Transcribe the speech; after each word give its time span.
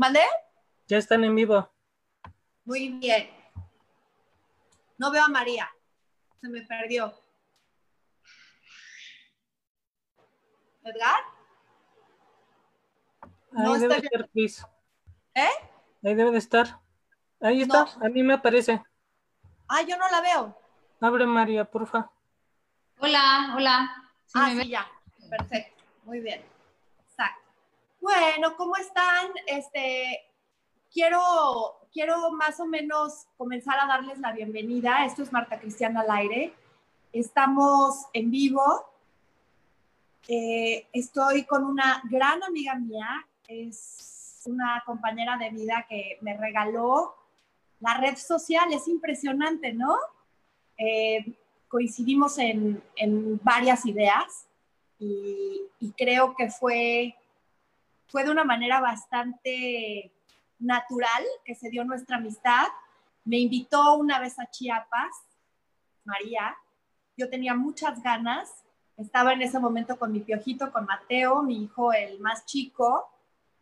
¿Mandé? 0.00 0.22
Ya 0.88 0.96
están 0.96 1.24
en 1.24 1.34
vivo. 1.34 1.70
Muy 2.64 2.88
bien. 2.88 3.28
No 4.96 5.10
veo 5.10 5.24
a 5.24 5.28
María. 5.28 5.68
Se 6.40 6.48
me 6.48 6.62
perdió. 6.62 7.12
¿Edgar? 10.84 11.20
Ahí 13.22 13.28
No 13.52 13.74
debe 13.74 13.96
está 13.96 14.06
estar, 14.06 14.30
Cris. 14.30 14.66
¿Eh? 15.34 15.50
Ahí 16.02 16.14
debe 16.14 16.30
de 16.30 16.38
estar. 16.38 16.80
Ahí 17.42 17.60
está, 17.60 17.84
No. 17.84 18.06
a 18.06 18.08
mí 18.08 18.22
me 18.22 18.32
aparece. 18.32 18.82
Ah, 19.68 19.82
yo 19.82 19.98
no 19.98 20.08
la 20.08 20.22
veo. 20.22 20.58
Abre 21.02 21.26
María, 21.26 21.66
porfa. 21.66 22.10
Hola, 23.00 23.52
hola. 23.54 24.10
¿Sí 24.24 24.32
ah, 24.40 24.50
me 24.54 24.66
ya. 24.66 24.86
Perfecto. 25.28 25.84
Muy 26.04 26.20
bien. 26.20 26.42
Bueno, 28.00 28.56
¿cómo 28.56 28.76
están? 28.76 29.28
Este, 29.46 30.24
quiero, 30.90 31.20
quiero 31.92 32.32
más 32.32 32.58
o 32.58 32.64
menos 32.64 33.26
comenzar 33.36 33.78
a 33.78 33.86
darles 33.86 34.18
la 34.20 34.32
bienvenida. 34.32 35.04
Esto 35.04 35.22
es 35.22 35.30
Marta 35.30 35.60
Cristiana 35.60 36.00
al 36.00 36.10
aire. 36.10 36.54
Estamos 37.12 38.06
en 38.14 38.30
vivo. 38.30 38.86
Eh, 40.26 40.86
estoy 40.94 41.44
con 41.44 41.62
una 41.62 42.00
gran 42.08 42.42
amiga 42.42 42.74
mía. 42.76 43.26
Es 43.46 44.40
una 44.46 44.82
compañera 44.86 45.36
de 45.36 45.50
vida 45.50 45.84
que 45.86 46.16
me 46.22 46.38
regaló 46.38 47.14
la 47.80 47.98
red 47.98 48.16
social. 48.16 48.72
Es 48.72 48.88
impresionante, 48.88 49.74
¿no? 49.74 49.94
Eh, 50.78 51.36
coincidimos 51.68 52.38
en, 52.38 52.82
en 52.96 53.38
varias 53.42 53.84
ideas 53.84 54.46
y 54.98 55.92
creo 55.96 56.34
que 56.34 56.50
fue, 56.50 57.14
fue 58.10 58.24
de 58.24 58.30
una 58.30 58.44
manera 58.44 58.80
bastante 58.80 60.12
natural 60.58 61.24
que 61.44 61.54
se 61.54 61.70
dio 61.70 61.84
nuestra 61.84 62.16
amistad. 62.16 62.66
Me 63.24 63.38
invitó 63.38 63.94
una 63.94 64.18
vez 64.18 64.38
a 64.38 64.50
Chiapas, 64.50 65.10
María. 66.04 66.56
Yo 67.16 67.30
tenía 67.30 67.54
muchas 67.54 68.02
ganas. 68.02 68.64
Estaba 68.96 69.32
en 69.32 69.42
ese 69.42 69.58
momento 69.58 69.98
con 69.98 70.12
mi 70.12 70.20
piojito, 70.20 70.72
con 70.72 70.84
Mateo, 70.84 71.42
mi 71.42 71.62
hijo 71.64 71.92
el 71.92 72.20
más 72.20 72.44
chico, 72.44 73.08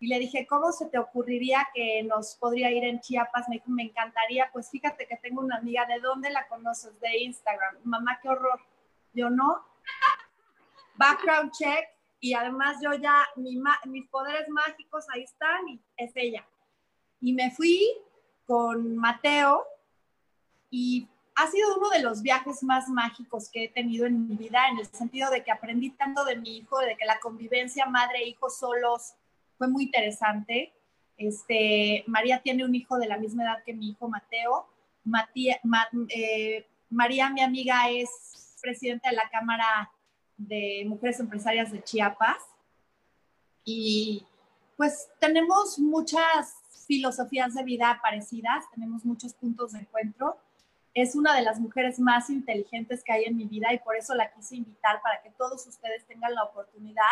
y 0.01 0.07
le 0.07 0.19
dije, 0.21 0.47
¿cómo 0.47 0.71
se 0.71 0.87
te 0.87 0.99
ocurriría 0.99 1.67
que 1.75 2.03
nos 2.05 2.37
podría 2.37 2.71
ir 2.71 2.85
en 2.85 3.01
Chiapas? 3.01 3.49
Me 3.49 3.61
me 3.67 3.83
encantaría. 3.83 4.49
Pues 4.53 4.71
fíjate 4.71 5.07
que 5.07 5.17
tengo 5.17 5.41
una 5.41 5.57
amiga, 5.57 5.87
¿de 5.87 5.99
dónde 5.99 6.31
la 6.31 6.47
conoces? 6.47 6.99
De 7.01 7.19
Instagram. 7.19 7.79
Mamá, 7.85 8.19
qué 8.23 8.29
horror. 8.29 8.61
Yo 9.13 9.29
no. 9.29 9.65
Background 10.95 11.51
check. 11.53 11.98
Y 12.21 12.35
además 12.35 12.77
yo 12.83 12.93
ya, 12.95 13.27
mi 13.37 13.61
mis 13.87 14.09
poderes 14.09 14.49
mágicos 14.49 15.07
ahí 15.13 15.23
están 15.23 15.69
y 15.69 15.81
es 15.97 16.11
ella. 16.17 16.45
Y 17.21 17.33
me 17.33 17.51
fui 17.51 17.87
con 18.47 18.97
Mateo 18.97 19.65
y 20.71 21.07
ha 21.37 21.47
sido 21.47 21.77
uno 21.77 21.91
de 21.91 22.01
los 22.03 22.23
viajes 22.23 22.63
más 22.65 22.89
mágicos 22.89 23.49
que 23.51 23.65
he 23.65 23.69
tenido 23.69 24.07
en 24.07 24.29
mi 24.29 24.37
vida, 24.37 24.69
en 24.69 24.79
el 24.79 24.87
sentido 24.87 25.31
de 25.31 25.45
que 25.45 25.53
aprendí 25.53 25.91
tanto 25.91 26.25
de 26.25 26.37
mi 26.37 26.57
hijo, 26.59 26.79
de 26.81 26.97
que 26.97 27.05
la 27.05 27.21
convivencia 27.21 27.87
madre-hijo 27.87 28.51
solos 28.51 29.15
fue 29.57 29.69
muy 29.69 29.85
interesante. 29.85 30.73
Este, 31.17 32.03
María 32.09 32.41
tiene 32.43 32.65
un 32.65 32.75
hijo 32.75 32.99
de 32.99 33.07
la 33.07 33.19
misma 33.19 33.45
edad 33.45 33.63
que 33.65 33.75
mi 33.75 33.91
hijo 33.91 34.09
Mateo. 34.09 34.69
Matía- 35.05 35.61
Ma- 35.63 35.89
eh, 36.09 36.67
María, 36.91 37.31
mi 37.31 37.41
amiga, 37.43 37.89
es 37.91 38.57
presidenta 38.61 39.11
de 39.11 39.17
la 39.17 39.29
Cámara 39.31 39.91
de 40.39 40.85
Mujeres 40.87 41.21
Empresarias 41.21 41.71
de 41.71 41.83
Chiapas. 41.83 42.39
Y 43.65 44.25
pues 44.77 45.09
tenemos 45.19 45.79
muchas 45.79 46.55
filosofías 46.87 47.55
de 47.55 47.65
vida 47.65 48.01
parecidas, 48.03 48.65
tenemos 48.71 49.05
muchos 49.05 49.35
puntos 49.35 49.73
de 49.73 49.81
encuentro. 49.81 50.39
Es 50.95 51.15
una 51.15 51.35
de 51.35 51.43
las 51.43 51.61
mujeres 51.61 52.01
más 52.01 52.31
inteligentes 52.31 53.05
que 53.05 53.13
hay 53.13 53.25
en 53.25 53.37
mi 53.37 53.45
vida 53.45 53.73
y 53.75 53.79
por 53.79 53.97
eso 53.97 54.15
la 54.15 54.33
quise 54.33 54.57
invitar 54.57 55.03
para 55.03 55.21
que 55.21 55.31
todos 55.31 55.67
ustedes 55.67 56.07
tengan 56.07 56.35
la 56.35 56.45
oportunidad 56.45 57.03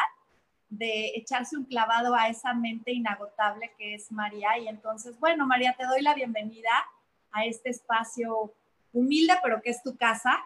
de 0.71 1.13
echarse 1.15 1.57
un 1.57 1.65
clavado 1.65 2.15
a 2.15 2.29
esa 2.29 2.55
mente 2.55 2.93
inagotable 2.93 3.73
que 3.77 3.95
es 3.95 4.11
María. 4.11 4.59
Y 4.59 4.69
entonces, 4.69 5.19
bueno, 5.21 5.47
María, 5.47 5.75
te 5.79 5.85
doy 5.85 6.03
la 6.03 6.15
bienvenida 6.15 6.71
a 7.33 7.45
este 7.45 7.71
espacio 7.71 8.55
humilde, 8.93 9.35
pero 9.43 9.61
que 9.61 9.71
es 9.71 9.83
tu 9.83 9.97
casa, 9.97 10.39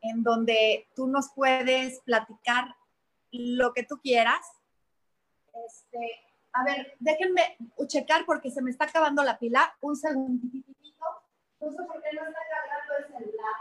en 0.00 0.22
donde 0.22 0.88
tú 0.94 1.06
nos 1.06 1.30
puedes 1.34 2.00
platicar 2.00 2.76
lo 3.30 3.72
que 3.72 3.82
tú 3.82 3.98
quieras. 4.00 4.40
Este, 5.66 6.20
a 6.52 6.64
ver, 6.64 6.96
déjenme 6.98 7.56
checar 7.86 8.24
porque 8.24 8.50
se 8.50 8.62
me 8.62 8.70
está 8.70 8.86
acabando 8.86 9.22
la 9.22 9.38
pila. 9.38 9.76
Un 9.80 9.96
segundito. 9.96 10.72
No 11.60 11.70
sé 11.70 11.82
por 11.84 12.02
qué 12.02 12.12
no 12.14 12.26
está 12.26 12.40
cargando 12.50 12.96
el 12.98 13.06
celular. 13.06 13.54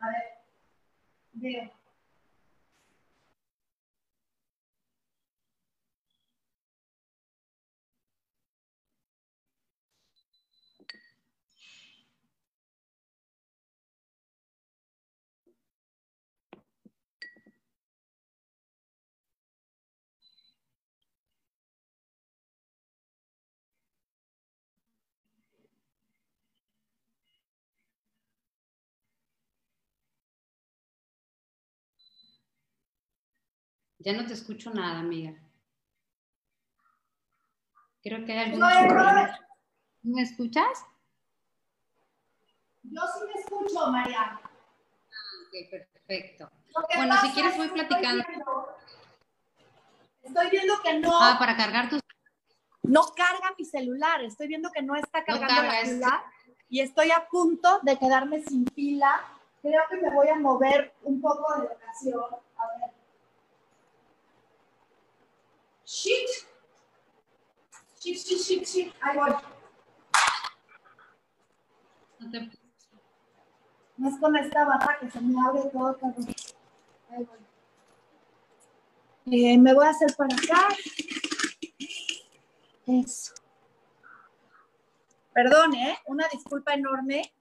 A 0.00 0.08
ver, 0.08 0.38
veo. 1.32 1.79
Ya 34.00 34.14
no 34.14 34.26
te 34.26 34.32
escucho 34.32 34.70
nada, 34.70 35.00
amiga. 35.00 35.34
Creo 38.02 38.24
que 38.24 38.32
hay 38.32 38.38
algún 38.46 38.60
No, 38.60 38.66
problema. 38.88 39.38
¿Me 40.02 40.22
escuchas? 40.22 40.84
Yo 42.82 43.02
sí 43.02 43.20
me 43.26 43.40
escucho, 43.40 43.86
María. 43.92 44.40
Ok, 44.42 45.70
perfecto. 45.70 46.50
Bueno, 46.96 47.14
si 47.20 47.30
quieres 47.32 47.52
es 47.52 47.58
voy 47.58 47.68
platicando. 47.68 48.22
Estoy 48.22 48.34
viendo, 48.34 48.76
estoy 50.22 50.50
viendo 50.50 50.82
que 50.82 50.98
no, 51.00 51.18
Ah, 51.20 51.36
para 51.38 51.56
cargar 51.58 51.90
tus... 51.90 52.00
no 52.84 53.02
carga 53.14 53.54
mi 53.58 53.66
celular. 53.66 54.22
Estoy 54.24 54.48
viendo 54.48 54.70
que 54.72 54.80
no 54.80 54.94
está 54.96 55.22
cargando 55.24 55.46
carga, 55.54 55.72
la 55.72 55.80
es- 55.82 55.90
pila 55.90 56.24
y 56.70 56.80
estoy 56.80 57.10
a 57.10 57.26
punto 57.28 57.80
de 57.82 57.98
quedarme 57.98 58.42
sin 58.42 58.64
pila. 58.64 59.20
Creo 59.60 59.82
que 59.90 59.96
me 59.98 60.10
voy 60.14 60.28
a 60.28 60.36
mover 60.36 60.94
un 61.02 61.20
poco 61.20 61.54
de 61.56 61.68
locación. 61.68 62.24
A 62.56 62.78
ver. 62.78 62.90
Shit. 65.92 66.30
Shit, 67.98 68.16
shit, 68.16 68.38
shit, 68.40 68.64
shit. 68.64 68.94
Ahí 69.02 69.18
voy. 69.18 69.30
no 72.20 72.30
te- 72.30 72.50
No 73.96 74.08
es 74.08 74.18
con 74.20 74.36
esta 74.36 74.64
barra 74.64 74.98
que 75.00 75.10
se 75.10 75.20
me 75.20 75.34
abre 75.44 75.62
todo, 75.72 75.98
cabrón. 75.98 76.26
Ahí 77.10 77.24
voy. 77.24 77.38
Eh, 79.32 79.58
me 79.58 79.74
voy 79.74 79.84
a 79.84 79.90
hacer 79.90 80.14
para 80.16 80.32
acá. 80.36 80.68
Eso. 82.86 83.34
Perdón, 85.34 85.74
¿eh? 85.74 85.98
Una 86.06 86.28
disculpa 86.28 86.74
enorme. 86.74 87.34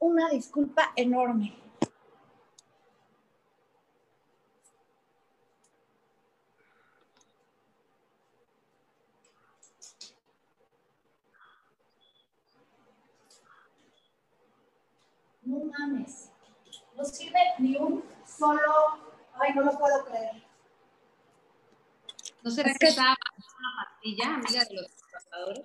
Una 0.00 0.28
disculpa 0.30 0.92
enorme. 0.96 1.61
No 15.52 15.64
mames. 15.66 16.30
No 16.96 17.04
sirve 17.04 17.38
ni 17.58 17.76
un 17.76 18.02
solo. 18.24 19.12
Ay, 19.34 19.52
no 19.54 19.62
lo 19.62 19.78
puedo 19.78 20.04
creer. 20.06 20.42
¿No 22.42 22.50
será 22.50 22.70
Es 22.70 22.78
que 22.78 22.86
que- 22.86 22.90
está 22.90 23.02
una 23.02 23.84
pastilla, 23.84 24.34
amiga 24.34 24.64
de 24.64 24.74
los 24.76 24.96
trabajadores? 24.96 25.64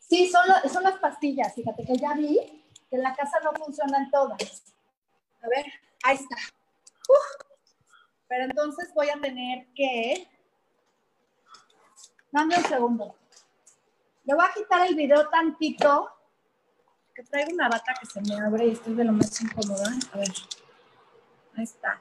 Sí, 0.00 0.28
son, 0.28 0.42
lo- 0.48 0.68
son 0.68 0.82
las 0.82 0.98
pastillas. 0.98 1.54
Fíjate 1.54 1.84
que 1.84 1.96
ya 1.96 2.14
vi 2.14 2.64
que 2.90 2.96
en 2.96 3.02
la 3.02 3.14
casa 3.14 3.38
no 3.44 3.52
funcionan 3.52 4.10
todas. 4.10 4.64
A 5.42 5.48
ver, 5.48 5.66
ahí 6.02 6.16
está. 6.16 6.36
Uf. 7.08 7.46
Pero 8.26 8.44
entonces 8.44 8.92
voy 8.92 9.08
a 9.08 9.20
tener 9.20 9.68
que. 9.74 10.28
Dame 12.32 12.56
un 12.56 12.64
segundo. 12.64 13.14
Le 14.24 14.34
voy 14.34 14.44
a 14.44 14.52
quitar 14.52 14.86
el 14.88 14.94
video 14.96 15.28
tantito. 15.28 16.10
Traigo 17.24 17.52
una 17.52 17.68
bata 17.68 17.94
que 17.98 18.06
se 18.06 18.20
me 18.20 18.40
abre 18.40 18.66
y 18.66 18.70
estoy 18.72 18.94
de 18.94 19.04
lo 19.04 19.12
más 19.12 19.40
incómoda. 19.40 19.90
A 20.12 20.18
ver. 20.18 20.28
Ahí 21.56 21.64
está. 21.64 22.00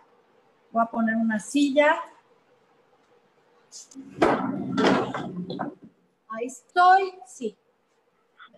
Voy 0.71 0.83
a 0.83 0.85
poner 0.85 1.15
una 1.15 1.39
silla. 1.39 1.99
Ahí 6.29 6.45
estoy, 6.45 7.19
sí. 7.25 7.57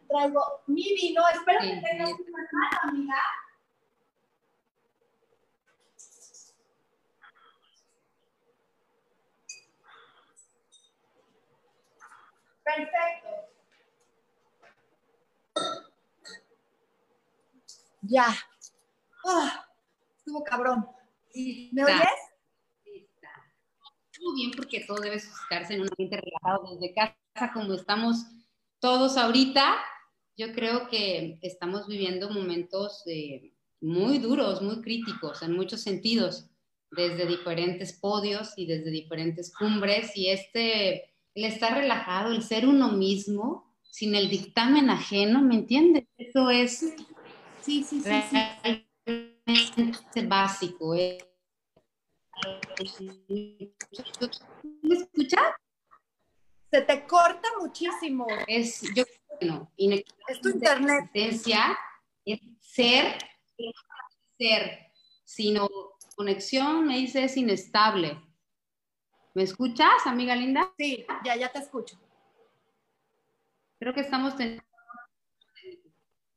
Traigo 0.10 0.42
mi 0.68 0.84
vino. 0.96 1.24
Espero 1.34 1.60
que 1.62 1.82
tengas 1.82 2.12
una 2.12 2.48
mano, 2.52 2.78
amiga. 2.84 3.16
Perfecto. 12.64 13.49
Ya. 18.02 18.28
Ah, 19.26 19.66
estuvo 20.18 20.44
cabrón. 20.44 20.86
¿Me 21.72 21.84
oyes? 21.84 22.30
Muy 24.22 24.36
bien, 24.36 24.52
porque 24.56 24.82
todo 24.82 25.00
debe 25.00 25.20
suscitarse 25.20 25.76
en 25.76 25.82
un 25.82 25.90
ambiente 25.90 26.18
relajado 26.18 26.76
desde 26.76 26.94
casa, 26.94 27.54
como 27.54 27.74
estamos 27.74 28.26
todos 28.80 29.18
ahorita. 29.18 29.76
Yo 30.38 30.54
creo 30.54 30.88
que 30.90 31.40
estamos 31.42 31.88
viviendo 31.88 32.30
momentos 32.30 33.04
eh, 33.08 33.54
muy 33.82 34.20
duros, 34.20 34.62
muy 34.62 34.82
críticos 34.82 35.42
en 35.42 35.56
muchos 35.56 35.82
sentidos, 35.82 36.50
desde 36.92 37.26
diferentes 37.26 37.94
podios 37.94 38.54
y 38.58 38.66
desde 38.66 38.92
diferentes 38.92 39.54
cumbres. 39.56 40.16
Y 40.16 40.30
este, 40.30 41.14
el 41.34 41.46
estar 41.46 41.78
relajado, 41.78 42.32
el 42.32 42.44
ser 42.44 42.68
uno 42.68 42.92
mismo, 42.92 43.74
sin 43.84 44.16
el 44.16 44.30
dictamen 44.30 44.90
ajeno, 44.90 45.42
¿me 45.42 45.56
entiendes? 45.56 46.06
Eso 46.18 46.50
es 46.50 46.94
Sí, 47.62 47.84
sí, 47.84 48.02
sí, 48.02 48.22
sí. 48.30 48.86
realmente 49.06 50.22
básico. 50.26 50.96
¿eh? 50.96 51.18
¿Me 54.82 54.96
escuchas? 54.96 55.54
Se 56.72 56.82
te 56.82 57.08
corta 57.08 57.48
muchísimo. 57.60 58.28
Es, 58.48 58.82
yo, 58.94 59.04
bueno, 59.42 59.72
Es 60.28 60.42
tu 60.42 60.50
internet. 60.50 61.10
es 61.14 61.42
ser, 62.62 63.18
ser, 64.38 64.92
sino 65.26 65.68
conexión, 66.16 66.86
me 66.86 66.98
dice, 66.98 67.24
es 67.24 67.38
inestable. 67.38 68.22
¿Me 69.34 69.44
escuchas, 69.44 70.06
amiga 70.06 70.36
linda? 70.36 70.72
Sí, 70.78 71.06
ya, 71.24 71.36
ya 71.36 71.52
te 71.52 71.60
escucho. 71.60 71.98
Creo 73.80 73.94
que 73.94 74.02
estamos 74.02 74.36
teniendo... 74.36 74.64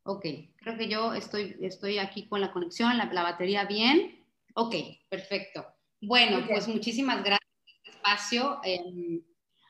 Ok, 0.05 0.27
creo 0.57 0.77
que 0.77 0.89
yo 0.89 1.15
estoy, 1.15 1.57
estoy 1.61 1.99
aquí 1.99 2.29
con 2.29 2.41
la 2.41 2.53
conexión, 2.53 2.99
la, 2.99 3.07
la 3.13 3.23
batería 3.23 3.65
bien. 3.65 4.25
Ok, 4.55 4.75
perfecto. 5.09 5.65
Bueno, 6.01 6.45
pues 6.49 6.67
muchísimas 6.69 7.23
gracias 7.23 7.49
por 7.61 7.71
este 7.71 7.91
espacio. 7.91 8.61
eh, 8.65 9.21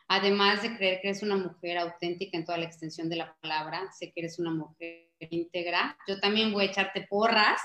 además 0.09 0.63
de 0.63 0.77
creer 0.77 1.01
que 1.01 1.09
eres 1.09 1.23
una 1.23 1.37
mujer 1.37 1.79
auténtica 1.79 2.37
en 2.37 2.45
toda 2.45 2.59
la 2.59 2.65
extensión 2.67 3.09
de 3.09 3.17
la 3.17 3.35
palabra, 3.41 3.91
sé 3.93 4.13
que 4.13 4.21
eres 4.21 4.39
una 4.39 4.51
mujer 4.51 5.11
íntegra. 5.31 5.97
Yo 6.07 6.21
también 6.21 6.53
voy 6.53 6.65
a 6.65 6.69
echarte 6.71 7.07
porras 7.09 7.61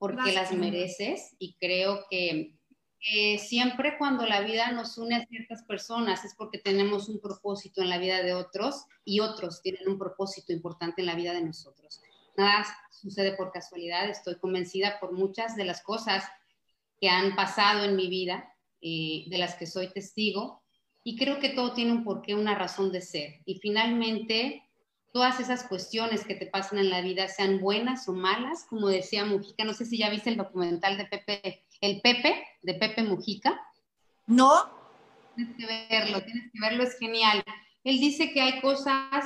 porque 0.00 0.32
Gracias. 0.32 0.50
las 0.50 0.52
mereces 0.52 1.36
y 1.38 1.54
creo 1.60 2.04
que 2.10 2.57
que 3.00 3.38
siempre 3.38 3.96
cuando 3.96 4.26
la 4.26 4.40
vida 4.40 4.72
nos 4.72 4.98
une 4.98 5.16
a 5.16 5.26
ciertas 5.26 5.62
personas 5.62 6.24
es 6.24 6.34
porque 6.34 6.58
tenemos 6.58 7.08
un 7.08 7.20
propósito 7.20 7.80
en 7.80 7.90
la 7.90 7.98
vida 7.98 8.22
de 8.22 8.34
otros 8.34 8.86
y 9.04 9.20
otros 9.20 9.62
tienen 9.62 9.88
un 9.88 9.98
propósito 9.98 10.52
importante 10.52 11.02
en 11.02 11.06
la 11.06 11.14
vida 11.14 11.32
de 11.32 11.42
nosotros. 11.42 12.00
Nada 12.36 12.66
sucede 12.90 13.32
por 13.32 13.52
casualidad, 13.52 14.08
estoy 14.08 14.36
convencida 14.36 14.98
por 15.00 15.12
muchas 15.12 15.56
de 15.56 15.64
las 15.64 15.82
cosas 15.82 16.24
que 17.00 17.08
han 17.08 17.36
pasado 17.36 17.84
en 17.84 17.96
mi 17.96 18.08
vida, 18.08 18.52
eh, 18.80 19.24
de 19.28 19.38
las 19.38 19.54
que 19.54 19.66
soy 19.66 19.88
testigo, 19.92 20.62
y 21.04 21.16
creo 21.16 21.38
que 21.38 21.50
todo 21.50 21.72
tiene 21.72 21.92
un 21.92 22.04
porqué, 22.04 22.34
una 22.34 22.54
razón 22.54 22.92
de 22.92 23.00
ser. 23.00 23.40
Y 23.44 23.56
finalmente, 23.56 24.62
todas 25.12 25.40
esas 25.40 25.64
cuestiones 25.64 26.24
que 26.24 26.34
te 26.34 26.46
pasan 26.46 26.78
en 26.78 26.90
la 26.90 27.00
vida, 27.00 27.28
sean 27.28 27.60
buenas 27.60 28.08
o 28.08 28.12
malas, 28.12 28.66
como 28.68 28.88
decía 28.88 29.24
Mujica, 29.24 29.64
no 29.64 29.72
sé 29.72 29.84
si 29.84 29.98
ya 29.98 30.10
viste 30.10 30.30
el 30.30 30.36
documental 30.36 30.98
de 30.98 31.06
Pepe, 31.06 31.64
el 31.80 32.00
Pepe, 32.00 32.46
de 32.62 32.74
Pepe 32.74 33.02
Mujica, 33.02 33.60
¿No? 34.26 34.78
tienes 35.34 35.56
que 35.56 35.66
verlo, 35.66 36.22
tienes 36.22 36.52
que 36.52 36.60
verlo, 36.60 36.82
es 36.82 36.98
genial. 36.98 37.42
Él 37.84 37.98
dice 37.98 38.32
que 38.32 38.40
hay 38.40 38.60
cosas 38.60 39.24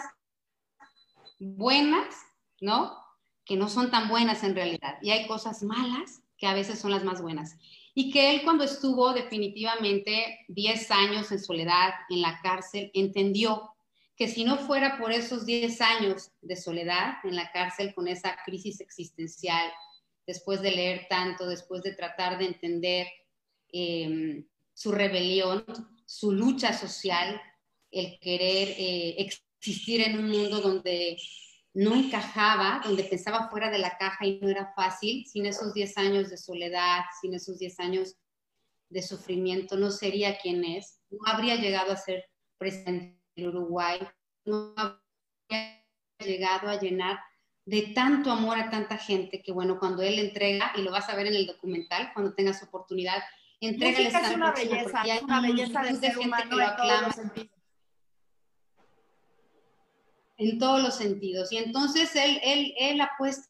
buenas, 1.39 2.15
¿no? 2.61 2.97
Que 3.45 3.57
no 3.57 3.69
son 3.69 3.91
tan 3.91 4.09
buenas 4.09 4.45
en 4.45 4.55
realidad, 4.55 4.99
y 5.03 5.11
hay 5.11 5.27
cosas 5.27 5.63
malas 5.63 6.23
que 6.37 6.47
a 6.47 6.55
veces 6.55 6.79
son 6.79 6.91
las 6.91 7.05
más 7.05 7.23
buenas. 7.23 7.57
Y 7.95 8.11
que 8.11 8.31
él 8.31 8.43
cuando 8.45 8.65
estuvo 8.65 9.13
definitivamente 9.13 10.45
10 10.49 10.91
años 10.91 11.33
en 11.33 11.41
soledad 11.41 11.95
en 12.09 12.23
la 12.23 12.41
cárcel, 12.41 12.91
entendió 12.95 13.71
que 14.17 14.29
si 14.29 14.45
no 14.45 14.59
fuera 14.59 14.99
por 14.99 15.13
esos 15.13 15.47
10 15.47 15.81
años 15.81 16.31
de 16.41 16.57
soledad 16.57 17.17
en 17.25 17.37
la 17.37 17.51
cárcel 17.51 17.95
con 17.95 18.09
esa 18.09 18.37
crisis 18.45 18.81
existencial, 18.81 19.71
después 20.27 20.63
de 20.63 20.71
leer 20.71 21.07
tanto, 21.09 21.47
después 21.47 21.83
de 21.83 21.95
tratar 21.95 22.39
de 22.39 22.47
entender 22.47 23.07
eh, 23.73 24.45
su 24.75 24.93
rebelión, 24.93 25.65
su 26.07 26.33
lucha 26.33 26.73
social, 26.73 27.41
el 27.91 28.19
querer 28.21 28.69
eh, 28.79 29.17
existir 29.19 30.01
en 30.01 30.19
un 30.19 30.31
mundo 30.31 30.61
donde 30.61 31.17
no 31.75 31.95
encajaba, 31.95 32.81
donde 32.85 33.05
pensaba 33.05 33.49
fuera 33.49 33.71
de 33.71 33.79
la 33.79 33.97
caja 33.97 34.27
y 34.27 34.39
no 34.41 34.49
era 34.49 34.73
fácil, 34.75 35.27
sin 35.27 35.47
esos 35.47 35.73
10 35.73 35.97
años 35.99 36.31
de 36.31 36.37
soledad, 36.37 37.01
sin 37.21 37.35
esos 37.35 37.59
10 37.59 37.81
años 37.81 38.17
de 38.89 39.03
sufrimiento, 39.03 39.77
no 39.77 39.91
sería 39.91 40.39
quien 40.39 40.65
es, 40.65 41.01
no 41.11 41.19
habría 41.27 41.57
llegado 41.57 41.93
a 41.93 41.97
ser 41.97 42.25
presidente 42.59 43.19
del 43.35 43.49
Uruguay, 43.49 44.01
no 44.45 44.75
habría 44.77 45.87
llegado 46.19 46.69
a 46.69 46.79
llenar 46.79 47.19
de 47.65 47.83
tanto 47.95 48.31
amor 48.31 48.59
a 48.59 48.71
tanta 48.71 48.97
gente 48.97 49.43
que 49.43 49.53
bueno, 49.53 49.79
cuando 49.79 50.03
él 50.03 50.19
entrega, 50.19 50.73
y 50.77 50.83
lo 50.83 50.91
vas 50.91 51.09
a 51.09 51.15
ver 51.15 51.29
en 51.29 51.35
el 51.35 51.47
documental, 51.47 52.11
cuando 52.13 52.35
tengas 52.35 52.63
oportunidad, 52.63 53.23
entrega 53.61 53.99
el 53.99 54.05
Música 54.05 54.31
es 54.31 54.37
una 54.37 54.53
belleza, 54.53 55.03
hay 55.03 55.11
es 55.11 55.23
una 55.23 55.41
belleza 55.41 55.83
de 55.83 55.91
multitud 55.91 56.01
ser 56.01 56.17
gente 56.17 56.27
humano 56.27 56.51
que 56.51 56.57
lo 56.57 56.63
en 56.63 56.69
todos 56.69 56.81
aclama 56.81 57.07
los 57.07 57.17
sentidos. 57.17 57.51
en 60.39 60.59
todos 60.59 60.83
los 60.83 60.95
sentidos. 60.97 61.53
Y 61.53 61.57
entonces 61.59 62.17
él, 62.17 62.41
él, 62.43 62.75
él 62.77 63.01
ha 63.01 63.13
puesto 63.17 63.49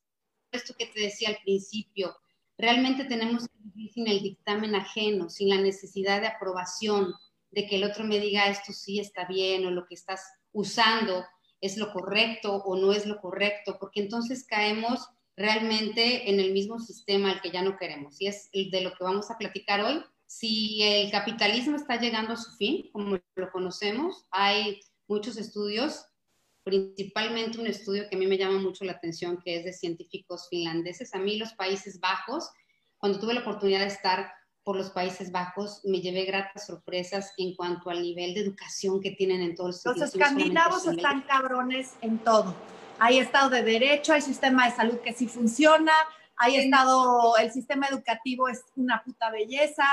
esto 0.51 0.75
que 0.79 0.87
te 0.87 1.01
decía 1.01 1.31
al 1.31 1.39
principio, 1.43 2.15
realmente 2.59 3.05
tenemos 3.05 3.49
que 3.49 3.59
vivir 3.59 3.93
sin 3.93 4.07
el 4.07 4.23
dictamen 4.23 4.75
ajeno, 4.75 5.31
sin 5.31 5.49
la 5.49 5.57
necesidad 5.57 6.21
de 6.21 6.27
aprobación, 6.27 7.15
de 7.51 7.67
que 7.67 7.77
el 7.77 7.85
otro 7.85 8.05
me 8.05 8.19
diga 8.19 8.49
esto 8.49 8.73
sí 8.73 9.01
está 9.01 9.25
bien 9.25 9.67
o 9.67 9.71
lo 9.71 9.87
que 9.87 9.95
estás 9.95 10.23
usando 10.53 11.25
es 11.63 11.79
lo 11.79 11.93
correcto 11.93 12.57
o 12.57 12.77
no 12.77 12.93
es 12.93 13.07
lo 13.07 13.19
correcto, 13.21 13.79
porque 13.81 14.01
entonces 14.01 14.45
caemos 14.45 15.09
realmente 15.37 16.29
en 16.29 16.39
el 16.41 16.53
mismo 16.53 16.79
sistema 16.79 17.31
al 17.31 17.41
que 17.41 17.51
ya 17.51 17.63
no 17.63 17.79
queremos. 17.79 18.21
Y 18.21 18.27
es 18.27 18.51
de 18.53 18.83
lo 18.83 18.93
que 18.93 19.05
vamos 19.05 19.31
a 19.31 19.39
platicar 19.39 19.81
hoy. 19.81 20.03
Si 20.27 20.83
el 20.83 21.11
capitalismo 21.11 21.77
está 21.77 21.99
llegando 21.99 22.35
a 22.35 22.37
su 22.37 22.55
fin, 22.57 22.91
como 22.93 23.19
lo 23.37 23.51
conocemos, 23.51 24.27
hay 24.31 24.81
muchos 25.07 25.39
estudios 25.39 26.07
principalmente 26.65 27.59
un 27.59 27.67
estudio 27.67 28.09
que 28.09 28.17
a 28.17 28.19
mí 28.19 28.27
me 28.27 28.39
llama 28.39 28.59
mucho 28.59 28.85
la 28.85 28.93
atención, 28.93 29.39
que 29.45 29.57
es 29.57 29.65
de 29.65 29.73
científicos 29.73 30.47
finlandeses. 30.49 31.15
A 31.15 31.19
mí 31.19 31.37
los 31.37 31.55
Países 31.55 32.01
Bajos, 32.01 32.51
cuando 32.99 33.19
tuve 33.19 33.35
la 33.35 33.41
oportunidad 33.41 33.81
de 33.81 33.87
estar 33.87 34.33
por 34.65 34.77
los 34.77 34.91
Países 34.91 35.33
Bajos, 35.33 35.81
me 35.85 36.01
llevé 36.01 36.25
gratas 36.25 36.67
sorpresas 36.67 37.33
en 37.37 37.55
cuanto 37.57 37.91
al 37.91 38.03
nivel 38.03 38.35
de 38.35 38.41
educación 38.41 39.01
que 39.01 39.11
tienen 39.13 39.43
en 39.43 39.55
todos 39.57 39.83
Los 39.85 39.95
solamente 39.97 40.19
escandinavos 40.19 40.87
están 40.87 41.23
cabrones 41.23 41.95
en 42.01 42.19
todo. 42.19 42.55
Hay 42.99 43.19
Estado 43.19 43.51
de 43.51 43.63
Derecho, 43.63 44.13
hay 44.13 44.23
sistema 44.23 44.67
de 44.69 44.77
salud 44.77 44.99
que 45.01 45.13
sí 45.13 45.27
funciona, 45.27 45.93
hay 46.37 46.57
Estado, 46.57 47.37
el 47.39 47.51
sistema 47.51 47.87
educativo 47.89 48.49
es 48.49 48.65
una 48.77 49.03
puta 49.03 49.31
belleza, 49.31 49.85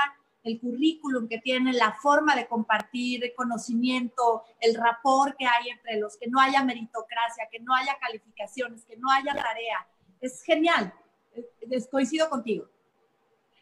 el 0.44 0.60
currículum 0.60 1.28
que 1.28 1.38
tiene, 1.38 1.72
la 1.72 1.92
forma 2.00 2.34
de 2.34 2.46
compartir 2.46 3.24
el 3.24 3.34
conocimiento, 3.34 4.44
el 4.60 4.74
rapport 4.74 5.36
que 5.36 5.46
hay 5.46 5.68
entre 5.70 5.98
los, 5.98 6.16
que 6.16 6.28
no 6.28 6.40
haya 6.40 6.64
meritocracia, 6.64 7.48
que 7.50 7.60
no 7.60 7.74
haya 7.74 7.98
calificaciones, 8.00 8.84
que 8.84 8.96
no 8.96 9.10
haya 9.10 9.34
tarea. 9.34 9.86
Es 10.20 10.42
genial. 10.42 10.94
Es- 11.70 11.88
coincido 11.88 12.28
contigo. 12.30 12.68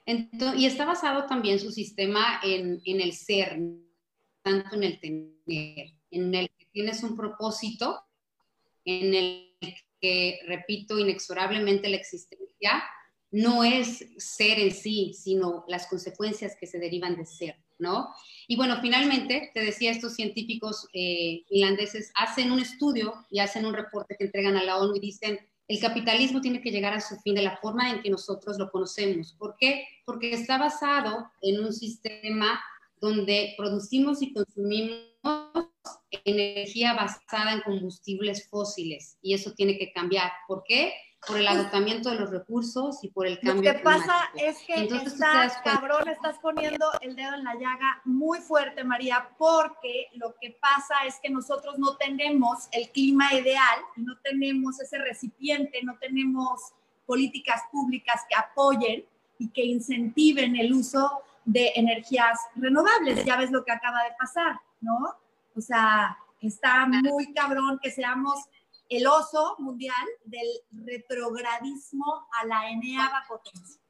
Ento- 0.09 0.57
y 0.57 0.65
está 0.65 0.87
basado 0.87 1.27
también 1.27 1.61
su 1.61 1.71
sistema 1.71 2.41
en, 2.43 2.81
en 2.87 3.03
el 3.03 3.13
ser, 3.13 3.61
tanto 4.43 4.75
en 4.77 4.83
el 4.83 4.99
tener, 5.01 5.93
en 6.11 6.35
el 6.35 6.49
que 6.57 6.65
tienes 6.73 7.03
un 7.03 7.15
propósito, 7.15 8.01
en 8.87 9.15
el 9.15 9.55
que, 10.01 10.41
repito, 10.47 10.99
inexorablemente 10.99 11.91
la 11.91 11.99
existencia 11.99 12.83
no 13.31 13.65
es 13.65 14.07
ser 14.17 14.59
en 14.59 14.73
sí, 14.73 15.13
sino 15.13 15.67
las 15.69 15.87
consecuencias 15.89 16.57
que 16.59 16.67
se 16.67 16.79
derivan 16.79 17.15
de 17.15 17.27
ser, 17.27 17.57
¿no? 17.79 18.09
Y 18.47 18.57
bueno, 18.57 18.79
finalmente, 18.81 19.51
te 19.53 19.61
decía, 19.61 19.91
estos 19.91 20.15
científicos 20.15 20.89
eh, 20.95 21.45
finlandeses 21.51 22.11
hacen 22.15 22.51
un 22.51 22.61
estudio 22.61 23.13
y 23.31 23.41
hacen 23.41 23.67
un 23.67 23.75
reporte 23.75 24.17
que 24.19 24.25
entregan 24.25 24.57
a 24.57 24.65
la 24.65 24.79
ONU 24.79 24.97
y 24.97 25.01
dicen, 25.01 25.39
el 25.69 25.81
capitalismo 25.81 26.41
tiene 26.41 26.63
que 26.63 26.71
llegar 26.71 26.95
a 26.95 27.01
su 27.01 27.17
fin 27.17 27.35
de 27.35 27.43
la 27.43 27.59
forma 27.59 27.91
en 27.91 28.01
que 28.01 28.09
nosotros 28.09 28.59
lo 28.59 28.71
conocemos. 28.71 29.35
¿Por 29.35 29.55
qué? 29.59 29.87
Porque 30.07 30.33
está 30.33 30.57
basado 30.57 31.31
en 31.43 31.63
un 31.63 31.73
sistema 31.75 32.59
donde 33.01 33.55
producimos 33.57 34.23
y 34.23 34.33
consumimos 34.33 35.09
energía 36.25 36.95
basada 36.95 37.53
en 37.53 37.61
combustibles 37.61 38.49
fósiles 38.49 39.19
y 39.21 39.35
eso 39.35 39.53
tiene 39.53 39.79
que 39.79 39.93
cambiar. 39.93 40.33
¿Por 40.47 40.65
qué? 40.67 40.95
Por 41.27 41.37
el 41.37 41.47
pues 41.47 41.59
agotamiento 41.59 42.11
de 42.11 42.17
los 42.17 42.31
recursos 42.31 43.03
y 43.03 43.09
por 43.09 43.27
el 43.27 43.41
cambio 43.41 43.73
Lo 43.73 43.79
que 43.79 43.83
pasa 43.85 44.31
es 44.37 44.59
que 44.63 44.85
estás, 44.85 45.59
cabrón, 45.65 46.09
estás 46.09 46.39
poniendo 46.39 46.87
el 47.01 47.17
dedo 47.17 47.35
en 47.35 47.45
la 47.45 47.55
llaga 47.55 48.01
muy 48.05 48.39
fuerte, 48.39 48.85
María, 48.85 49.29
porque 49.37 50.09
lo 50.15 50.35
que 50.41 50.57
pasa 50.61 50.95
es 51.07 51.17
que 51.21 51.29
nosotros 51.29 51.79
no 51.79 51.97
tenemos 51.97 52.69
el 52.71 52.89
clima 52.91 53.35
ideal, 53.35 53.81
no 53.97 54.17
tenemos 54.19 54.81
ese 54.81 54.99
recipiente, 54.99 55.81
no 55.83 55.99
tenemos 55.99 56.73
políticas 57.05 57.63
públicas 57.73 58.23
que 58.29 58.37
apoyen 58.37 59.05
y 59.39 59.49
que 59.49 59.65
incentiven 59.65 60.57
el 60.57 60.73
uso 60.73 61.23
de 61.45 61.73
energías 61.75 62.39
renovables. 62.55 63.25
Ya 63.25 63.37
ves 63.37 63.51
lo 63.51 63.65
que 63.65 63.73
acaba 63.73 64.05
de 64.05 64.11
pasar, 64.19 64.61
¿no? 64.81 65.17
O 65.57 65.61
sea, 65.61 66.17
está 66.41 66.87
muy 66.87 67.33
cabrón 67.33 67.81
que 67.83 67.91
seamos 67.91 68.39
el 68.89 69.07
oso 69.07 69.57
mundial 69.59 70.07
del 70.25 70.49
retrogradismo 70.71 72.27
a 72.41 72.47
la 72.47 72.71
eneaba 72.71 73.25
potencia. 73.29 73.81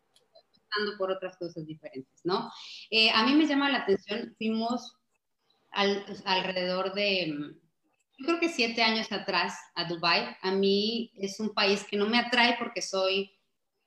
Por 0.99 1.11
otras 1.11 1.37
cosas 1.38 1.67
diferentes, 1.67 2.21
¿no? 2.25 2.50
Eh, 2.90 3.11
a 3.11 3.25
mí 3.25 3.35
me 3.35 3.47
llama 3.47 3.71
la 3.71 3.78
atención, 3.78 4.35
fuimos 4.37 4.97
alrededor 5.71 6.95
de, 6.95 7.26
yo 8.19 8.26
creo 8.26 8.40
que 8.40 8.49
siete 8.49 8.83
años 8.83 9.11
atrás 9.11 9.55
a 9.75 9.85
Dubai. 9.85 10.37
A 10.43 10.50
mí 10.50 11.11
es 11.14 11.40
un 11.40 11.55
país 11.55 11.85
que 11.85 11.97
no 11.97 12.07
me 12.07 12.19
atrae 12.19 12.57
porque 12.59 12.83
soy 12.83 13.33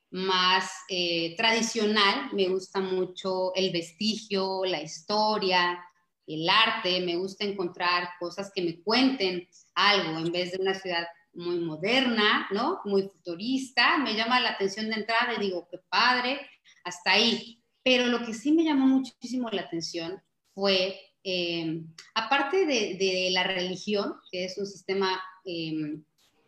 más 0.10 0.72
eh, 0.90 1.36
tradicional, 1.38 2.34
me 2.34 2.48
gusta 2.50 2.82
mucho 2.82 3.54
el 3.56 3.72
vestigio, 3.72 4.66
la 4.66 4.82
historia, 4.82 5.80
el 6.28 6.48
arte, 6.50 7.02
me 7.02 7.16
gusta 7.16 7.44
encontrar 7.44 8.10
cosas 8.20 8.52
que 8.54 8.62
me 8.62 8.82
cuenten 8.82 9.48
algo 9.76 10.20
en 10.20 10.32
vez 10.32 10.52
de 10.52 10.62
una 10.62 10.74
ciudad 10.74 11.08
muy 11.34 11.60
moderna, 11.60 12.48
¿no? 12.52 12.82
Muy 12.86 13.04
futurista. 13.04 13.98
Me 13.98 14.16
llama 14.16 14.40
la 14.40 14.52
atención 14.52 14.90
de 14.90 14.96
entrada 14.96 15.34
y 15.36 15.40
digo, 15.40 15.68
qué 15.70 15.80
padre, 15.90 16.40
hasta 16.84 17.12
ahí. 17.12 17.62
Pero 17.84 18.08
lo 18.08 18.26
que 18.26 18.34
sí 18.34 18.52
me 18.52 18.64
llamó 18.64 18.86
muchísimo 18.88 19.50
la 19.50 19.64
atención 19.64 20.22
fue, 20.54 21.00
eh, 21.24 21.82
aparte 22.14 22.66
de, 22.66 23.30
la 23.32 23.44
religión, 23.44 24.16
que 24.32 24.46
es 24.46 24.58
un 24.58 24.66
sistema 24.66 25.22
eh, 25.46 25.98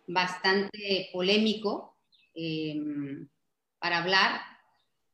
bastante 0.08 1.10
polémico 1.12 1.98
eh, 2.36 2.76
para 3.80 4.00
hablar, 4.00 4.42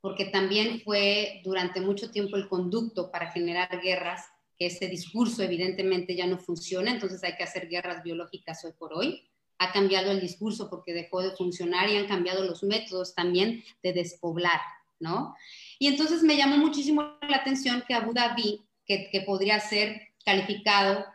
porque 0.01 0.25
también 0.25 0.81
fue 0.81 1.41
durante 1.43 1.81
mucho 1.81 2.11
tiempo 2.11 2.37
el 2.37 2.47
conducto 2.47 3.11
para 3.11 3.31
generar 3.31 3.81
guerras 3.81 4.25
que 4.59 4.65
ese 4.65 4.87
discurso 4.87 5.41
evidentemente 5.41 6.15
ya 6.15 6.27
no 6.27 6.37
funciona, 6.37 6.91
entonces 6.91 7.23
hay 7.23 7.37
que 7.37 7.43
hacer 7.43 7.69
guerras 7.69 8.03
biológicas 8.03 8.63
hoy 8.65 8.73
por 8.77 8.93
hoy. 8.93 9.23
Ha 9.57 9.71
cambiado 9.71 10.11
el 10.11 10.19
discurso 10.19 10.69
porque 10.69 10.93
dejó 10.93 11.21
de 11.21 11.31
funcionar 11.31 11.89
y 11.89 11.95
han 11.95 12.07
cambiado 12.07 12.43
los 12.43 12.61
métodos 12.63 13.15
también 13.15 13.63
de 13.81 13.93
despoblar, 13.93 14.59
¿no? 14.99 15.33
Y 15.79 15.87
entonces 15.87 16.23
me 16.23 16.35
llamó 16.35 16.57
muchísimo 16.57 17.17
la 17.21 17.37
atención 17.37 17.83
que 17.87 17.93
Abu 17.93 18.13
Dhabi, 18.13 18.61
que, 18.85 19.09
que 19.09 19.21
podría 19.21 19.61
ser 19.61 20.01
calificado 20.25 21.05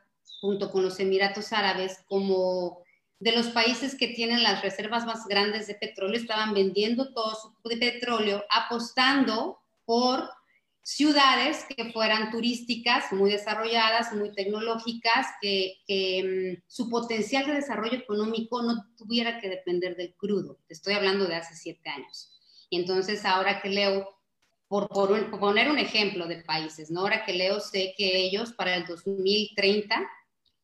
junto 0.40 0.70
con 0.70 0.82
los 0.82 0.98
Emiratos 0.98 1.52
Árabes 1.52 1.98
como 2.06 2.82
de 3.20 3.32
los 3.32 3.48
países 3.48 3.94
que 3.94 4.08
tienen 4.08 4.42
las 4.42 4.62
reservas 4.62 5.04
más 5.04 5.26
grandes 5.26 5.66
de 5.66 5.74
petróleo, 5.74 6.18
estaban 6.18 6.54
vendiendo 6.54 7.12
todo 7.12 7.34
su 7.34 7.54
petróleo, 7.62 8.42
apostando 8.50 9.58
por 9.84 10.30
ciudades 10.84 11.64
que 11.74 11.90
fueran 11.92 12.30
turísticas, 12.30 13.10
muy 13.10 13.30
desarrolladas, 13.30 14.12
muy 14.12 14.32
tecnológicas, 14.32 15.26
que, 15.40 15.80
mm, 15.88 16.62
su 16.66 16.90
potencial 16.90 17.46
de 17.46 17.54
desarrollo 17.54 17.96
económico 17.96 18.62
no 18.62 18.84
tuviera 18.94 19.40
que 19.40 19.48
depender 19.48 19.96
del 19.96 20.14
crudo. 20.14 20.58
Estoy 20.68 20.92
hablando 20.94 21.26
de 21.26 21.36
hace 21.36 21.54
siete 21.56 21.88
años. 21.88 22.38
Y 22.68 22.76
entonces 22.76 23.24
ahora 23.24 23.62
que 23.62 23.70
leo, 23.70 24.06
por, 24.68 24.88
poner 24.88 25.70
un 25.70 25.78
ejemplo 25.78 26.26
de 26.26 26.42
países, 26.42 26.90
¿no? 26.90 27.00
ahora 27.00 27.24
que 27.24 27.32
leo, 27.32 27.60
sé 27.60 27.94
que 27.96 28.18
ellos 28.18 28.52
para 28.52 28.76
el 28.76 28.84
2030 28.84 30.06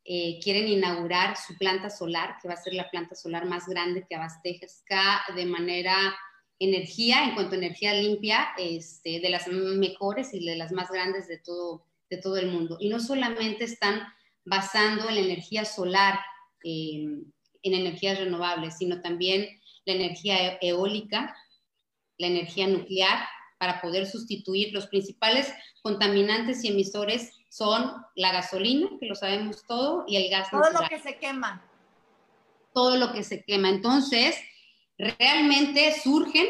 eh, 0.05 0.39
quieren 0.43 0.69
inaugurar 0.69 1.37
su 1.39 1.57
planta 1.57 1.89
solar, 1.89 2.37
que 2.43 2.49
va 2.49 2.55
a 2.55 2.63
ser 2.63 2.75
la 2.75 2.91
planta 2.91 3.15
solar 3.15 3.47
más 3.47 3.67
grande 3.67 4.05
que 4.07 4.17
abastezca 4.17 5.23
de 5.35 5.47
manera 5.47 6.15
energía, 6.61 7.25
en 7.25 7.35
cuanto 7.35 7.55
a 7.55 7.59
energía 7.59 7.95
limpia, 7.95 8.51
este, 8.59 9.19
de 9.19 9.29
las 9.31 9.49
mejores 9.49 10.33
y 10.35 10.45
de 10.45 10.57
las 10.57 10.71
más 10.71 10.91
grandes 10.91 11.27
de 11.27 11.39
todo, 11.39 11.87
de 12.09 12.19
todo 12.19 12.37
el 12.37 12.49
mundo. 12.49 12.77
Y 12.79 12.91
no 12.91 13.01
solamente 13.01 13.65
están 13.65 14.03
basando 14.45 15.09
en 15.09 15.15
la 15.17 15.21
energía 15.23 15.65
solar, 15.65 16.21
em, 16.63 17.25
en 17.63 17.75
energías 17.75 18.19
renovables, 18.19 18.77
sino 18.77 19.01
también 19.01 19.49
la 19.87 19.95
energía 19.95 20.53
e-, 20.53 20.59
eólica, 20.61 21.35
la 22.19 22.27
energía 22.27 22.69
nuclear, 22.69 23.19
para 23.59 23.81
poder 23.83 24.07
sustituir 24.07 24.73
los 24.73 24.87
principales 24.87 25.53
contaminantes 25.83 26.65
y 26.65 26.69
emisores 26.69 27.33
son 27.51 27.93
la 28.15 28.33
gasolina, 28.33 28.89
que 28.99 29.07
lo 29.07 29.15
sabemos 29.15 29.65
todo, 29.67 30.05
y 30.07 30.17
el 30.17 30.31
gas. 30.31 30.51
Todo 30.51 30.71
lo 30.71 30.89
que 30.89 30.99
se 30.99 31.19
quema. 31.19 31.63
Todo 32.73 32.97
lo 32.97 33.13
que 33.13 33.23
se 33.23 33.45
quema. 33.45 33.69
Entonces, 33.69 34.37
realmente 35.01 35.95
surgen 36.03 36.47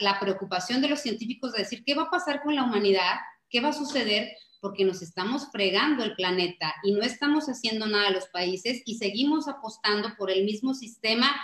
la 0.00 0.20
preocupación 0.20 0.82
de 0.82 0.88
los 0.88 1.00
científicos 1.00 1.52
de 1.52 1.60
decir 1.60 1.82
qué 1.84 1.94
va 1.94 2.04
a 2.04 2.10
pasar 2.10 2.42
con 2.42 2.54
la 2.54 2.64
humanidad, 2.64 3.16
qué 3.48 3.60
va 3.60 3.70
a 3.70 3.72
suceder, 3.72 4.30
porque 4.60 4.84
nos 4.84 5.00
estamos 5.00 5.48
fregando 5.50 6.04
el 6.04 6.14
planeta 6.14 6.74
y 6.82 6.92
no 6.92 7.02
estamos 7.02 7.46
haciendo 7.46 7.86
nada 7.86 8.08
a 8.08 8.12
los 8.12 8.26
países 8.26 8.82
y 8.84 8.96
seguimos 8.96 9.48
apostando 9.48 10.10
por 10.18 10.30
el 10.30 10.44
mismo 10.44 10.74
sistema 10.74 11.34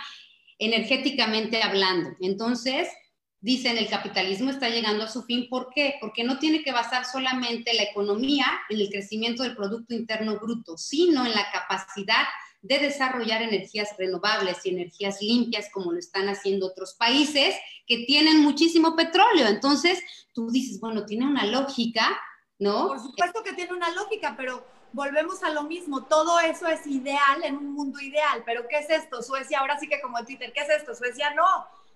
energéticamente 0.59 1.63
hablando. 1.63 2.11
Entonces, 2.21 2.87
dicen, 3.39 3.77
el 3.77 3.87
capitalismo 3.87 4.51
está 4.51 4.69
llegando 4.69 5.03
a 5.03 5.09
su 5.09 5.23
fin. 5.23 5.47
¿Por 5.49 5.69
qué? 5.73 5.95
Porque 5.99 6.23
no 6.23 6.37
tiene 6.37 6.63
que 6.63 6.71
basar 6.71 7.05
solamente 7.05 7.73
la 7.73 7.83
economía 7.83 8.45
en 8.69 8.79
el 8.81 8.89
crecimiento 8.89 9.43
del 9.43 9.55
Producto 9.55 9.93
Interno 9.93 10.39
Bruto, 10.39 10.77
sino 10.77 11.25
en 11.25 11.33
la 11.33 11.49
capacidad 11.51 12.23
de 12.61 12.79
desarrollar 12.79 13.41
energías 13.41 13.95
renovables 13.97 14.65
y 14.65 14.69
energías 14.69 15.21
limpias 15.21 15.69
como 15.71 15.91
lo 15.91 15.99
están 15.99 16.27
haciendo 16.27 16.67
otros 16.67 16.95
países 16.95 17.55
que 17.85 18.05
tienen 18.05 18.41
muchísimo 18.41 18.95
petróleo. 18.95 19.47
Entonces, 19.47 20.01
tú 20.33 20.49
dices, 20.49 20.79
bueno, 20.79 21.05
tiene 21.05 21.25
una 21.25 21.45
lógica, 21.45 22.19
¿no? 22.59 22.87
Por 22.87 22.99
supuesto 22.99 23.43
que 23.43 23.53
tiene 23.53 23.73
una 23.73 23.91
lógica, 23.91 24.35
pero 24.35 24.65
volvemos 24.93 25.43
a 25.43 25.51
lo 25.51 25.63
mismo. 25.63 26.05
Todo 26.05 26.39
eso 26.39 26.67
es 26.67 26.85
ideal 26.87 27.43
en 27.43 27.57
un 27.57 27.73
mundo 27.73 27.99
ideal, 27.99 28.43
pero 28.45 28.67
¿qué 28.67 28.79
es 28.79 28.89
esto? 28.89 29.21
Suecia, 29.21 29.59
ahora 29.59 29.79
sí 29.79 29.87
que 29.87 30.01
como 30.01 30.17
el 30.17 30.25
Twitter, 30.25 30.51
¿qué 30.53 30.61
es 30.61 30.69
esto? 30.69 30.95
Suecia 30.95 31.33
no. 31.33 31.45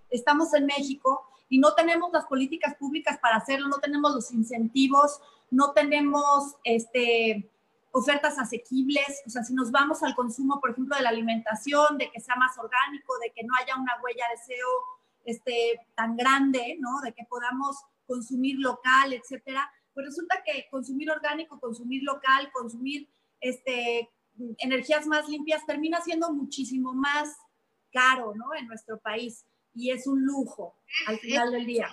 Estamos 0.10 0.54
en 0.54 0.66
México 0.66 1.26
y 1.50 1.60
no 1.60 1.74
tenemos 1.74 2.12
las 2.14 2.26
políticas 2.26 2.76
públicas 2.76 3.18
para 3.20 3.38
hacerlo, 3.38 3.68
no 3.68 3.80
tenemos 3.80 4.14
los 4.14 4.32
incentivos, 4.32 5.20
no 5.50 5.72
tenemos 5.74 6.56
este 6.64 7.51
ofertas 7.92 8.38
asequibles, 8.40 9.22
o 9.26 9.30
sea, 9.30 9.44
si 9.44 9.54
nos 9.54 9.72
vamos 9.72 10.02
al 10.04 10.16
consumo, 10.16 10.60
por 10.62 10.72
ejemplo, 10.72 10.96
de 10.96 11.04
la 11.04 11.10
alimentación, 11.10 11.98
de 11.98 12.10
que 12.10 12.22
sea 12.22 12.36
más 12.36 12.58
orgánico, 12.58 13.14
de 13.20 13.32
que 13.32 13.44
no 13.44 13.54
haya 13.56 13.76
una 13.76 13.94
huella 14.04 14.26
de 14.32 14.38
SEO 14.38 14.68
este, 15.26 15.80
tan 15.96 16.16
grande, 16.16 16.78
¿no? 16.80 17.02
De 17.02 17.14
que 17.14 17.26
podamos 17.26 17.78
consumir 18.08 18.58
local, 18.60 19.14
etcétera, 19.14 19.70
pues 19.94 20.06
resulta 20.08 20.42
que 20.46 20.68
consumir 20.70 21.12
orgánico, 21.12 21.60
consumir 21.60 22.04
local, 22.04 22.50
consumir 22.54 23.10
este, 23.40 24.10
energías 24.58 25.06
más 25.06 25.28
limpias 25.28 25.66
termina 25.66 26.02
siendo 26.02 26.32
muchísimo 26.34 26.94
más 26.94 27.36
caro, 27.92 28.34
¿no? 28.36 28.54
En 28.56 28.68
nuestro 28.68 29.00
país 29.00 29.46
y 29.74 29.92
es 29.92 30.08
un 30.08 30.24
lujo 30.26 30.76
al 31.08 31.18
final 31.20 31.52
del 31.52 31.66
día 31.66 31.90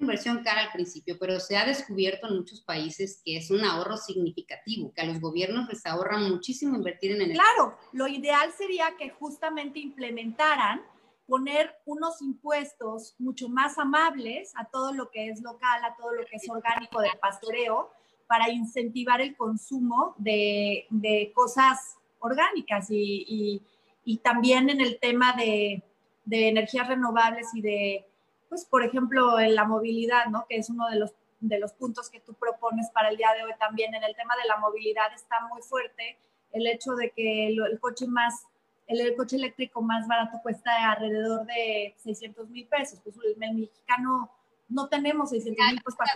inversión 0.00 0.42
cara 0.42 0.62
al 0.62 0.72
principio, 0.72 1.16
pero 1.18 1.38
se 1.38 1.56
ha 1.56 1.64
descubierto 1.64 2.26
en 2.26 2.36
muchos 2.36 2.62
países 2.62 3.20
que 3.24 3.36
es 3.36 3.50
un 3.50 3.64
ahorro 3.64 3.96
significativo, 3.96 4.92
que 4.92 5.02
a 5.02 5.04
los 5.04 5.20
gobiernos 5.20 5.68
les 5.68 5.84
ahorra 5.86 6.18
muchísimo 6.18 6.76
invertir 6.76 7.12
en 7.12 7.22
energía. 7.22 7.42
Claro, 7.42 7.76
lo 7.92 8.08
ideal 8.08 8.50
sería 8.56 8.96
que 8.98 9.10
justamente 9.10 9.78
implementaran 9.78 10.82
poner 11.26 11.76
unos 11.84 12.20
impuestos 12.22 13.14
mucho 13.18 13.48
más 13.48 13.78
amables 13.78 14.52
a 14.56 14.64
todo 14.64 14.92
lo 14.92 15.10
que 15.10 15.28
es 15.28 15.40
local, 15.42 15.84
a 15.84 15.94
todo 15.94 16.12
lo 16.12 16.24
que 16.26 16.36
es 16.36 16.48
orgánico 16.48 17.00
del 17.00 17.16
pastoreo, 17.20 17.92
para 18.26 18.50
incentivar 18.50 19.20
el 19.20 19.36
consumo 19.36 20.14
de, 20.18 20.86
de 20.90 21.32
cosas 21.34 21.96
orgánicas 22.18 22.88
y, 22.90 23.62
y, 24.04 24.16
también 24.18 24.70
en 24.70 24.80
el 24.80 24.98
tema 24.98 25.32
de, 25.34 25.82
de 26.24 26.48
energías 26.48 26.88
renovables 26.88 27.46
y 27.54 27.60
de 27.60 28.09
pues, 28.50 28.64
por 28.66 28.84
ejemplo, 28.84 29.38
en 29.38 29.54
la 29.54 29.64
movilidad, 29.64 30.26
¿no? 30.26 30.44
Que 30.48 30.56
es 30.56 30.68
uno 30.68 30.88
de 30.88 30.96
los, 30.96 31.14
de 31.38 31.58
los 31.60 31.72
puntos 31.72 32.10
que 32.10 32.18
tú 32.20 32.34
propones 32.34 32.90
para 32.90 33.08
el 33.08 33.16
día 33.16 33.32
de 33.32 33.44
hoy 33.44 33.52
también. 33.58 33.94
En 33.94 34.02
el 34.02 34.14
tema 34.16 34.34
de 34.36 34.48
la 34.48 34.58
movilidad 34.58 35.14
está 35.14 35.46
muy 35.48 35.62
fuerte 35.62 36.18
el 36.52 36.66
hecho 36.66 36.92
de 36.96 37.12
que 37.12 37.46
el, 37.46 37.78
coche 37.78 38.08
más, 38.08 38.46
el, 38.88 39.14
coche 39.14 39.36
eléctrico 39.36 39.80
más 39.80 40.06
barato 40.08 40.40
cuesta 40.42 40.90
alrededor 40.90 41.46
de 41.46 41.94
600 41.98 42.50
mil 42.50 42.66
pesos. 42.66 43.00
Pues 43.04 43.16
el, 43.24 43.36
mexicano 43.36 44.28
no 44.68 44.88
tenemos 44.88 45.30
600 45.30 45.66
mil 45.66 45.80
pesos 45.82 45.96
para... 45.96 46.10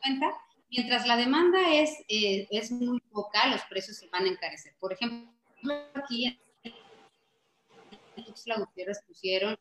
cuenta? 0.00 0.26
mientras 0.70 1.06
la 1.06 1.16
demanda 1.16 1.58
es, 1.74 1.90
eh, 2.08 2.46
es 2.50 2.70
muy 2.70 3.00
poca, 3.00 3.48
los 3.48 3.62
precios 3.64 3.98
se 3.98 4.08
van 4.08 4.24
a 4.24 4.28
encarecer. 4.28 4.74
Por 4.80 4.94
ejemplo, 4.94 5.30
aquí 5.94 6.40
en 6.64 8.24
Tuxtla 8.24 8.58
Gutiérrez 8.58 9.02
pusieron 9.06 9.58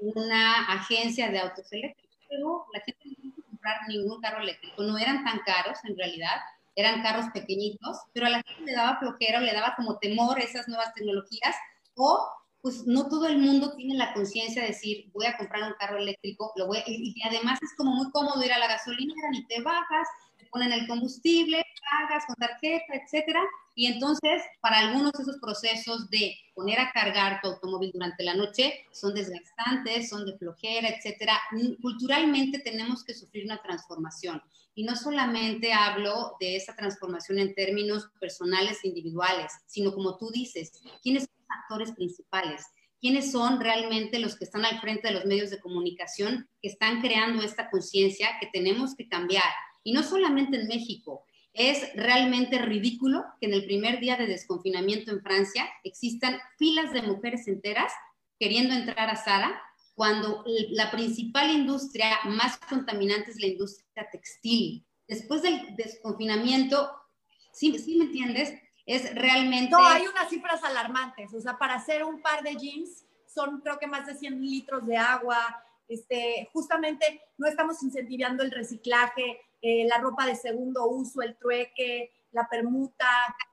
una 0.00 0.72
agencia 0.72 1.30
de 1.30 1.38
autos 1.38 1.72
eléctricos, 1.72 2.16
pero 2.28 2.66
la 2.72 2.80
gente 2.80 3.00
no 3.06 3.22
quiso 3.22 3.42
comprar 3.42 3.88
ningún 3.88 4.20
carro 4.20 4.42
eléctrico, 4.42 4.82
no 4.82 4.98
eran 4.98 5.24
tan 5.24 5.40
caros 5.40 5.78
en 5.84 5.96
realidad, 5.96 6.36
eran 6.76 7.02
carros 7.02 7.26
pequeñitos, 7.32 7.98
pero 8.12 8.26
a 8.26 8.30
la 8.30 8.42
gente 8.42 8.62
le 8.64 8.72
daba 8.72 8.98
flojera 8.98 9.38
o 9.38 9.42
le 9.42 9.52
daba 9.52 9.74
como 9.76 9.98
temor 9.98 10.38
esas 10.38 10.68
nuevas 10.68 10.94
tecnologías 10.94 11.56
o 11.96 12.28
pues 12.62 12.86
no 12.86 13.08
todo 13.08 13.26
el 13.26 13.38
mundo 13.38 13.74
tiene 13.74 13.96
la 13.96 14.12
conciencia 14.12 14.62
de 14.62 14.68
decir, 14.68 15.10
voy 15.12 15.26
a 15.26 15.36
comprar 15.36 15.62
un 15.62 15.74
carro 15.78 15.96
eléctrico, 15.96 16.52
lo 16.56 16.66
voy 16.66 16.82
y, 16.86 17.14
además 17.26 17.58
es 17.62 17.74
como 17.76 17.92
muy 17.92 18.10
cómodo 18.10 18.42
ir 18.44 18.52
a 18.52 18.58
la 18.58 18.68
gasolinera, 18.68 19.30
ni 19.30 19.46
te 19.46 19.62
bajas, 19.62 20.08
ponen 20.50 20.72
el 20.72 20.86
combustible, 20.86 21.64
pagas 21.90 22.24
con 22.26 22.36
tarjeta, 22.36 22.94
etcétera. 22.94 23.42
Y 23.74 23.86
entonces, 23.86 24.42
para 24.60 24.78
algunos 24.78 25.12
esos 25.18 25.38
procesos 25.38 26.10
de 26.10 26.36
poner 26.54 26.78
a 26.80 26.90
cargar 26.92 27.40
tu 27.40 27.48
automóvil 27.48 27.90
durante 27.92 28.24
la 28.24 28.34
noche 28.34 28.84
son 28.92 29.14
desgastantes, 29.14 30.08
son 30.08 30.26
de 30.26 30.36
flojera, 30.36 30.88
etcétera. 30.88 31.40
Culturalmente 31.80 32.58
tenemos 32.58 33.04
que 33.04 33.14
sufrir 33.14 33.44
una 33.44 33.62
transformación. 33.62 34.42
Y 34.74 34.84
no 34.84 34.96
solamente 34.96 35.72
hablo 35.72 36.36
de 36.40 36.56
esa 36.56 36.74
transformación 36.74 37.38
en 37.38 37.54
términos 37.54 38.08
personales 38.20 38.78
e 38.82 38.88
individuales, 38.88 39.52
sino 39.66 39.92
como 39.92 40.16
tú 40.16 40.30
dices, 40.30 40.72
¿quiénes 41.02 41.28
actores 41.50 41.92
principales, 41.92 42.64
quiénes 43.00 43.32
son 43.32 43.60
realmente 43.60 44.18
los 44.18 44.36
que 44.36 44.44
están 44.44 44.64
al 44.64 44.80
frente 44.80 45.08
de 45.08 45.14
los 45.14 45.24
medios 45.24 45.50
de 45.50 45.60
comunicación 45.60 46.48
que 46.60 46.68
están 46.68 47.00
creando 47.00 47.42
esta 47.42 47.70
conciencia 47.70 48.28
que 48.40 48.48
tenemos 48.52 48.94
que 48.94 49.08
cambiar. 49.08 49.52
Y 49.82 49.92
no 49.92 50.02
solamente 50.02 50.60
en 50.60 50.68
México, 50.68 51.24
es 51.52 51.94
realmente 51.94 52.58
ridículo 52.58 53.24
que 53.40 53.46
en 53.46 53.54
el 53.54 53.64
primer 53.64 54.00
día 54.00 54.16
de 54.16 54.26
desconfinamiento 54.26 55.10
en 55.10 55.22
Francia 55.22 55.68
existan 55.84 56.38
filas 56.58 56.92
de 56.92 57.02
mujeres 57.02 57.48
enteras 57.48 57.92
queriendo 58.38 58.74
entrar 58.74 59.10
a 59.10 59.16
Sara 59.16 59.60
cuando 59.94 60.44
la 60.70 60.90
principal 60.90 61.50
industria 61.50 62.18
más 62.24 62.56
contaminante 62.58 63.32
es 63.32 63.40
la 63.40 63.48
industria 63.48 64.08
textil. 64.10 64.86
Después 65.08 65.42
del 65.42 65.76
desconfinamiento, 65.76 66.90
¿sí, 67.52 67.76
¿sí 67.78 67.96
me 67.96 68.04
entiendes? 68.04 68.54
es 68.90 69.14
realmente... 69.14 69.70
No, 69.70 69.86
hay 69.86 70.04
unas 70.06 70.28
cifras 70.28 70.64
alarmantes, 70.64 71.32
o 71.32 71.40
sea, 71.40 71.56
para 71.56 71.74
hacer 71.74 72.02
un 72.02 72.20
par 72.20 72.42
de 72.42 72.56
jeans 72.56 73.04
son 73.26 73.60
creo 73.60 73.78
que 73.78 73.86
más 73.86 74.06
de 74.06 74.16
100 74.16 74.44
litros 74.44 74.84
de 74.84 74.96
agua, 74.96 75.62
este, 75.86 76.48
justamente 76.52 77.22
no 77.38 77.46
estamos 77.46 77.80
incentivando 77.84 78.42
el 78.42 78.50
reciclaje, 78.50 79.40
eh, 79.62 79.84
la 79.86 79.98
ropa 79.98 80.26
de 80.26 80.34
segundo 80.34 80.88
uso, 80.88 81.22
el 81.22 81.36
trueque, 81.36 82.10
la 82.32 82.48
permuta, 82.48 83.06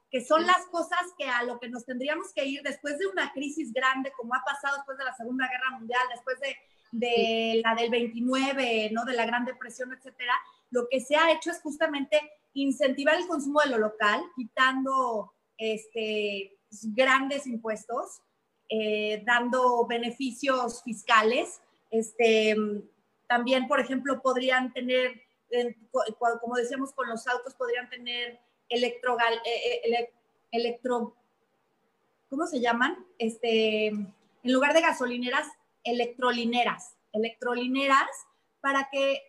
que 0.10 0.24
son 0.24 0.46
las 0.46 0.66
cosas 0.72 1.00
que 1.18 1.26
a 1.26 1.44
lo 1.44 1.60
que 1.60 1.70
nos 1.70 1.86
tendríamos 1.86 2.34
que 2.34 2.46
ir 2.46 2.62
después 2.64 2.98
de 2.98 3.08
una 3.08 3.34
crisis 3.34 3.74
grande, 3.74 4.14
como 4.16 4.34
ha 4.34 4.42
pasado 4.46 4.78
después 4.78 4.98
de 4.98 5.04
la 5.04 5.16
Segunda 5.16 5.48
Guerra 5.50 5.78
Mundial, 5.78 6.02
después 6.12 6.40
de, 6.40 6.56
de 6.92 7.62
la 7.64 7.76
del 7.76 7.90
29, 7.90 8.90
¿no? 8.94 9.04
de 9.04 9.14
la 9.14 9.26
Gran 9.26 9.46
Depresión, 9.46 9.92
etcétera, 9.92 10.34
lo 10.70 10.88
que 10.90 11.00
se 11.02 11.16
ha 11.16 11.32
hecho 11.32 11.52
es 11.52 11.62
justamente 11.62 12.20
incentivar 12.54 13.16
el 13.16 13.28
consumo 13.28 13.62
de 13.62 13.70
lo 13.70 13.78
local, 13.78 14.22
quitando 14.36 15.34
este, 15.58 16.58
grandes 16.96 17.48
impuestos, 17.48 18.22
eh, 18.70 19.24
dando 19.26 19.86
beneficios 19.88 20.84
fiscales. 20.84 21.62
Este, 21.90 22.56
también, 23.28 23.68
por 23.68 23.80
ejemplo, 23.80 24.22
podrían 24.22 24.74
tener, 24.74 25.22
como 26.42 26.56
decíamos 26.56 26.94
con 26.94 27.08
los 27.10 27.28
autos, 27.28 27.56
podrían 27.56 27.90
tener 27.90 28.40
electro, 28.70 29.18
eh, 29.20 29.82
eh, 29.86 30.14
electro 30.52 31.16
¿cómo 32.30 32.46
se 32.48 32.60
llaman? 32.60 33.06
Este, 33.18 33.88
en 33.88 34.14
lugar 34.44 34.74
de 34.74 34.82
gasolineras, 34.82 35.48
electrolineras, 35.84 36.96
electrolineras 37.14 38.10
para 38.62 38.90
que 38.92 39.22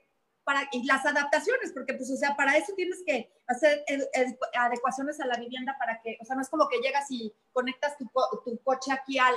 y 0.73 0.85
las 0.85 1.05
adaptaciones, 1.05 1.73
porque 1.73 1.95
pues, 1.95 2.11
o 2.11 2.17
sea, 2.17 2.35
para 2.35 2.57
eso 2.57 2.73
tienes 2.75 3.03
que 3.07 3.31
hacer 3.47 3.85
adecuaciones 4.59 5.21
a 5.21 5.27
la 5.27 5.37
vivienda 5.37 5.77
para 5.79 6.01
que, 6.01 6.17
o 6.21 6.25
sea, 6.25 6.37
no 6.37 6.43
es 6.43 6.49
como 6.49 6.69
que 6.69 6.79
llegas 6.79 7.11
y 7.11 7.33
conectas 7.53 7.99
tu, 7.99 8.11
tu 8.45 8.59
coche 8.63 8.91
aquí 8.93 9.19
al, 9.19 9.35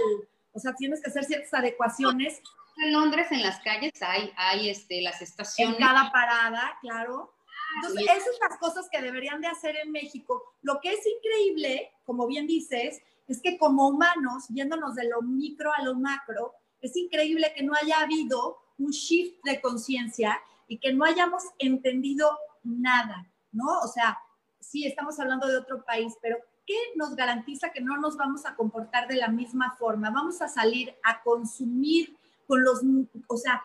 o 0.54 0.60
sea, 0.60 0.74
tienes 0.74 1.02
que 1.02 1.10
hacer 1.10 1.26
ciertas 1.26 1.54
adecuaciones. 1.54 2.41
En 2.78 2.94
Londres, 2.94 3.28
en 3.32 3.42
las 3.44 3.60
calles, 3.60 3.94
hay, 4.02 4.32
hay 4.38 4.70
este, 4.70 5.02
las 5.02 5.22
estaciones. 5.22 5.76
En 5.76 5.82
cada 5.86 6.12
parada, 6.12 6.78
claro. 6.82 7.34
Entonces, 7.76 8.04
esas 8.04 8.24
son 8.24 8.50
las 8.50 8.60
cosas 8.60 8.90
que 8.92 9.02
deberían 9.02 9.42
de 9.42 9.48
hacer 9.48 9.76
en 9.78 9.92
México. 9.92 10.56
Lo 10.62 10.80
que 10.82 10.92
es 10.92 11.06
increíble, 11.06 11.92
como 12.06 12.28
bien 12.28 12.48
dices, 12.48 13.02
es 13.28 13.42
que 13.42 13.58
como 13.58 13.88
humanos, 13.88 14.48
yéndonos 14.50 14.96
de 14.96 15.08
lo 15.08 15.22
micro 15.22 15.72
a 15.74 15.84
lo 15.84 15.96
macro, 15.96 16.54
es 16.82 16.96
increíble 16.98 17.54
que 17.56 17.64
no 17.64 17.74
haya 17.76 18.00
habido 18.00 18.58
un 18.78 18.92
shift 18.92 19.44
de 19.44 19.62
conciencia 19.62 20.40
y 20.68 20.80
que 20.80 20.94
no 20.94 21.06
hayamos 21.06 21.44
entendido 21.60 22.38
nada, 22.64 23.28
¿no? 23.52 23.80
O 23.80 23.88
sea, 23.88 24.18
sí, 24.60 24.86
estamos 24.86 25.20
hablando 25.20 25.48
de 25.48 25.58
otro 25.58 25.84
país, 25.86 26.14
pero 26.22 26.38
¿qué 26.66 26.78
nos 26.96 27.16
garantiza 27.16 27.72
que 27.72 27.82
no 27.82 27.98
nos 27.98 28.18
vamos 28.18 28.46
a 28.46 28.56
comportar 28.56 29.08
de 29.08 29.16
la 29.16 29.28
misma 29.28 29.76
forma? 29.78 30.10
Vamos 30.10 30.42
a 30.42 30.48
salir 30.48 30.96
a 31.04 31.22
consumir 31.22 32.18
con 32.48 32.64
los, 32.64 32.82
o 33.28 33.38
sea, 33.38 33.64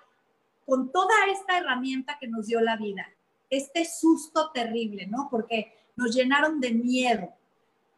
con 0.64 0.90
toda 0.90 1.14
esta 1.30 1.58
herramienta 1.58 2.18
que 2.20 2.28
nos 2.28 2.46
dio 2.46 2.60
la 2.60 2.76
vida, 2.76 3.06
este 3.50 3.84
susto 3.84 4.50
terrible, 4.52 5.06
¿no? 5.06 5.28
Porque 5.30 5.72
nos 5.96 6.14
llenaron 6.14 6.60
de 6.60 6.72
miedo. 6.72 7.28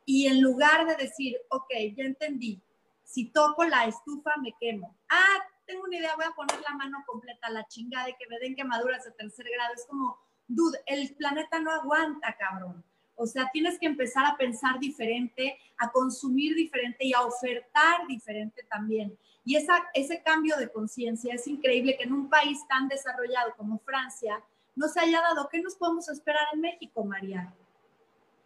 Y 0.04 0.26
en 0.26 0.40
lugar 0.40 0.86
de 0.86 0.96
decir, 0.96 1.36
ok, 1.50 1.70
ya 1.96 2.04
entendí, 2.04 2.62
si 3.04 3.26
toco 3.26 3.64
la 3.64 3.86
estufa 3.86 4.36
me 4.36 4.54
quemo. 4.60 4.94
Ah, 5.08 5.38
tengo 5.66 5.84
una 5.84 5.96
idea, 5.96 6.14
voy 6.16 6.26
a 6.26 6.34
poner 6.34 6.60
la 6.60 6.76
mano 6.76 7.02
completa, 7.06 7.50
la 7.50 7.66
chingada 7.66 8.06
de 8.06 8.16
que 8.16 8.26
me 8.28 8.38
den 8.38 8.54
quemaduras 8.54 9.04
de 9.04 9.12
tercer 9.12 9.46
grado. 9.50 9.74
Es 9.74 9.86
como, 9.86 10.18
dude, 10.46 10.78
el 10.86 11.14
planeta 11.14 11.58
no 11.58 11.70
aguanta, 11.70 12.36
cabrón. 12.38 12.84
O 13.18 13.26
sea, 13.26 13.50
tienes 13.52 13.78
que 13.78 13.86
empezar 13.86 14.24
a 14.24 14.36
pensar 14.36 14.78
diferente, 14.78 15.58
a 15.76 15.90
consumir 15.90 16.54
diferente 16.54 17.04
y 17.04 17.12
a 17.12 17.22
ofertar 17.22 18.06
diferente 18.06 18.62
también. 18.70 19.18
Y 19.44 19.56
esa, 19.56 19.84
ese 19.92 20.22
cambio 20.22 20.56
de 20.56 20.70
conciencia 20.70 21.34
es 21.34 21.46
increíble 21.48 21.96
que 21.96 22.04
en 22.04 22.12
un 22.12 22.28
país 22.30 22.60
tan 22.68 22.86
desarrollado 22.88 23.54
como 23.56 23.78
Francia 23.80 24.42
no 24.76 24.88
se 24.88 25.00
haya 25.00 25.20
dado. 25.20 25.48
¿Qué 25.50 25.60
nos 25.60 25.74
podemos 25.74 26.08
esperar 26.08 26.46
en 26.52 26.60
México, 26.60 27.04
María? 27.04 27.52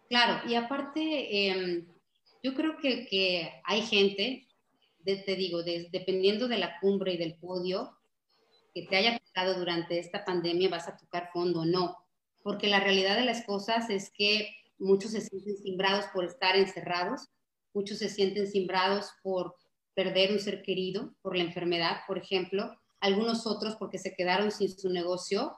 Claro, 0.08 0.48
y 0.48 0.54
aparte, 0.54 1.48
em, 1.48 1.86
yo 2.42 2.54
creo 2.54 2.78
que, 2.78 3.06
que, 3.06 3.52
hay 3.64 3.82
gente 3.82 4.46
te 5.04 5.36
digo, 5.36 5.62
dependiendo 5.62 6.48
de 6.48 6.58
la 6.58 6.78
cumbre 6.80 7.14
y 7.14 7.16
del 7.16 7.34
podio 7.34 7.98
que 8.74 8.86
te 8.86 8.96
haya 8.96 9.18
tocado 9.18 9.58
durante 9.58 9.98
esta 9.98 10.24
pandemia, 10.24 10.68
vas 10.68 10.88
a 10.88 10.96
tocar 10.96 11.30
fondo 11.32 11.60
o 11.60 11.64
no. 11.64 11.98
Porque 12.42 12.68
la 12.68 12.80
realidad 12.80 13.16
de 13.16 13.24
las 13.24 13.44
cosas 13.44 13.90
es 13.90 14.10
que 14.10 14.54
muchos 14.82 15.12
se 15.12 15.20
sienten 15.20 15.56
simbrados 15.56 16.06
por 16.12 16.24
estar 16.24 16.56
encerrados, 16.56 17.28
muchos 17.72 17.98
se 17.98 18.08
sienten 18.08 18.46
simbrados 18.46 19.10
por 19.22 19.56
perder 19.94 20.32
un 20.32 20.40
ser 20.40 20.62
querido, 20.62 21.14
por 21.22 21.36
la 21.36 21.44
enfermedad, 21.44 22.00
por 22.06 22.18
ejemplo, 22.18 22.76
algunos 23.00 23.46
otros 23.46 23.76
porque 23.76 23.98
se 23.98 24.14
quedaron 24.14 24.50
sin 24.50 24.70
su 24.70 24.88
negocio, 24.88 25.52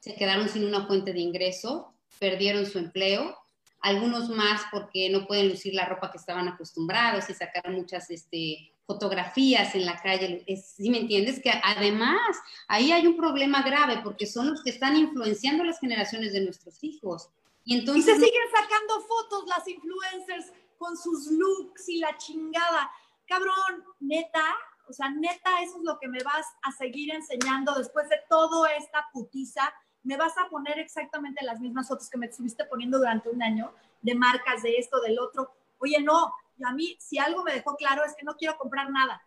se 0.00 0.14
quedaron 0.14 0.48
sin 0.48 0.64
una 0.64 0.86
fuente 0.86 1.12
de 1.12 1.20
ingreso, 1.20 1.94
perdieron 2.18 2.66
su 2.66 2.78
empleo, 2.78 3.36
algunos 3.80 4.28
más 4.28 4.62
porque 4.70 5.10
no 5.10 5.26
pueden 5.26 5.48
lucir 5.48 5.74
la 5.74 5.86
ropa 5.86 6.10
que 6.10 6.18
estaban 6.18 6.48
acostumbrados 6.48 7.28
y 7.30 7.34
sacaron 7.34 7.76
muchas 7.76 8.10
este, 8.10 8.72
fotografías 8.86 9.74
en 9.74 9.84
la 9.84 9.96
calle, 9.96 10.44
si 10.56 10.90
me 10.90 11.00
entiendes? 11.00 11.40
Que 11.40 11.52
además 11.62 12.36
ahí 12.68 12.92
hay 12.92 13.06
un 13.06 13.16
problema 13.16 13.62
grave 13.62 14.00
porque 14.02 14.26
son 14.26 14.50
los 14.50 14.62
que 14.62 14.70
están 14.70 14.96
influenciando 14.96 15.64
las 15.64 15.80
generaciones 15.80 16.32
de 16.32 16.40
nuestros 16.40 16.82
hijos. 16.82 17.28
Y 17.66 17.80
entonces... 17.80 18.04
se 18.04 18.24
siguen 18.24 18.48
sacando 18.54 19.00
fotos 19.02 19.44
las 19.48 19.66
influencers 19.68 20.52
con 20.78 20.96
sus 20.96 21.26
looks 21.32 21.88
y 21.88 21.98
la 21.98 22.16
chingada. 22.16 22.90
Cabrón, 23.26 23.84
neta, 24.00 24.56
o 24.88 24.92
sea, 24.92 25.10
neta, 25.10 25.62
eso 25.62 25.78
es 25.78 25.82
lo 25.82 25.98
que 25.98 26.06
me 26.06 26.22
vas 26.22 26.46
a 26.62 26.70
seguir 26.72 27.12
enseñando 27.12 27.74
después 27.74 28.08
de 28.08 28.20
toda 28.28 28.72
esta 28.76 29.08
putiza. 29.12 29.74
Me 30.04 30.16
vas 30.16 30.38
a 30.38 30.48
poner 30.48 30.78
exactamente 30.78 31.44
las 31.44 31.58
mismas 31.58 31.88
fotos 31.88 32.08
que 32.08 32.18
me 32.18 32.26
estuviste 32.26 32.64
poniendo 32.66 32.98
durante 32.98 33.28
un 33.30 33.42
año 33.42 33.74
de 34.00 34.14
marcas 34.14 34.62
de 34.62 34.76
esto, 34.76 35.00
del 35.00 35.18
otro. 35.18 35.52
Oye, 35.78 36.00
no, 36.00 36.32
y 36.56 36.64
a 36.64 36.72
mí, 36.72 36.96
si 37.00 37.18
algo 37.18 37.42
me 37.42 37.52
dejó 37.52 37.74
claro 37.74 38.04
es 38.04 38.14
que 38.14 38.24
no 38.24 38.36
quiero 38.36 38.56
comprar 38.56 38.90
nada, 38.90 39.20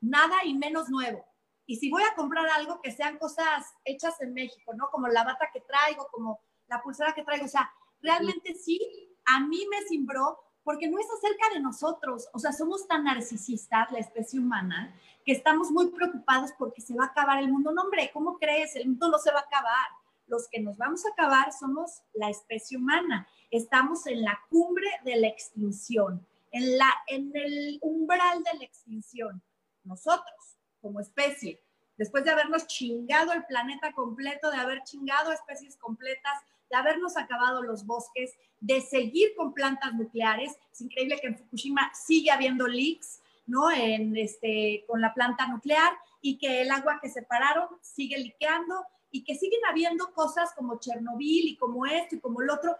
nada 0.00 0.44
y 0.44 0.54
menos 0.54 0.88
nuevo. 0.88 1.26
Y 1.66 1.76
si 1.76 1.90
voy 1.90 2.04
a 2.04 2.14
comprar 2.14 2.48
algo, 2.48 2.80
que 2.80 2.90
sean 2.90 3.18
cosas 3.18 3.66
hechas 3.84 4.18
en 4.22 4.32
México, 4.32 4.72
¿no? 4.74 4.88
Como 4.90 5.08
la 5.08 5.24
bata 5.24 5.50
que 5.52 5.60
traigo, 5.60 6.08
como 6.10 6.40
la 6.68 6.82
pulsera 6.82 7.12
que 7.14 7.22
traigo. 7.22 7.44
O 7.44 7.48
sea, 7.48 7.70
realmente 8.02 8.54
sí, 8.54 8.80
a 9.24 9.40
mí 9.40 9.66
me 9.70 9.86
cimbró 9.88 10.38
porque 10.64 10.88
no 10.88 10.98
es 10.98 11.06
acerca 11.18 11.54
de 11.54 11.60
nosotros. 11.60 12.28
O 12.32 12.38
sea, 12.38 12.52
somos 12.52 12.86
tan 12.86 13.04
narcisistas, 13.04 13.90
la 13.90 13.98
especie 13.98 14.38
humana, 14.38 14.94
que 15.24 15.32
estamos 15.32 15.70
muy 15.70 15.90
preocupados 15.90 16.50
porque 16.58 16.80
se 16.80 16.94
va 16.94 17.04
a 17.04 17.08
acabar 17.08 17.38
el 17.38 17.50
mundo. 17.50 17.72
No, 17.72 17.82
hombre, 17.82 18.10
¿cómo 18.12 18.38
crees? 18.38 18.76
El 18.76 18.88
mundo 18.88 19.08
no 19.08 19.18
se 19.18 19.32
va 19.32 19.40
a 19.40 19.42
acabar 19.42 19.86
los 20.32 20.48
que 20.48 20.60
nos 20.60 20.78
vamos 20.78 21.04
a 21.04 21.10
acabar 21.10 21.52
somos 21.52 22.02
la 22.14 22.30
especie 22.30 22.78
humana. 22.78 23.28
Estamos 23.50 24.06
en 24.06 24.22
la 24.22 24.40
cumbre 24.48 24.88
de 25.04 25.16
la 25.16 25.28
extinción, 25.28 26.26
en, 26.50 26.78
la, 26.78 26.90
en 27.06 27.30
el 27.34 27.78
umbral 27.82 28.42
de 28.42 28.58
la 28.58 28.64
extinción. 28.64 29.42
Nosotros, 29.84 30.56
como 30.80 31.00
especie, 31.00 31.62
después 31.98 32.24
de 32.24 32.30
habernos 32.30 32.66
chingado 32.66 33.32
el 33.32 33.44
planeta 33.44 33.92
completo, 33.92 34.50
de 34.50 34.56
haber 34.56 34.82
chingado 34.84 35.32
especies 35.32 35.76
completas, 35.76 36.38
de 36.72 36.78
habernos 36.78 37.18
acabado 37.18 37.62
los 37.62 37.84
bosques, 37.84 38.34
de 38.60 38.80
seguir 38.80 39.34
con 39.36 39.52
plantas 39.52 39.92
nucleares. 39.94 40.56
Es 40.72 40.80
increíble 40.80 41.18
que 41.20 41.26
en 41.26 41.36
Fukushima 41.36 41.92
sigue 41.94 42.30
habiendo 42.30 42.66
leaks, 42.66 43.20
¿no? 43.46 43.70
En 43.70 44.16
este, 44.16 44.84
con 44.88 45.02
la 45.02 45.12
planta 45.12 45.46
nuclear 45.48 45.92
y 46.22 46.38
que 46.38 46.62
el 46.62 46.70
agua 46.70 46.98
que 47.02 47.10
separaron 47.10 47.68
sigue 47.82 48.18
liqueando 48.18 48.86
y 49.10 49.22
que 49.22 49.34
siguen 49.34 49.60
habiendo 49.68 50.14
cosas 50.14 50.54
como 50.54 50.80
Chernobyl 50.80 51.48
y 51.48 51.56
como 51.58 51.84
esto 51.84 52.16
y 52.16 52.20
como 52.20 52.40
el 52.40 52.48
otro. 52.48 52.74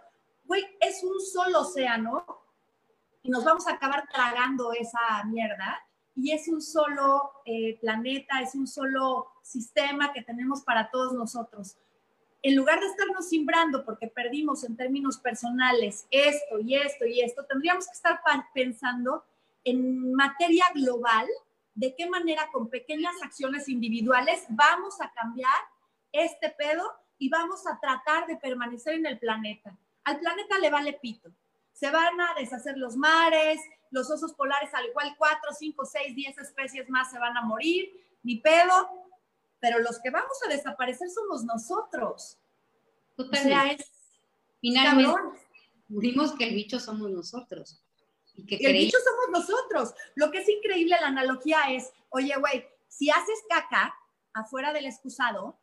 Güey, 0.45 0.65
es 0.79 1.03
un 1.03 1.21
solo 1.21 1.61
océano 1.61 2.25
y 3.21 3.29
nos 3.29 3.43
vamos 3.43 3.67
a 3.67 3.73
acabar 3.73 4.07
tragando 4.11 4.73
esa 4.73 5.23
mierda 5.25 5.79
y 6.15 6.31
es 6.31 6.47
un 6.47 6.63
solo 6.63 7.31
eh, 7.45 7.77
planeta, 7.79 8.41
es 8.41 8.55
un 8.55 8.65
solo 8.65 9.27
sistema 9.43 10.11
que 10.13 10.23
tenemos 10.23 10.63
para 10.63 10.89
todos 10.89 11.13
nosotros. 11.13 11.77
En 12.43 12.57
lugar 12.57 12.81
de 12.81 12.87
estarnos 12.87 13.29
simbrando 13.29 13.85
porque 13.85 14.07
perdimos 14.07 14.65
en 14.65 14.75
términos 14.75 15.17
personales 15.17 16.05
esto 16.11 16.59
y 16.59 16.75
esto 16.75 17.05
y 17.05 17.21
esto, 17.21 17.45
tendríamos 17.45 17.85
que 17.87 17.93
estar 17.93 18.19
pensando 18.53 19.23
en 19.63 20.13
materia 20.13 20.65
global 20.75 21.25
de 21.73 21.95
qué 21.95 22.07
manera 22.07 22.49
con 22.51 22.69
pequeñas 22.69 23.15
acciones 23.23 23.69
individuales 23.69 24.43
vamos 24.49 24.99
a 24.99 25.11
cambiar 25.13 25.49
este 26.11 26.49
pedo 26.49 26.83
y 27.17 27.29
vamos 27.29 27.65
a 27.65 27.79
tratar 27.79 28.27
de 28.27 28.35
permanecer 28.35 28.95
en 28.95 29.05
el 29.05 29.17
planeta. 29.19 29.77
Al 30.03 30.19
planeta 30.19 30.59
le 30.59 30.69
vale 30.69 30.93
pito. 31.01 31.31
Se 31.71 31.89
van 31.89 32.19
a 32.19 32.33
deshacer 32.37 32.77
los 32.77 32.97
mares, 32.97 33.61
los 33.89 34.11
osos 34.11 34.33
polares, 34.33 34.73
al 34.73 34.87
igual 34.87 35.15
cuatro, 35.17 35.51
cinco, 35.57 35.85
seis, 35.85 36.13
diez 36.13 36.37
especies 36.37 36.89
más 36.89 37.09
se 37.09 37.19
van 37.19 37.37
a 37.37 37.41
morir, 37.41 37.89
ni 38.21 38.35
pedo, 38.35 39.02
pero 39.63 39.79
los 39.79 39.97
que 40.01 40.09
vamos 40.09 40.37
a 40.45 40.49
desaparecer 40.49 41.09
somos 41.09 41.45
nosotros. 41.45 42.37
Totalmente. 43.15 43.47
O 43.47 43.61
sea, 43.61 43.71
es 43.71 43.91
Finalmente, 44.59 45.39
Dimos 45.87 46.33
que 46.33 46.49
el 46.49 46.55
bicho 46.55 46.81
somos 46.81 47.09
nosotros. 47.09 47.81
Y 48.35 48.45
que 48.45 48.57
el 48.57 48.73
bicho 48.73 48.97
somos 49.01 49.39
nosotros. 49.39 49.95
Lo 50.15 50.31
que 50.31 50.39
es 50.39 50.49
increíble, 50.49 50.97
la 50.99 51.07
analogía 51.07 51.61
es, 51.69 51.93
oye, 52.09 52.35
güey, 52.37 52.67
si 52.89 53.09
haces 53.09 53.41
caca 53.47 53.95
afuera 54.33 54.73
del 54.73 54.85
excusado, 54.85 55.57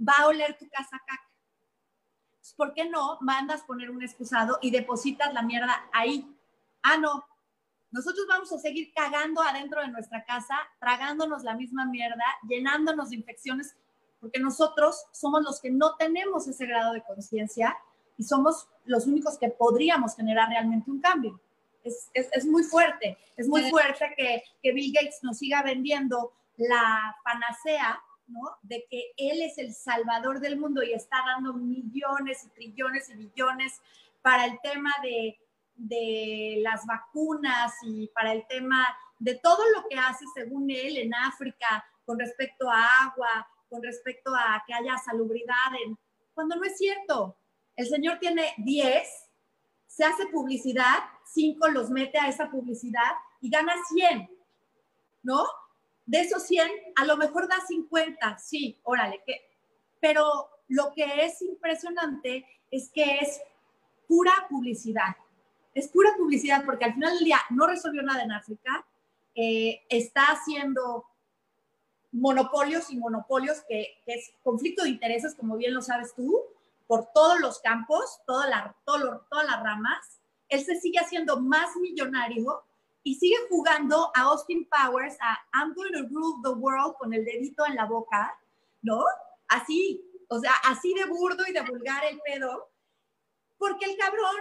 va 0.00 0.14
a 0.18 0.26
oler 0.26 0.58
tu 0.58 0.68
casa 0.68 1.00
caca. 1.06 1.30
¿Por 2.56 2.74
qué 2.74 2.88
no 2.88 3.18
mandas 3.20 3.62
poner 3.62 3.88
un 3.88 4.02
excusado 4.02 4.58
y 4.62 4.72
depositas 4.72 5.32
la 5.32 5.42
mierda 5.42 5.88
ahí? 5.92 6.28
Ah, 6.82 6.96
no, 6.96 7.24
nosotros 7.94 8.26
vamos 8.28 8.52
a 8.52 8.58
seguir 8.58 8.92
cagando 8.92 9.40
adentro 9.40 9.80
de 9.80 9.86
nuestra 9.86 10.24
casa, 10.24 10.56
tragándonos 10.80 11.44
la 11.44 11.54
misma 11.54 11.86
mierda, 11.86 12.24
llenándonos 12.48 13.10
de 13.10 13.16
infecciones, 13.16 13.76
porque 14.18 14.40
nosotros 14.40 15.06
somos 15.12 15.44
los 15.44 15.60
que 15.60 15.70
no 15.70 15.94
tenemos 15.94 16.48
ese 16.48 16.66
grado 16.66 16.92
de 16.92 17.04
conciencia 17.04 17.76
y 18.18 18.24
somos 18.24 18.68
los 18.84 19.06
únicos 19.06 19.38
que 19.38 19.48
podríamos 19.48 20.16
generar 20.16 20.48
realmente 20.48 20.90
un 20.90 21.00
cambio. 21.00 21.40
Es, 21.84 22.10
es, 22.14 22.28
es 22.32 22.44
muy 22.46 22.64
fuerte, 22.64 23.16
es 23.36 23.46
muy 23.46 23.70
fuerte 23.70 24.12
que, 24.16 24.42
que 24.60 24.72
Bill 24.72 24.92
Gates 24.92 25.20
nos 25.22 25.38
siga 25.38 25.62
vendiendo 25.62 26.32
la 26.56 27.14
panacea 27.22 28.02
¿no? 28.26 28.40
De 28.62 28.86
que 28.90 29.12
Él 29.18 29.42
es 29.42 29.58
el 29.58 29.72
salvador 29.72 30.40
del 30.40 30.58
mundo 30.58 30.82
y 30.82 30.94
está 30.94 31.18
dando 31.26 31.52
millones 31.52 32.44
y 32.44 32.48
trillones 32.48 33.10
y 33.10 33.14
billones 33.14 33.80
para 34.20 34.46
el 34.46 34.58
tema 34.62 34.90
de 35.02 35.38
de 35.76 36.58
las 36.60 36.86
vacunas 36.86 37.72
y 37.82 38.08
para 38.08 38.32
el 38.32 38.46
tema 38.46 38.86
de 39.18 39.34
todo 39.36 39.62
lo 39.74 39.86
que 39.88 39.96
hace, 39.96 40.24
según 40.34 40.70
él, 40.70 40.96
en 40.96 41.14
África 41.14 41.84
con 42.04 42.18
respecto 42.18 42.70
a 42.70 43.04
agua, 43.04 43.48
con 43.68 43.82
respecto 43.82 44.34
a 44.34 44.62
que 44.66 44.74
haya 44.74 44.96
salubridad, 44.98 45.54
cuando 46.34 46.56
no 46.56 46.64
es 46.64 46.76
cierto. 46.76 47.36
El 47.76 47.86
señor 47.88 48.18
tiene 48.18 48.52
10, 48.58 49.08
se 49.86 50.04
hace 50.04 50.26
publicidad, 50.26 50.98
5 51.24 51.68
los 51.68 51.90
mete 51.90 52.18
a 52.18 52.28
esa 52.28 52.50
publicidad 52.50 53.12
y 53.40 53.50
gana 53.50 53.74
100, 53.92 54.30
¿no? 55.22 55.44
De 56.06 56.20
esos 56.20 56.44
100, 56.44 56.70
a 56.96 57.04
lo 57.04 57.16
mejor 57.16 57.48
da 57.48 57.56
50, 57.66 58.38
sí, 58.38 58.78
órale, 58.84 59.22
que, 59.26 59.40
pero 60.00 60.50
lo 60.68 60.92
que 60.94 61.24
es 61.24 61.40
impresionante 61.42 62.46
es 62.70 62.90
que 62.90 63.18
es 63.20 63.40
pura 64.06 64.32
publicidad 64.48 65.16
es 65.74 65.88
pura 65.88 66.10
publicidad 66.16 66.64
porque 66.64 66.84
al 66.84 66.94
final 66.94 67.14
del 67.14 67.24
día 67.24 67.40
no 67.50 67.66
resolvió 67.66 68.02
nada 68.02 68.22
en 68.22 68.32
África, 68.32 68.86
eh, 69.34 69.82
está 69.88 70.26
haciendo 70.26 71.04
monopolios 72.12 72.90
y 72.90 72.96
monopolios 72.96 73.62
que, 73.68 74.00
es 74.06 74.32
conflicto 74.44 74.84
de 74.84 74.90
intereses, 74.90 75.34
como 75.34 75.56
bien 75.56 75.74
lo 75.74 75.82
sabes 75.82 76.14
tú, 76.14 76.40
por 76.86 77.10
todos 77.12 77.40
los 77.40 77.58
campos, 77.58 78.20
toda 78.26 78.48
la, 78.48 78.76
todas 78.84 79.46
las 79.46 79.62
ramas. 79.62 80.20
Él 80.48 80.64
se 80.64 80.80
sigue 80.80 81.00
haciendo 81.00 81.40
más 81.40 81.74
millonario 81.76 82.62
y 83.02 83.16
sigue 83.16 83.36
jugando 83.48 84.12
a 84.14 84.22
Austin 84.22 84.68
Powers, 84.68 85.16
a 85.20 85.38
I'm 85.54 85.74
going 85.74 85.92
to 85.92 86.08
rule 86.08 86.40
the 86.44 86.50
world 86.50 86.94
con 86.98 87.12
el 87.12 87.24
dedito 87.24 87.66
en 87.66 87.74
la 87.74 87.86
boca, 87.86 88.38
¿no? 88.82 89.02
Así, 89.48 90.04
o 90.28 90.38
sea, 90.38 90.52
así 90.64 90.94
de 90.94 91.06
burdo 91.06 91.44
y 91.48 91.52
de 91.52 91.62
vulgar 91.62 92.04
el 92.04 92.20
pedo, 92.20 92.70
porque 93.58 93.86
el 93.86 93.96
cabrón 93.96 94.36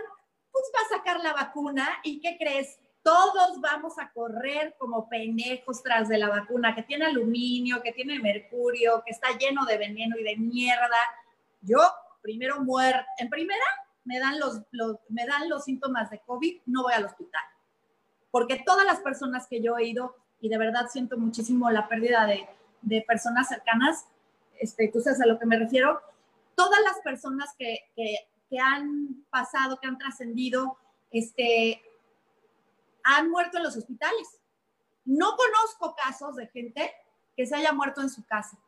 pues 0.54 0.66
va 0.74 0.86
a 0.86 0.98
sacar 0.98 1.20
la 1.22 1.34
vacuna 1.34 1.90
y 2.04 2.22
¿qué 2.22 2.38
crees? 2.38 2.80
Todos 3.02 3.60
vamos 3.60 3.98
a 3.98 4.12
correr 4.12 4.76
como 4.78 5.10
pendejos 5.10 5.84
tras 5.84 6.08
de 6.08 6.18
la 6.18 6.30
vacuna 6.30 6.74
que 6.74 6.84
tiene 6.84 7.06
aluminio, 7.06 7.82
que 7.82 7.92
tiene 7.92 8.20
mercurio, 8.20 9.04
que 9.06 9.12
está 9.12 9.38
lleno 9.38 9.66
de 9.66 9.78
veneno 9.78 10.18
y 10.18 10.24
de 10.24 10.38
mierda. 10.38 10.98
Yo 11.62 11.80
primero 12.22 12.62
muerto, 12.62 13.04
en 13.18 13.30
primera 13.30 13.66
me 14.06 14.20
dan 14.20 14.40
los, 14.40 14.62
me 15.10 15.26
dan 15.26 15.50
los 15.50 15.66
síntomas 15.66 16.10
de 16.12 16.20
COVID, 16.20 16.62
no 16.68 16.84
voy 16.84 16.94
al 16.94 17.06
hospital. 17.06 17.44
Porque 18.32 18.64
todas 18.66 18.86
las 18.86 19.00
personas 19.00 19.48
que 19.48 19.62
yo 19.62 19.78
he 19.78 19.86
ido, 19.86 20.16
y 20.40 20.50
de 20.50 20.58
verdad 20.58 20.88
siento 20.90 21.18
muchísimo 21.18 21.70
la 21.72 21.88
pérdida 21.88 22.26
de, 22.26 22.48
de 22.82 23.02
personas 23.02 23.48
cercanas, 23.48 24.06
este, 24.60 24.90
tú 24.90 25.02
sabes 25.02 25.22
a 25.22 25.26
lo 25.26 25.40
que 25.40 25.46
me 25.46 25.58
refiero, 25.58 26.02
todas 26.56 26.80
las 26.82 27.00
personas 27.02 27.54
que, 27.58 27.80
que 27.96 28.28
que 28.54 28.60
han 28.60 29.26
pasado, 29.32 29.80
que 29.80 29.88
han 29.88 29.98
trascendido, 29.98 30.78
este, 31.10 31.82
han 33.04 33.32
muerto 33.32 33.58
en 33.58 33.64
los 33.64 33.76
hospitales. 33.76 34.40
No 35.06 35.36
conozco 35.36 35.96
casos 35.96 36.36
de 36.36 36.46
gente 36.46 36.94
que 37.36 37.48
se 37.48 37.56
haya 37.56 37.74
muerto 37.74 38.02
en 38.02 38.12
su 38.12 38.24
casa. 38.28 38.60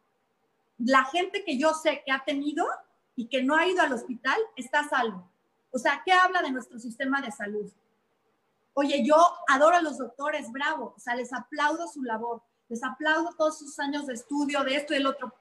La 0.79 1.05
gente 1.05 1.45
que 1.45 1.59
yo 1.59 1.75
sé 1.75 2.01
que 2.03 2.11
ha 2.11 2.23
tenido 2.25 2.65
y 3.15 3.27
que 3.27 3.43
no 3.43 3.55
ha 3.55 3.67
ido 3.67 3.83
al 3.83 3.93
hospital 3.93 4.39
está 4.55 4.79
a 4.79 4.89
salvo. 4.89 5.29
O 5.69 5.77
sea, 5.77 6.01
¿qué 6.03 6.11
habla 6.11 6.41
de 6.41 6.51
nuestro 6.51 6.79
sistema 6.79 7.21
de 7.21 7.31
salud? 7.31 7.71
Oye, 8.73 9.05
yo 9.05 9.15
adoro 9.47 9.75
a 9.75 9.83
los 9.83 9.99
doctores, 9.99 10.51
bravo, 10.51 10.95
o 10.97 10.99
sea, 10.99 11.13
les 11.13 11.31
aplaudo 11.31 11.87
su 11.87 12.01
labor, 12.01 12.41
les 12.69 12.83
aplaudo 12.83 13.35
todos 13.37 13.59
sus 13.59 13.77
años 13.77 14.07
de 14.07 14.15
estudio, 14.15 14.63
de 14.63 14.77
esto 14.77 14.95
y 14.95 14.97
el 14.97 15.05
otro, 15.05 15.31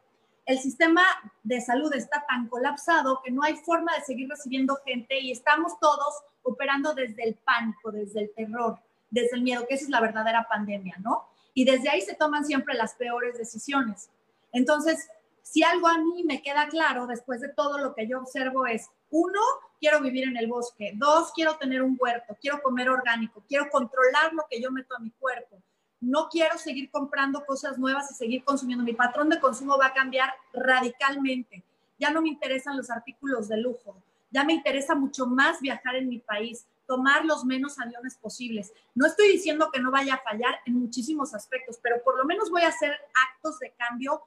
el 0.47 0.59
sistema 0.59 1.03
de 1.43 1.61
salud 1.61 1.93
está 1.95 2.25
tan 2.27 2.49
colapsado 2.49 3.21
que 3.25 3.31
no 3.31 3.43
hay 3.43 3.57
forma 3.57 3.95
de 3.95 4.05
seguir 4.05 4.29
recibiendo 4.29 4.77
gente 4.85 5.19
y 5.19 5.33
estamos 5.33 5.79
todos 5.81 6.23
operando 6.43 6.95
desde 6.95 7.25
el 7.25 7.35
pánico, 7.35 7.91
desde 7.91 8.21
el 8.21 8.35
terror, 8.35 8.79
desde 9.11 9.37
el 9.37 9.43
miedo, 9.43 9.67
que 9.67 9.75
esa 9.75 9.85
es 9.85 9.91
la 9.91 10.01
verdadera 10.01 10.47
pandemia, 10.49 10.97
¿no? 11.01 11.27
Y 11.55 11.65
desde 11.65 11.89
ahí 11.89 12.03
se 12.03 12.15
toman 12.15 12.45
siempre 12.45 12.75
las 12.75 12.95
peores 12.95 13.39
decisiones. 13.39 14.11
Entonces, 14.53 15.09
si 15.43 15.63
algo 15.63 15.89
a 15.89 15.99
mí 15.99 16.25
me 16.25 16.43
queda 16.43 16.69
claro 16.69 17.07
después 17.07 17.41
de 17.41 17.49
todo 17.49 17.79
lo 17.79 17.95
que 17.95 18.07
yo 18.07 18.19
observo 18.19 18.67
es, 18.67 18.89
uno, 19.11 19.41
quiero 19.81 20.01
vivir 20.01 20.29
en 20.29 20.37
el 20.37 20.49
bosque, 20.49 20.93
dos, 20.97 21.33
quiero 21.35 21.57
tener 21.57 21.83
un 21.83 21.97
huerto, 21.99 22.37
quiero 22.41 22.61
comer 22.63 22.89
orgánico, 22.91 23.43
quiero 23.49 23.71
controlar 23.71 24.33
lo 24.35 24.45
que 24.51 24.61
yo 24.61 24.71
meto 24.71 24.95
a 24.95 24.99
mi 24.99 25.11
cuerpo, 25.11 25.63
no 26.05 26.29
quiero 26.29 26.59
seguir 26.59 26.91
comprando 26.91 27.45
cosas 27.45 27.79
nuevas 27.79 28.11
y 28.11 28.15
seguir 28.15 28.45
consumiendo. 28.45 28.85
Mi 28.85 28.93
patrón 28.93 29.29
de 29.29 29.41
consumo 29.41 29.79
va 29.79 29.87
a 29.87 29.95
cambiar 29.95 30.33
radicalmente. 30.53 31.65
Ya 31.99 32.11
no 32.11 32.23
me 32.23 32.29
interesan 32.29 32.77
los 32.77 32.91
artículos 32.91 33.49
de 33.49 33.57
lujo. 33.57 33.97
Ya 34.31 34.45
me 34.45 34.53
interesa 34.53 34.95
mucho 34.95 35.27
más 35.27 35.61
viajar 35.61 35.97
en 35.97 36.09
mi 36.09 36.19
país, 36.19 36.67
tomar 36.87 37.25
los 37.25 37.45
menos 37.45 37.79
aviones 37.79 38.17
posibles. 38.17 38.73
No 38.95 39.07
estoy 39.07 39.29
diciendo 39.33 39.71
que 39.73 39.81
no 39.81 39.91
vaya 39.91 40.15
a 40.15 40.23
fallar 40.23 40.61
en 40.67 40.75
muchísimos 40.75 41.35
aspectos, 41.35 41.79
pero 41.83 42.03
por 42.03 42.19
lo 42.19 42.25
menos 42.25 42.51
voy 42.51 42.63
a 42.63 42.69
hacer 42.69 42.93
actos 43.31 43.59
de 43.61 43.73
cambio 43.79 44.23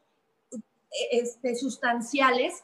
este, 1.12 1.56
sustanciales 1.56 2.64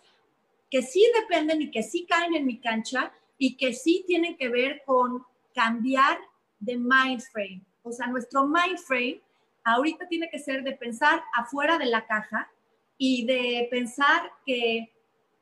que 0.71 0.81
sí 0.81 1.05
dependen 1.19 1.61
y 1.61 1.69
que 1.69 1.83
sí 1.83 2.07
caen 2.09 2.33
en 2.33 2.45
mi 2.45 2.59
cancha 2.59 3.11
y 3.37 3.57
que 3.57 3.73
sí 3.73 4.05
tienen 4.07 4.37
que 4.37 4.49
ver 4.49 4.81
con 4.85 5.23
cambiar 5.53 6.17
de 6.59 6.77
mind 6.77 7.21
frame 7.31 7.61
o 7.83 7.91
sea, 7.91 8.07
nuestro 8.07 8.47
mind 8.47 8.79
frame 8.79 9.21
ahorita 9.63 10.07
tiene 10.07 10.29
que 10.29 10.39
ser 10.39 10.63
de 10.63 10.73
pensar 10.73 11.21
afuera 11.33 11.77
de 11.77 11.85
la 11.85 12.05
caja 12.05 12.49
y 12.97 13.25
de 13.25 13.67
pensar 13.69 14.31
que 14.45 14.91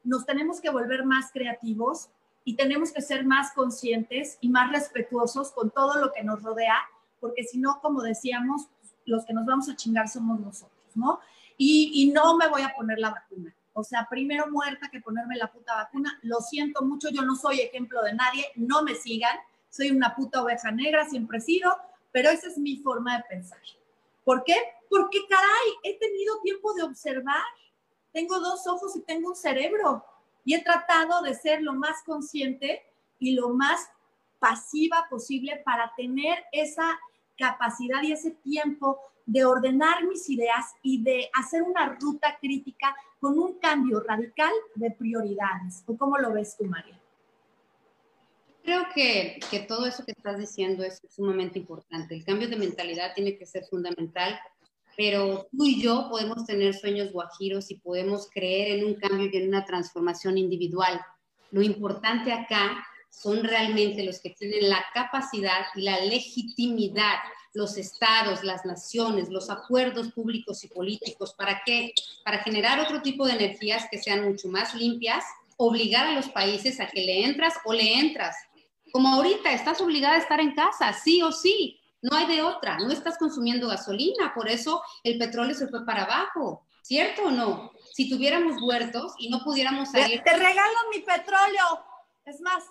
nos 0.04 0.26
tenemos 0.26 0.60
que 0.60 0.70
volver 0.70 1.06
más 1.06 1.32
creativos 1.32 2.10
y 2.44 2.56
tenemos 2.56 2.92
que 2.92 3.02
ser 3.02 3.26
más 3.26 3.52
conscientes 3.54 4.38
y 4.42 4.50
más 4.50 4.72
respetuosos 4.72 5.52
con 5.52 5.70
todo 5.70 6.00
lo 6.00 6.12
que 6.12 6.24
nos 6.24 6.42
rodea, 6.42 6.76
porque 7.20 7.44
si 7.44 7.60
no, 7.60 7.80
como 7.82 8.02
decíamos, 8.02 8.68
los 9.06 9.26
que 9.26 9.34
nos 9.34 9.46
vamos 9.46 9.70
a 9.70 9.76
chingar 9.76 10.10
somos 10.10 10.40
nosotros, 10.40 10.96
¿no? 10.96 11.20
Y, 11.58 12.12
no 12.12 12.38
me 12.38 12.48
voy 12.48 12.64
a 12.64 12.74
poner 12.76 12.98
la 12.98 13.12
vacuna. 13.12 13.54
O 13.74 13.84
sea, 13.84 14.08
primero 14.10 14.50
muerta 14.50 14.90
que 14.90 15.00
ponerme 15.00 15.38
la 15.38 15.52
puta 15.52 15.76
vacuna. 15.76 16.18
Lo 16.24 16.40
siento 16.40 16.82
mucho, 16.82 17.10
yo 17.12 17.22
no 17.22 17.36
soy 17.36 17.60
ejemplo 17.60 18.02
de 18.02 18.16
nadie, 18.16 18.48
no 18.56 18.82
me 18.82 18.96
sigan. 18.96 19.38
Soy 19.70 19.92
una 19.92 20.16
puta 20.16 20.42
oveja 20.42 20.72
negra, 20.72 21.08
siempre 21.08 21.38
he 21.38 21.42
sido, 21.42 21.72
pero 22.12 22.30
esa 22.30 22.48
es 22.48 22.58
mi 22.58 22.78
forma 22.78 23.18
de 23.18 23.24
pensar. 23.24 23.60
¿Por 24.24 24.44
qué? 24.44 24.56
Porque, 24.90 25.20
caray, 25.28 25.74
he 25.84 25.98
tenido 25.98 26.40
tiempo 26.42 26.74
de 26.74 26.84
observar. 26.84 27.44
Tengo 28.12 28.40
dos 28.40 28.68
ojos 28.68 28.96
y 28.96 29.02
tengo 29.02 29.30
un 29.30 29.36
cerebro. 29.36 30.06
Y 30.44 30.56
he 30.56 30.64
tratado 30.64 31.22
de 31.22 31.34
ser 31.34 31.62
lo 31.62 31.74
más 31.74 32.04
consciente 32.04 32.84
y 33.20 33.34
lo 33.34 33.50
más 33.50 33.90
pasiva 34.40 35.08
posible 35.10 35.62
para 35.64 35.94
tener 35.96 36.44
esa 36.52 37.00
capacidad 37.38 38.02
y 38.02 38.12
ese 38.12 38.32
tiempo 38.32 39.00
de 39.26 39.46
ordenar 39.46 40.04
mis 40.06 40.30
ideas 40.30 40.66
y 40.82 41.02
de 41.04 41.30
hacer 41.34 41.62
una 41.62 41.96
ruta 42.00 42.38
crítica 42.40 42.96
con 43.20 43.38
un 43.38 43.60
cambio 43.60 44.00
radical 44.00 44.52
de 44.76 44.92
prioridades. 44.92 45.84
¿O 45.86 45.96
cómo 45.96 46.18
lo 46.18 46.34
ves 46.34 46.58
tú, 46.58 46.66
María? 46.66 47.00
Creo 48.64 48.86
que, 48.94 49.40
que, 49.50 49.60
todo 49.62 49.86
eso 49.86 50.06
que 50.06 50.12
estás 50.12 50.38
diciendo 50.38 50.84
es 50.84 51.02
sumamente 51.10 51.58
importante. 51.58 52.16
El 52.16 52.24
cambio 52.24 52.48
de 52.48 52.56
mentalidad 52.56 53.14
tiene 53.16 53.38
que 53.38 53.46
ser 53.46 53.66
fundamental, 53.66 54.40
pero 54.96 55.48
tú 55.52 55.66
y 55.66 55.82
yo 55.82 56.08
podemos 56.10 56.46
tener 56.46 56.74
sueños 56.76 57.12
guajiros 57.12 57.72
y 57.72 57.76
podemos 57.76 58.30
creer 58.30 58.78
en 58.78 58.86
un 58.86 58.96
cambio 58.96 59.30
y 59.32 59.38
en 59.38 59.48
una 59.48 59.66
transformación 59.66 60.38
individual. 60.38 61.02
Lo 61.52 61.62
importante 61.62 62.32
acá 62.32 62.86
son 63.10 63.44
realmente 63.44 64.04
los 64.04 64.20
que 64.20 64.32
tienen 64.32 64.70
la 64.70 64.84
capacidad 64.94 65.66
y 65.76 65.82
la 65.82 66.00
legitimidad, 66.06 67.16
los 67.54 67.78
estados, 67.78 68.44
las 68.44 68.66
naciones, 68.66 69.30
los 69.30 69.50
acuerdos 69.50 70.12
públicos 70.14 70.64
y 70.64 70.70
políticos. 70.70 71.34
¿Para 71.38 71.62
qué? 71.66 71.94
Para 72.24 72.40
generar 72.40 72.80
otro 72.80 73.02
tipo 73.02 73.26
de 73.26 73.34
energías 73.34 73.88
que 73.92 73.98
sean 73.98 74.24
mucho 74.24 74.48
más 74.48 74.74
limpias, 74.74 75.26
obligar 75.58 76.08
a 76.08 76.14
los 76.14 76.30
países 76.30 76.80
a 76.80 76.88
que 76.88 77.02
le 77.02 77.26
entras 77.26 77.54
o 77.66 77.74
le 77.74 78.00
entras. 78.00 78.36
Como 78.92 79.10
ahorita, 79.10 79.52
estás 79.52 79.82
obligada 79.82 80.16
a 80.16 80.20
estar 80.20 80.40
en 80.40 80.54
casa, 80.54 80.94
sí 80.94 81.22
o 81.22 81.32
sí. 81.32 81.80
No 82.02 82.18
hay 82.18 82.26
de 82.26 82.42
otra, 82.42 82.78
no 82.80 82.92
estás 82.92 83.18
consumiendo 83.18 83.68
gasolina, 83.68 84.34
por 84.34 84.50
eso 84.50 84.82
el 85.04 85.20
petróleo 85.20 85.54
se 85.54 85.68
fue 85.68 85.86
para 85.86 86.04
abajo, 86.04 86.66
¿cierto 86.82 87.26
o 87.26 87.32
no? 87.32 87.72
Si 87.94 88.10
tuviéramos 88.10 88.60
huertos 88.60 89.14
y 89.20 89.30
no 89.30 89.44
pudiéramos 89.44 89.92
salir... 89.92 90.24
Te 90.24 90.34
regalo 90.34 90.78
mi 90.92 91.02
petróleo. 91.02 91.86
Es 92.26 92.42
más, 92.42 92.64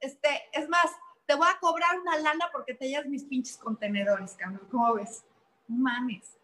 este, 0.00 0.28
es 0.52 0.68
más, 0.68 0.90
te 1.24 1.34
voy 1.34 1.48
a 1.48 1.58
cobrar 1.58 1.98
una 1.98 2.18
lana 2.18 2.50
porque 2.52 2.74
te 2.74 2.88
llevas 2.88 3.06
mis 3.06 3.24
pinches 3.24 3.56
contenedores, 3.56 4.34
cabrón. 4.34 4.68
¿Cómo 4.70 4.94
ves? 4.94 5.24
mames. 5.68 6.36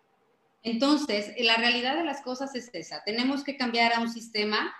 Entonces, 0.62 1.35
la 1.38 1.57
realidad 1.57 1.96
de 1.96 2.05
las 2.05 2.22
cosas 2.22 2.55
es 2.55 2.70
esa. 2.72 3.03
Tenemos 3.05 3.44
que 3.44 3.57
cambiar 3.57 3.92
a 3.92 4.00
un 4.00 4.11
sistema 4.11 4.74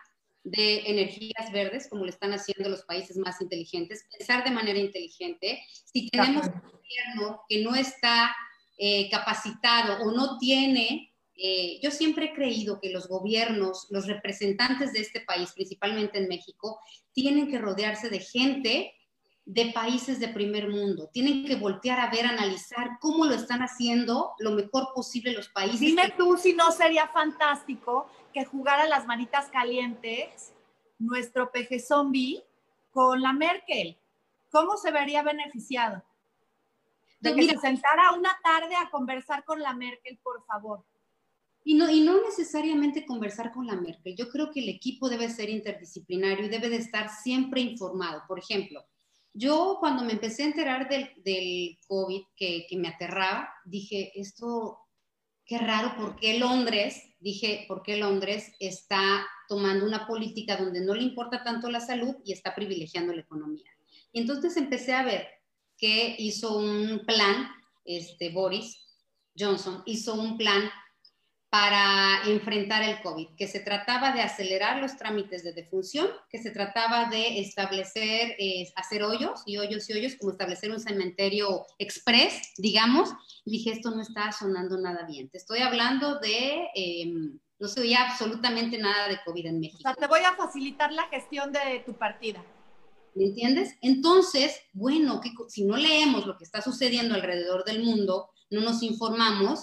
de 0.45 0.91
energías 0.91 1.51
verdes, 1.51 1.89
como 1.89 2.05
lo 2.05 2.11
están 2.11 2.33
haciendo 2.33 2.69
los 2.69 2.83
países 2.85 3.17
más 3.17 3.41
inteligentes, 3.41 4.07
pensar 4.17 4.45
de 4.45 4.51
manera 4.51 4.79
inteligente. 4.79 5.65
Si 5.85 6.09
tenemos 6.11 6.47
un 6.47 6.61
gobierno 6.61 7.41
que 7.49 7.63
no 7.63 7.75
está 7.75 8.37
eh, 8.77 9.09
capacitado 9.11 10.05
o 10.05 10.13
no 10.13 10.39
tiene, 10.39 11.15
eh, 11.37 11.81
yo 11.83 11.91
siempre 11.91 12.27
he 12.27 12.35
creído 12.35 12.79
que 12.79 12.91
los 12.91 13.09
gobiernos, 13.09 13.87
los 13.91 14.07
representantes 14.07 14.93
de 14.93 15.01
este 15.01 15.21
país, 15.21 15.53
principalmente 15.55 16.19
en 16.19 16.29
México, 16.29 16.79
tienen 17.13 17.51
que 17.51 17.59
rodearse 17.59 18.11
de 18.11 18.21
gente 18.21 18.93
de 19.47 19.73
países 19.73 20.19
de 20.21 20.29
primer 20.29 20.69
mundo. 20.69 21.11
Tienen 21.13 21.45
que 21.45 21.57
voltear 21.57 22.01
a 22.01 22.11
ver, 22.11 22.27
analizar 22.27 22.99
cómo 23.01 23.27
lo 23.27 23.35
están 23.35 23.61
haciendo 23.61 24.33
lo 24.39 24.53
mejor 24.53 24.89
posible 24.95 25.33
los 25.33 25.49
países. 25.49 25.81
Dime 25.81 26.15
tú 26.17 26.37
si 26.39 26.55
no 26.55 26.71
sería 26.73 27.09
fantástico 27.09 28.09
que 28.33 28.45
jugara 28.45 28.87
las 28.89 29.07
manitas 29.07 29.49
calientes 29.51 30.53
nuestro 30.99 31.51
peje 31.53 31.79
zombie 31.79 32.43
con 32.91 33.21
la 33.21 33.33
Merkel. 33.33 33.99
¿Cómo 34.51 34.77
se 34.77 34.91
vería 34.91 35.23
beneficiado? 35.23 36.03
De 37.21 37.33
pues 37.33 37.47
que 37.47 37.55
se 37.55 37.61
sentara 37.61 38.13
una 38.13 38.39
tarde 38.43 38.75
a 38.77 38.91
conversar 38.91 39.45
con 39.45 39.61
la 39.61 39.75
Merkel, 39.75 40.19
por 40.23 40.45
favor. 40.47 40.85
Y 41.65 41.75
no, 41.75 41.91
y 41.91 42.03
no 42.03 42.21
necesariamente 42.23 43.07
conversar 43.07 43.51
con 43.51 43.67
la 43.67 43.75
Merkel. 43.75 44.15
Yo 44.17 44.29
creo 44.29 44.51
que 44.51 44.61
el 44.61 44.69
equipo 44.69 45.09
debe 45.09 45.29
ser 45.29 45.49
interdisciplinario 45.49 46.47
y 46.47 46.51
debe 46.51 46.69
de 46.69 46.77
estar 46.77 47.09
siempre 47.09 47.63
informado. 47.63 48.23
Por 48.29 48.39
ejemplo, 48.39 48.85
yo 49.35 49.77
cuando 49.81 50.05
me 50.05 50.13
empecé 50.13 50.45
a 50.45 50.47
enterar 50.47 50.89
del, 50.89 51.79
COVID 51.87 52.23
que, 52.37 52.67
que, 52.69 52.77
me 52.77 52.89
aterraba, 52.89 53.49
dije, 53.65 54.13
esto, 54.15 54.79
qué 55.45 55.59
raro, 55.59 55.97
¿por 55.97 56.17
qué 56.17 56.39
Londres? 56.39 57.03
Dije, 57.19 57.65
¿por 57.67 57.83
qué 57.83 57.97
Londres 57.97 58.53
está 58.61 59.27
tomando 59.49 59.85
una 59.85 60.07
política 60.07 60.57
donde 60.57 60.81
no 60.81 60.95
le 60.95 61.03
importa 61.03 61.43
tanto 61.43 61.69
la 61.71 61.81
salud 61.81 62.15
y 62.25 62.33
está 62.33 62.55
privilegiando 62.55 63.13
la 63.13 63.23
economía? 63.23 63.71
Y 64.13 64.21
entonces 64.21 64.57
empecé 64.57 64.95
a 64.95 65.05
ver 65.05 65.27
que 65.77 66.15
hizo 66.19 66.57
un 66.57 67.03
plan, 67.05 67.49
este 67.85 68.31
Boris 68.31 68.85
Johnson 69.37 69.83
hizo 69.87 70.15
un 70.15 70.39
plan 70.39 70.71
para 71.55 72.21
enfrentar 72.27 72.83
el 72.83 73.01
COVID, 73.01 73.29
que 73.37 73.47
se 73.47 73.61
trataba 73.61 74.11
de 74.11 74.23
acelerar 74.23 74.83
los 74.83 74.97
trámites 74.97 75.45
de 75.45 75.53
defunción, 75.53 76.09
que 76.29 76.43
se 76.43 76.51
trataba 76.51 77.09
de 77.09 77.39
establecer, 77.39 78.35
eh, 78.41 78.73
hacer 78.75 79.05
hoyos 79.05 79.41
y 79.47 79.59
hoyos 79.59 79.89
y 79.89 79.93
hoyos, 79.93 80.17
como 80.17 80.33
establecer 80.33 80.73
un 80.73 80.81
cementerio 80.81 81.65
express, 81.79 82.55
digamos. 82.59 83.11
dije, 83.45 83.71
esto 83.71 83.93
no 83.93 84.03
está 84.03 84.33
sonando 84.33 84.77
nada 84.79 85.07
bien. 85.07 85.29
Te 85.29 85.39
estoy 85.39 85.61
hablando 85.61 86.19
de, 86.19 86.71
em, 86.75 87.39
no 87.61 87.69
se 87.69 87.83
oía 87.83 88.03
absolutamente 88.03 88.77
nada 88.77 89.07
de 89.07 89.21
COVID 89.25 89.47
en 89.47 89.61
México. 89.61 89.79
O 89.79 89.83
sea, 89.83 89.95
te 89.95 90.09
voy 90.09 90.23
a 90.23 90.35
facilitar 90.35 90.93
la 90.93 91.05
gestión 91.05 91.53
de 91.53 91.85
tu 91.87 91.93
partida. 91.93 92.45
¿Me 93.15 93.27
entiendes? 93.27 93.77
Entonces, 93.81 94.61
bueno, 94.73 95.21
que, 95.21 95.31
si 95.47 95.65
no 95.65 95.77
leemos 95.77 96.27
lo 96.27 96.37
que 96.37 96.43
está 96.43 96.61
sucediendo 96.61 97.15
alrededor 97.15 97.65
del 97.65 97.85
mundo, 97.85 98.31
no 98.51 98.61
nos 98.61 98.83
informamos, 98.83 99.61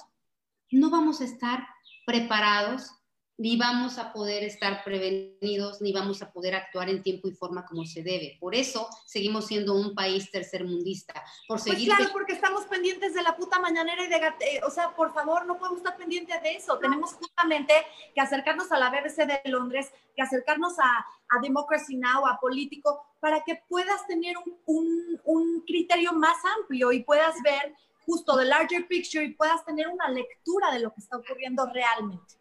no 0.71 0.89
vamos 0.89 1.19
a 1.19 1.25
estar 1.25 1.67
preparados, 2.11 2.91
ni 3.37 3.57
vamos 3.57 3.97
a 3.97 4.11
poder 4.11 4.43
estar 4.43 4.83
prevenidos, 4.83 5.81
ni 5.81 5.93
vamos 5.93 6.21
a 6.21 6.31
poder 6.31 6.53
actuar 6.53 6.89
en 6.89 7.01
tiempo 7.01 7.27
y 7.27 7.31
forma 7.31 7.65
como 7.65 7.85
se 7.85 8.03
debe. 8.03 8.37
Por 8.39 8.53
eso 8.53 8.87
seguimos 9.07 9.47
siendo 9.47 9.73
un 9.73 9.95
país 9.95 10.29
tercermundista. 10.29 11.13
Por 11.47 11.57
pues 11.57 11.63
seguir 11.63 11.87
claro, 11.87 12.11
porque 12.11 12.33
estamos 12.33 12.65
pendientes 12.65 13.13
de 13.13 13.23
la 13.23 13.35
puta 13.35 13.59
mañanera 13.59 14.03
y 14.03 14.09
de, 14.09 14.17
eh, 14.17 14.61
o 14.63 14.69
sea, 14.69 14.93
por 14.93 15.13
favor, 15.13 15.45
no 15.45 15.57
podemos 15.57 15.79
estar 15.79 15.97
pendientes 15.97 16.39
de 16.43 16.57
eso. 16.57 16.77
Tenemos 16.77 17.13
justamente 17.13 17.73
que 18.13 18.21
acercarnos 18.21 18.71
a 18.71 18.77
la 18.77 18.89
BBC 18.91 19.25
de 19.25 19.41
Londres, 19.49 19.91
que 20.15 20.21
acercarnos 20.21 20.77
a, 20.77 20.97
a 21.29 21.41
Democracy 21.41 21.95
Now, 21.95 22.27
a 22.27 22.39
Político, 22.39 23.01
para 23.21 23.41
que 23.43 23.63
puedas 23.67 24.05
tener 24.05 24.35
un, 24.37 24.57
un, 24.65 25.21
un 25.23 25.61
criterio 25.61 26.13
más 26.13 26.37
amplio 26.59 26.91
y 26.91 27.03
puedas 27.03 27.41
ver 27.41 27.73
justo 28.05 28.37
the 28.37 28.45
larger 28.45 28.87
picture 28.87 29.23
y 29.23 29.33
puedas 29.33 29.63
tener 29.65 29.87
una 29.87 30.09
lectura 30.09 30.71
de 30.71 30.79
lo 30.79 30.93
que 30.93 31.01
está 31.01 31.17
ocurriendo 31.17 31.65
realmente. 31.73 32.35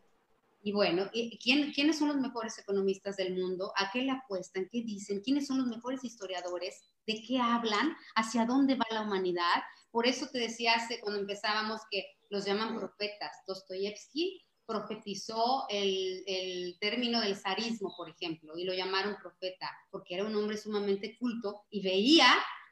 Y 0.63 0.73
bueno, 0.73 1.11
¿quién, 1.43 1.73
¿quiénes 1.73 1.99
son 1.99 2.09
los 2.09 2.19
mejores 2.19 2.59
economistas 2.59 3.17
del 3.17 3.35
mundo? 3.35 3.73
¿A 3.77 3.91
qué 3.91 4.03
le 4.03 4.11
apuestan? 4.11 4.69
¿Qué 4.71 4.83
dicen? 4.83 5.21
¿Quiénes 5.21 5.47
son 5.47 5.59
los 5.59 5.67
mejores 5.67 6.05
historiadores? 6.05 6.83
¿De 7.07 7.23
qué 7.27 7.39
hablan? 7.39 7.97
¿Hacia 8.15 8.45
dónde 8.45 8.75
va 8.75 8.85
la 8.91 9.03
humanidad? 9.03 9.63
Por 9.91 10.07
eso 10.07 10.27
te 10.31 10.39
decía 10.39 10.75
hace, 10.75 11.01
cuando 11.01 11.21
empezábamos 11.21 11.81
que 11.91 12.05
los 12.29 12.45
llaman 12.45 12.79
profetas. 12.79 13.39
Dostoyevsky 13.47 14.45
profetizó 14.67 15.67
el, 15.69 16.23
el, 16.27 16.79
término 16.79 17.21
del 17.21 17.37
zarismo, 17.37 17.95
por 17.97 18.11
ejemplo, 18.11 18.57
y 18.57 18.65
lo 18.65 18.75
llamaron 18.75 19.17
profeta, 19.21 19.69
porque 19.91 20.15
era 20.15 20.25
un 20.25 20.37
hombre 20.37 20.57
sumamente 20.59 21.17
culto 21.19 21.63
y 21.71 21.83
veía 21.83 22.27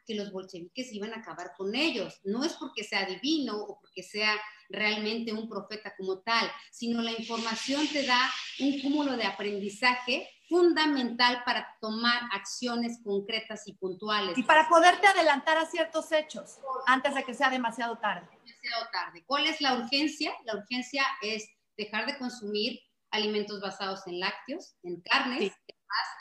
que 0.09 0.15
los 0.15 0.33
bolcheviques 0.33 0.91
iban 0.95 1.13
a 1.13 1.19
acabar 1.19 1.53
con 1.55 1.75
ellos. 1.75 2.19
No 2.25 2.43
es 2.43 2.55
porque 2.55 2.83
sea 2.83 3.05
divino 3.05 3.59
o 3.59 3.79
porque 3.79 4.03
sea 4.03 4.35
realmente 4.71 5.35
un 5.35 5.49
profeta 5.49 5.95
como 5.97 6.21
tal, 6.21 6.51
sino 6.73 7.03
la 7.03 7.13
información 7.13 7.87
te 7.89 8.07
da 8.07 8.19
un 8.61 8.81
cúmulo 8.81 9.17
de 9.19 9.25
aprendizaje 9.25 10.29
fundamental 10.49 11.43
para 11.45 11.77
tomar 11.79 12.23
acciones 12.33 13.01
concretas 13.05 13.69
y 13.69 13.75
puntuales. 13.75 14.39
Y 14.39 14.43
para 14.43 14.67
poderte 14.67 15.07
adelantar 15.07 15.59
a 15.59 15.67
ciertos 15.67 16.11
hechos 16.11 16.59
antes 16.87 17.15
de 17.15 17.23
que 17.25 17.35
sea 17.35 17.51
demasiado 17.51 17.99
tarde. 17.99 18.27
Demasiado 18.31 18.89
tarde. 18.91 19.25
¿Cuál 19.27 19.47
es 19.47 19.61
la 19.61 19.75
urgencia? 19.75 20.33
La 20.45 20.57
urgencia 20.57 21.05
es 21.21 21.47
dejar 21.77 22.07
de 22.07 22.17
consumir 22.17 22.81
alimentos 23.11 23.61
basados 23.61 24.07
en 24.07 24.21
lácteos, 24.21 24.75
en 24.83 25.03
carnes, 25.03 25.53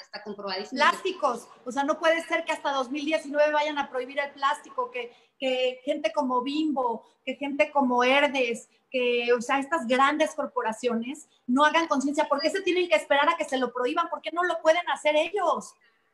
está 0.01 0.23
comprobadísimo. 0.23 0.79
Plásticos, 0.79 1.47
o 1.65 1.71
sea, 1.71 1.83
no 1.83 1.99
puede 1.99 2.21
ser 2.23 2.45
que 2.45 2.51
hasta 2.51 2.71
2019 2.71 3.51
vayan 3.51 3.77
a 3.77 3.89
prohibir 3.89 4.19
el 4.19 4.31
plástico, 4.31 4.89
que, 4.91 5.11
que 5.39 5.81
gente 5.83 6.11
como 6.13 6.41
Bimbo, 6.41 7.05
que 7.25 7.35
gente 7.35 7.71
como 7.71 8.03
Herdes, 8.03 8.69
que, 8.89 9.33
o 9.33 9.41
sea, 9.41 9.59
estas 9.59 9.85
grandes 9.85 10.33
corporaciones 10.33 11.27
no 11.45 11.65
hagan 11.65 11.87
conciencia. 11.87 12.27
¿Por 12.27 12.39
qué 12.39 12.49
se 12.49 12.61
tienen 12.61 12.87
que 12.87 12.95
esperar 12.95 13.29
a 13.29 13.37
que 13.37 13.45
se 13.45 13.57
lo 13.57 13.73
prohíban? 13.73 14.09
¿Por 14.09 14.21
qué 14.21 14.29
no 14.31 14.43
lo 14.43 14.61
pueden 14.61 14.89
hacer 14.89 15.15
ellos? 15.15 15.73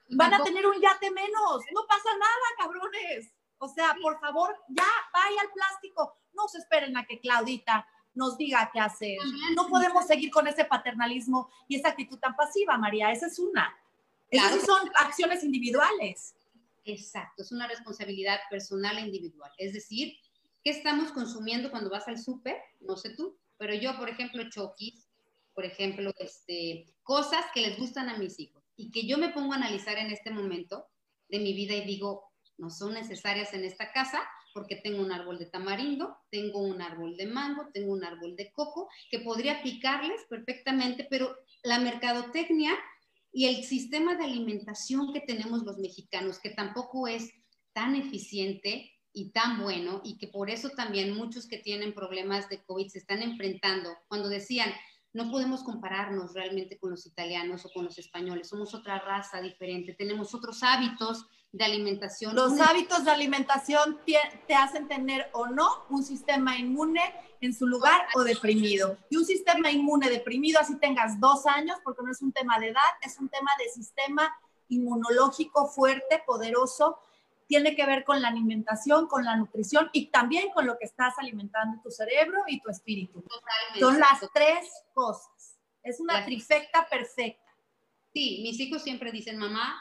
Van 0.10 0.34
a 0.34 0.44
tener 0.44 0.66
un 0.66 0.80
yate 0.82 1.12
menos. 1.12 1.64
No 1.74 1.86
pasa 1.88 2.10
nada, 2.18 2.58
cabrones. 2.58 3.32
O 3.60 3.68
sea, 3.68 3.96
por 4.02 4.20
favor, 4.20 4.58
ya 4.68 4.88
vaya 5.14 5.42
al 5.42 5.52
plástico. 5.52 6.18
No 6.34 6.48
se 6.48 6.58
esperen 6.58 6.98
a 6.98 7.06
que 7.06 7.20
Claudita 7.20 7.88
nos 8.14 8.38
diga 8.38 8.70
qué 8.72 8.80
hacer. 8.80 9.18
No 9.56 9.68
podemos 9.68 10.06
seguir 10.06 10.30
con 10.30 10.48
ese 10.48 10.66
paternalismo 10.66 11.50
y 11.68 11.76
esa 11.76 11.90
actitud 11.90 12.20
tan 12.20 12.36
pasiva, 12.36 12.78
María. 12.78 13.12
Esa 13.12 13.28
es 13.28 13.40
una. 13.40 13.76
Esas 14.30 14.66
son 14.66 14.90
acciones 14.96 15.44
individuales. 15.44 16.36
Exacto, 16.86 17.44
es 17.44 17.52
una 17.52 17.68
responsabilidad 17.68 18.40
personal 18.50 18.98
e 18.98 19.02
individual. 19.02 19.52
Es 19.58 19.74
decir, 19.74 20.18
¿qué 20.64 20.72
estamos 20.72 21.12
consumiendo 21.12 21.72
cuando 21.72 21.90
vas 21.90 22.08
al 22.08 22.20
súper? 22.20 22.58
No 22.82 22.98
sé 22.98 23.12
tú, 23.16 23.38
pero 23.58 23.74
yo, 23.74 23.98
por 23.98 24.10
ejemplo, 24.10 24.50
choquis, 24.50 25.08
por 25.54 25.66
ejemplo, 25.66 26.12
este, 26.18 26.86
cosas 27.04 27.46
que 27.54 27.62
les 27.62 27.78
gustan 27.78 28.10
a 28.10 28.18
mis 28.18 28.40
hijos 28.40 28.64
y 28.76 28.92
que 28.92 29.06
yo 29.06 29.18
me 29.18 29.30
pongo 29.30 29.54
a 29.54 29.58
analizar 29.58 29.98
en 29.98 30.12
este 30.12 30.32
momento 30.32 30.88
de 31.30 31.40
mi 31.40 31.54
vida 31.54 31.76
y 31.76 31.86
digo, 31.86 32.26
no 32.58 32.70
son 32.70 32.94
necesarias 32.96 33.54
en 33.54 33.64
esta 33.64 33.92
casa 33.92 34.22
porque 34.54 34.78
tengo 34.78 35.02
un 35.02 35.12
árbol 35.12 35.40
de 35.40 35.48
tamarindo, 35.48 36.18
tengo 36.30 36.60
un 36.60 36.82
árbol 36.82 37.18
de 37.18 37.28
mango, 37.28 37.70
tengo 37.74 37.94
un 37.94 38.04
árbol 38.04 38.36
de 38.36 38.52
coco 38.52 38.90
que 39.10 39.20
podría 39.20 39.64
picarles 39.64 40.22
perfectamente, 40.30 41.08
pero 41.10 41.36
la 41.64 41.80
mercadotecnia 41.80 42.78
y 43.32 43.46
el 43.46 43.64
sistema 43.64 44.16
de 44.16 44.26
alimentación 44.26 45.12
que 45.12 45.22
tenemos 45.22 45.64
los 45.64 45.80
mexicanos, 45.80 46.40
que 46.40 46.52
tampoco 46.52 47.08
es 47.08 47.32
tan 47.74 47.96
eficiente 47.96 48.92
y 49.12 49.32
tan 49.32 49.62
bueno, 49.62 50.02
y 50.04 50.18
que 50.18 50.28
por 50.28 50.50
eso 50.50 50.70
también 50.70 51.16
muchos 51.16 51.48
que 51.48 51.58
tienen 51.58 51.94
problemas 51.94 52.50
de 52.50 52.64
COVID 52.64 52.88
se 52.88 53.00
están 53.00 53.22
enfrentando, 53.22 53.90
cuando 54.08 54.30
decían, 54.30 54.72
no 55.14 55.30
podemos 55.30 55.64
compararnos 55.64 56.34
realmente 56.34 56.80
con 56.80 56.92
los 56.92 57.06
italianos 57.06 57.66
o 57.66 57.70
con 57.70 57.86
los 57.86 57.98
españoles, 58.00 58.50
somos 58.50 58.74
otra 58.74 59.00
raza 59.00 59.42
diferente, 59.42 59.94
tenemos 59.94 60.34
otros 60.34 60.64
hábitos 60.64 61.28
de 61.54 61.64
alimentación. 61.64 62.36
Los 62.36 62.60
hábitos 62.60 63.06
de 63.06 63.12
alimentación 63.12 64.00
te, 64.06 64.56
hacen 64.56 64.88
tener 64.88 65.30
o 65.34 65.46
no 65.46 65.86
un 65.90 66.04
sistema 66.04 66.58
inmune 66.58 67.02
en 67.42 67.54
su 67.54 67.68
lugar 67.68 68.08
o 68.16 68.24
deprimido. 68.24 68.98
Y 69.12 69.18
un 69.18 69.26
sistema 69.26 69.70
inmune 69.70 70.10
deprimido, 70.10 70.60
así 70.60 70.76
tengas 70.80 71.20
dos 71.20 71.46
años, 71.46 71.78
porque 71.84 72.02
no 72.04 72.12
es 72.12 72.22
un 72.24 72.32
tema 72.34 72.60
de 72.60 72.70
edad, 72.70 72.82
es 73.04 73.20
un 73.20 73.30
tema 73.30 73.52
de 73.60 73.70
sistema 73.70 74.36
inmunológico 74.68 75.68
fuerte, 75.68 76.24
poderoso, 76.26 76.98
tiene 77.48 77.76
que 77.76 77.86
ver 77.86 78.04
con 78.04 78.20
la 78.20 78.30
alimentación, 78.30 79.06
con 79.06 79.24
la 79.24 79.36
nutrición 79.36 79.92
y 79.94 80.08
también 80.08 80.50
con 80.50 80.66
lo 80.66 80.80
que 80.80 80.86
estás 80.86 81.14
alimentando 81.20 81.80
tu 81.84 81.92
cerebro 81.92 82.40
y 82.48 82.62
tu 82.62 82.72
espíritu. 82.72 83.24
Son 83.80 84.00
las 84.00 84.22
tres 84.34 84.72
cosas. 84.96 85.60
Es 85.84 86.00
una 86.00 86.26
trifecta 86.26 86.88
perfecta. 86.90 87.44
Sí, 88.12 88.40
mis 88.42 88.60
hijos 88.60 88.82
siempre 88.82 89.12
dicen, 89.12 89.38
mamá, 89.38 89.76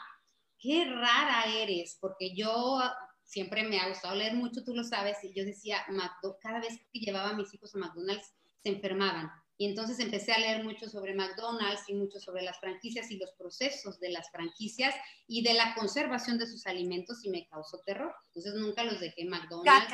qué 0.63 0.85
rara 0.85 1.43
eres, 1.45 1.97
porque 1.99 2.33
yo 2.33 2.81
siempre 3.25 3.63
me 3.63 3.79
ha 3.79 3.89
gustado 3.89 4.15
leer 4.15 4.33
mucho, 4.33 4.63
tú 4.63 4.73
lo 4.73 4.85
sabes, 4.85 5.17
y 5.23 5.33
yo 5.33 5.43
decía, 5.43 5.85
cada 6.41 6.61
vez 6.61 6.79
que 6.93 6.99
llevaba 6.99 7.31
a 7.31 7.35
mis 7.35 7.53
hijos 7.53 7.75
a 7.75 7.79
McDonald's, 7.79 8.33
se 8.63 8.69
enfermaban. 8.69 9.29
Y 9.57 9.65
entonces 9.65 9.99
empecé 9.99 10.31
a 10.31 10.39
leer 10.39 10.63
mucho 10.63 10.89
sobre 10.89 11.13
McDonald's 11.13 11.83
y 11.89 11.95
mucho 11.95 12.19
sobre 12.19 12.43
las 12.43 12.59
franquicias 12.59 13.11
y 13.11 13.17
los 13.17 13.31
procesos 13.33 13.99
de 13.99 14.09
las 14.09 14.31
franquicias 14.31 14.95
y 15.27 15.43
de 15.43 15.53
la 15.53 15.75
conservación 15.75 16.37
de 16.37 16.47
sus 16.47 16.65
alimentos 16.65 17.25
y 17.25 17.29
me 17.29 17.45
causó 17.47 17.79
terror. 17.85 18.15
Entonces 18.27 18.55
nunca 18.55 18.85
los 18.85 19.01
dejé 19.01 19.25
McDonald's, 19.25 19.93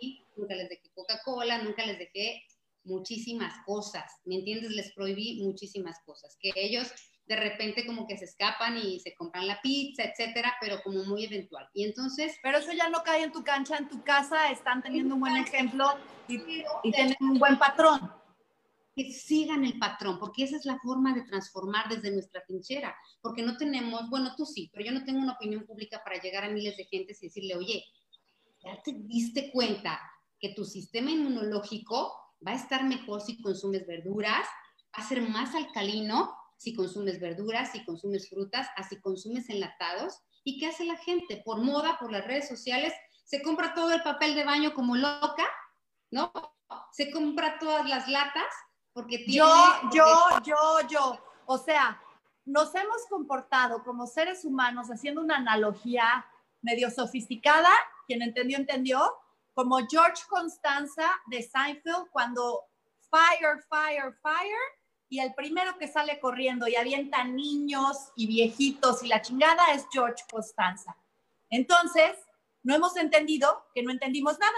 y 0.00 0.20
nunca 0.36 0.56
les 0.56 0.68
dejé 0.68 0.90
Coca-Cola, 0.94 1.62
nunca 1.62 1.86
les 1.86 1.98
dejé 1.98 2.42
muchísimas 2.84 3.54
cosas, 3.64 4.10
¿me 4.24 4.34
entiendes? 4.34 4.72
Les 4.72 4.92
prohibí 4.92 5.42
muchísimas 5.44 6.00
cosas, 6.04 6.36
que 6.40 6.50
ellos 6.56 6.90
de 7.26 7.36
repente 7.36 7.86
como 7.86 8.06
que 8.06 8.18
se 8.18 8.24
escapan 8.24 8.76
y 8.76 9.00
se 9.00 9.14
compran 9.14 9.46
la 9.46 9.60
pizza, 9.62 10.02
etcétera, 10.04 10.54
pero 10.60 10.82
como 10.82 11.04
muy 11.04 11.24
eventual. 11.24 11.68
Y 11.72 11.84
entonces... 11.84 12.36
Pero 12.42 12.58
eso 12.58 12.72
ya 12.72 12.88
no 12.88 13.02
cae 13.02 13.22
en 13.24 13.32
tu 13.32 13.44
cancha, 13.44 13.76
en 13.76 13.88
tu 13.88 14.02
casa, 14.02 14.50
están 14.50 14.82
teniendo 14.82 15.14
un 15.14 15.20
buen 15.20 15.36
ejemplo 15.36 15.86
y, 16.28 16.36
y 16.82 16.92
tienen 16.92 17.16
un 17.20 17.38
buen 17.38 17.58
patrón. 17.58 18.12
Que 18.94 19.10
sigan 19.10 19.64
el 19.64 19.78
patrón, 19.78 20.18
porque 20.18 20.44
esa 20.44 20.56
es 20.56 20.66
la 20.66 20.78
forma 20.78 21.14
de 21.14 21.22
transformar 21.22 21.88
desde 21.88 22.10
nuestra 22.10 22.44
trinchera, 22.44 22.94
porque 23.22 23.42
no 23.42 23.56
tenemos, 23.56 24.10
bueno, 24.10 24.34
tú 24.36 24.44
sí, 24.44 24.70
pero 24.70 24.84
yo 24.84 24.92
no 24.92 25.04
tengo 25.04 25.20
una 25.20 25.32
opinión 25.32 25.64
pública 25.64 26.02
para 26.04 26.20
llegar 26.20 26.44
a 26.44 26.50
miles 26.50 26.76
de 26.76 26.84
gentes 26.84 27.22
y 27.22 27.28
decirle, 27.28 27.56
oye, 27.56 27.84
ya 28.62 28.82
te 28.82 28.92
diste 28.92 29.50
cuenta 29.50 29.98
que 30.38 30.50
tu 30.50 30.66
sistema 30.66 31.10
inmunológico 31.10 32.12
va 32.46 32.52
a 32.52 32.56
estar 32.56 32.84
mejor 32.84 33.22
si 33.22 33.40
consumes 33.40 33.86
verduras, 33.86 34.46
va 34.94 35.02
a 35.02 35.08
ser 35.08 35.22
más 35.22 35.54
alcalino 35.54 36.36
si 36.62 36.74
consumes 36.74 37.18
verduras, 37.18 37.72
si 37.72 37.84
consumes 37.84 38.28
frutas, 38.28 38.68
así 38.76 39.00
consumes 39.00 39.50
enlatados. 39.50 40.20
¿Y 40.44 40.60
qué 40.60 40.68
hace 40.68 40.84
la 40.84 40.96
gente? 40.96 41.42
Por 41.44 41.58
moda, 41.60 41.98
por 41.98 42.12
las 42.12 42.24
redes 42.24 42.46
sociales, 42.46 42.92
se 43.24 43.42
compra 43.42 43.74
todo 43.74 43.90
el 43.90 44.02
papel 44.02 44.36
de 44.36 44.44
baño 44.44 44.72
como 44.72 44.94
loca, 44.94 45.44
¿no? 46.12 46.32
Se 46.92 47.10
compra 47.10 47.58
todas 47.58 47.88
las 47.88 48.06
latas 48.06 48.46
porque 48.92 49.18
tiene... 49.18 49.38
Yo, 49.38 49.54
yo, 49.92 50.06
yo, 50.44 50.88
yo. 50.88 51.18
O 51.46 51.58
sea, 51.58 52.00
nos 52.44 52.72
hemos 52.76 53.06
comportado 53.08 53.82
como 53.82 54.06
seres 54.06 54.44
humanos 54.44 54.88
haciendo 54.88 55.20
una 55.20 55.38
analogía 55.38 56.24
medio 56.60 56.90
sofisticada, 56.90 57.70
quien 58.06 58.22
entendió, 58.22 58.56
entendió, 58.56 59.12
como 59.52 59.78
George 59.90 60.22
Constanza 60.28 61.10
de 61.26 61.42
Seinfeld 61.42 62.08
cuando 62.12 62.60
fire, 63.10 63.60
fire, 63.68 64.14
fire, 64.22 64.81
y 65.12 65.20
el 65.20 65.34
primero 65.34 65.76
que 65.76 65.88
sale 65.88 66.18
corriendo 66.18 66.66
y 66.66 66.74
avienta 66.74 67.22
niños 67.22 67.98
y 68.16 68.26
viejitos 68.26 69.02
y 69.02 69.08
la 69.08 69.20
chingada 69.20 69.62
es 69.74 69.86
George 69.92 70.24
Costanza. 70.30 70.96
Entonces, 71.50 72.12
no 72.62 72.74
hemos 72.74 72.96
entendido 72.96 73.66
que 73.74 73.82
no 73.82 73.90
entendimos 73.90 74.38
nada. 74.38 74.56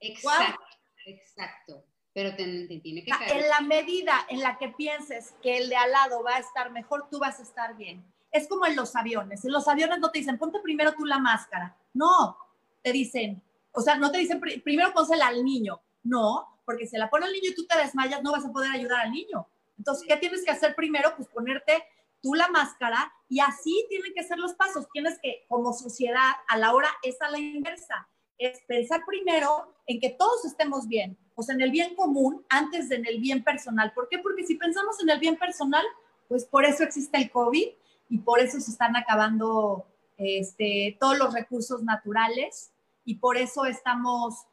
Exacto, 0.00 0.62
exacto. 1.06 1.84
Pero 2.12 2.36
te, 2.36 2.78
tiene 2.82 3.04
que 3.04 3.10
caer. 3.10 3.38
En 3.38 3.48
la 3.48 3.62
medida 3.62 4.12
en 4.28 4.40
la 4.40 4.58
que 4.58 4.68
pienses 4.68 5.32
que 5.40 5.56
el 5.56 5.70
de 5.70 5.76
al 5.76 5.92
lado 5.92 6.22
va 6.22 6.36
a 6.36 6.40
estar 6.40 6.70
mejor, 6.70 7.08
tú 7.10 7.18
vas 7.18 7.40
a 7.40 7.42
estar 7.42 7.74
bien. 7.74 8.04
Es 8.30 8.46
como 8.46 8.66
en 8.66 8.76
los 8.76 8.94
aviones. 8.96 9.46
En 9.46 9.52
los 9.52 9.66
aviones 9.66 9.98
no 9.98 10.10
te 10.10 10.18
dicen, 10.18 10.36
ponte 10.36 10.60
primero 10.60 10.92
tú 10.92 11.06
la 11.06 11.18
máscara. 11.18 11.74
No, 11.94 12.36
te 12.82 12.92
dicen, 12.92 13.42
o 13.70 13.80
sea, 13.80 13.96
no 13.96 14.12
te 14.12 14.18
dicen 14.18 14.42
primero 14.62 14.92
pónsela 14.92 15.28
al 15.28 15.42
niño. 15.42 15.80
No, 16.02 16.51
porque 16.64 16.86
si 16.86 16.96
la 16.96 17.10
pone 17.10 17.26
el 17.26 17.32
niño 17.32 17.50
y 17.50 17.54
tú 17.54 17.66
te 17.66 17.78
desmayas, 17.78 18.22
no 18.22 18.32
vas 18.32 18.44
a 18.44 18.52
poder 18.52 18.70
ayudar 18.70 19.00
al 19.00 19.12
niño. 19.12 19.46
Entonces, 19.78 20.06
¿qué 20.06 20.16
tienes 20.16 20.44
que 20.44 20.50
hacer 20.50 20.74
primero? 20.74 21.12
Pues 21.16 21.28
ponerte 21.28 21.84
tú 22.20 22.34
la 22.34 22.48
máscara 22.48 23.12
y 23.28 23.40
así 23.40 23.84
tienen 23.88 24.12
que 24.14 24.22
ser 24.22 24.38
los 24.38 24.54
pasos. 24.54 24.86
Tienes 24.92 25.18
que, 25.20 25.44
como 25.48 25.72
sociedad, 25.72 26.30
a 26.48 26.56
la 26.56 26.72
hora 26.72 26.88
es 27.02 27.20
a 27.20 27.30
la 27.30 27.38
inversa, 27.38 28.08
es 28.38 28.60
pensar 28.66 29.04
primero 29.06 29.74
en 29.86 30.00
que 30.00 30.10
todos 30.10 30.44
estemos 30.44 30.86
bien, 30.86 31.18
o 31.34 31.42
sea, 31.42 31.54
en 31.54 31.62
el 31.62 31.70
bien 31.70 31.94
común 31.96 32.44
antes 32.48 32.88
de 32.88 32.96
en 32.96 33.06
el 33.06 33.20
bien 33.20 33.42
personal. 33.42 33.92
¿Por 33.92 34.08
qué? 34.08 34.18
Porque 34.18 34.46
si 34.46 34.54
pensamos 34.54 35.02
en 35.02 35.10
el 35.10 35.18
bien 35.18 35.36
personal, 35.36 35.84
pues 36.28 36.44
por 36.44 36.64
eso 36.64 36.84
existe 36.84 37.18
el 37.18 37.30
COVID 37.30 37.68
y 38.08 38.18
por 38.18 38.40
eso 38.40 38.60
se 38.60 38.70
están 38.70 38.96
acabando 38.96 39.86
este, 40.16 40.96
todos 41.00 41.18
los 41.18 41.34
recursos 41.34 41.82
naturales 41.82 42.72
y 43.04 43.16
por 43.16 43.36
eso 43.36 43.64
estamos 43.64 44.46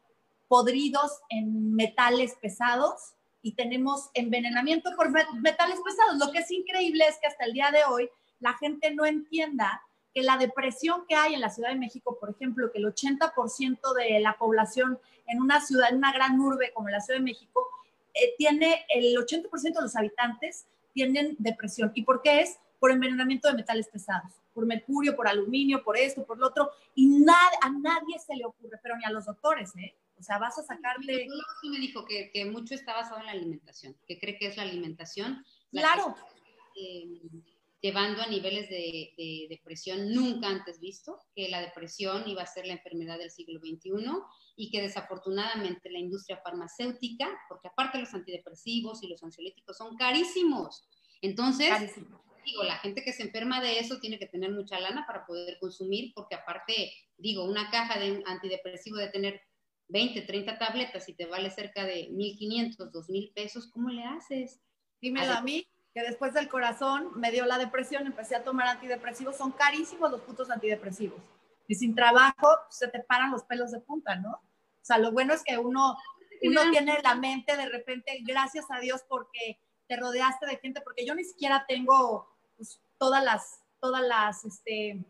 podridos 0.50 1.22
en 1.30 1.74
metales 1.74 2.36
pesados 2.42 3.14
y 3.42 3.54
tenemos 3.54 4.10
envenenamiento 4.14 4.90
por 4.98 5.10
metales 5.10 5.80
pesados. 5.80 6.18
Lo 6.20 6.32
que 6.34 6.40
es 6.40 6.52
increíble 6.52 7.06
es 7.08 7.18
que 7.22 7.28
hasta 7.28 7.46
el 7.46 7.54
día 7.54 7.72
de 7.72 7.86
hoy 7.86 8.10
la 8.42 8.54
gente 8.56 8.94
no 8.94 9.06
entienda 9.06 9.82
que 10.14 10.24
la 10.24 10.38
depresión 10.38 11.06
que 11.08 11.16
hay 11.16 11.36
en 11.36 11.42
la 11.42 11.52
Ciudad 11.52 11.70
de 11.70 11.76
México, 11.76 12.18
por 12.20 12.32
ejemplo, 12.32 12.72
que 12.72 12.80
el 12.80 12.86
80% 12.86 13.94
de 13.94 14.20
la 14.20 14.38
población 14.38 15.00
en 15.28 15.42
una 15.42 15.62
ciudad, 15.62 15.92
en 15.92 15.98
una 15.98 16.12
gran 16.12 16.40
urbe 16.42 16.74
como 16.74 16.90
la 16.90 17.00
Ciudad 17.00 17.20
de 17.20 17.26
México, 17.26 17.66
eh, 18.16 18.34
tiene 18.38 18.86
el 18.90 19.16
80% 19.16 19.50
de 19.76 19.82
los 19.82 19.96
habitantes 19.96 20.66
tienen 20.94 21.36
depresión. 21.38 21.92
¿Y 21.94 22.04
por 22.04 22.22
qué 22.22 22.42
es? 22.42 22.60
Por 22.80 22.92
envenenamiento 22.92 23.48
de 23.48 23.54
metales 23.54 23.88
pesados, 23.88 24.32
por 24.54 24.66
mercurio, 24.66 25.16
por 25.16 25.28
aluminio, 25.28 25.84
por 25.84 25.96
esto, 25.96 26.26
por 26.26 26.38
lo 26.38 26.48
otro. 26.48 26.72
Y 26.96 27.24
a 27.28 27.70
nadie 27.70 28.20
se 28.20 28.36
le 28.36 28.46
ocurre, 28.46 28.80
pero 28.82 28.98
ni 28.98 29.06
a 29.06 29.12
los 29.12 29.26
doctores, 29.26 29.76
¿eh? 29.78 29.94
O 30.20 30.24
sea, 30.24 30.38
vas 30.38 30.58
a 30.60 30.64
sacarle... 30.64 31.28
Sí, 31.62 31.70
me 31.70 31.80
dijo 31.80 32.06
que, 32.06 32.30
que, 32.32 32.46
mucho 32.46 32.76
está 32.76 32.94
basado 32.94 33.20
en 33.20 33.26
la 33.28 33.32
alimentación, 33.32 33.96
que 34.06 34.20
cree 34.20 34.38
que 34.38 34.48
es 34.48 34.58
la 34.58 34.64
alimentación. 34.64 35.46
claro. 35.72 36.16
Eh, 36.76 37.22
llevando 37.82 38.22
a 38.22 38.28
niveles 38.28 38.70
de, 38.70 39.14
de, 39.18 39.48
depresión 39.50 40.12
nunca 40.14 40.50
antes 40.50 40.82
visto, 40.82 41.18
que 41.34 41.48
la 41.48 41.62
depresión 41.62 42.28
iba 42.28 42.42
a 42.42 42.46
ser 42.46 42.68
la 42.68 42.74
enfermedad 42.74 43.18
del 43.18 43.32
siglo 43.32 43.60
XXI 43.60 43.92
y 44.58 44.70
que 44.70 44.82
desafortunadamente 44.82 45.90
la 45.90 46.00
industria 46.00 46.42
farmacéutica, 46.44 47.30
porque 47.48 47.70
aparte 47.70 47.98
los 47.98 48.14
antidepresivos 48.14 49.02
y 49.02 49.08
los 49.08 49.24
ansiolíticos 49.24 49.78
son 49.78 49.96
carísimos, 49.96 50.90
entonces 51.22 51.96
digo, 52.46 52.64
la 52.64 52.78
gente 52.78 53.04
que 53.04 53.14
se 53.14 53.24
enferma 53.24 53.62
de 53.62 53.80
eso 53.80 54.00
tiene 54.00 54.20
que 54.20 54.28
tener 54.28 54.52
mucha 54.52 54.80
lana 54.80 55.06
para 55.06 55.26
poder 55.26 55.58
consumir, 55.60 56.12
porque 56.14 56.36
aparte, 56.36 56.92
digo, 57.18 57.44
una 57.44 57.70
caja 57.70 58.00
de 58.00 58.24
antidepresivo 58.26 58.98
de 58.98 59.10
tener 59.10 59.42
20, 59.90 60.22
30 60.22 60.58
tabletas 60.58 61.10
y 61.10 61.14
te 61.14 61.26
vale 61.26 61.50
cerca 61.50 61.84
de 61.84 62.10
1.500, 62.10 62.92
2.000 62.92 63.34
pesos, 63.34 63.68
¿cómo 63.72 63.90
le 63.90 64.04
haces? 64.04 64.60
Dímelo 65.02 65.34
a 65.34 65.42
mí, 65.42 65.68
que 65.94 66.02
después 66.02 66.34
del 66.34 66.48
corazón 66.48 67.12
me 67.16 67.32
dio 67.32 67.46
la 67.46 67.58
depresión, 67.58 68.06
empecé 68.06 68.36
a 68.36 68.44
tomar 68.44 68.68
antidepresivos, 68.68 69.36
son 69.36 69.52
carísimos 69.52 70.12
los 70.12 70.22
putos 70.22 70.50
antidepresivos. 70.52 71.20
Y 71.68 71.76
sin 71.76 71.96
trabajo 71.96 72.48
se 72.70 72.88
te 72.88 73.00
paran 73.02 73.32
los 73.32 73.44
pelos 73.44 73.72
de 73.72 73.80
punta, 73.80 74.16
¿no? 74.16 74.32
O 74.32 74.86
sea, 74.90 74.98
lo 74.98 75.12
bueno 75.12 75.34
es 75.34 75.44
que 75.44 75.58
uno, 75.58 75.98
uno 76.42 76.72
tiene 76.72 76.98
la 77.04 77.16
mente 77.16 77.58
de 77.58 77.68
repente, 77.68 78.20
gracias 78.24 78.66
a 78.70 78.80
Dios 78.80 79.02
porque 79.08 79.60
te 79.88 79.98
rodeaste 79.98 80.46
de 80.46 80.58
gente, 80.58 80.82
porque 80.82 81.06
yo 81.06 81.16
ni 81.16 81.24
siquiera 81.24 81.66
tengo 81.68 82.28
pues, 82.56 82.80
todas 82.98 83.24
las, 83.24 83.60
todas 83.80 84.04
las, 84.04 84.46
este, 84.46 85.04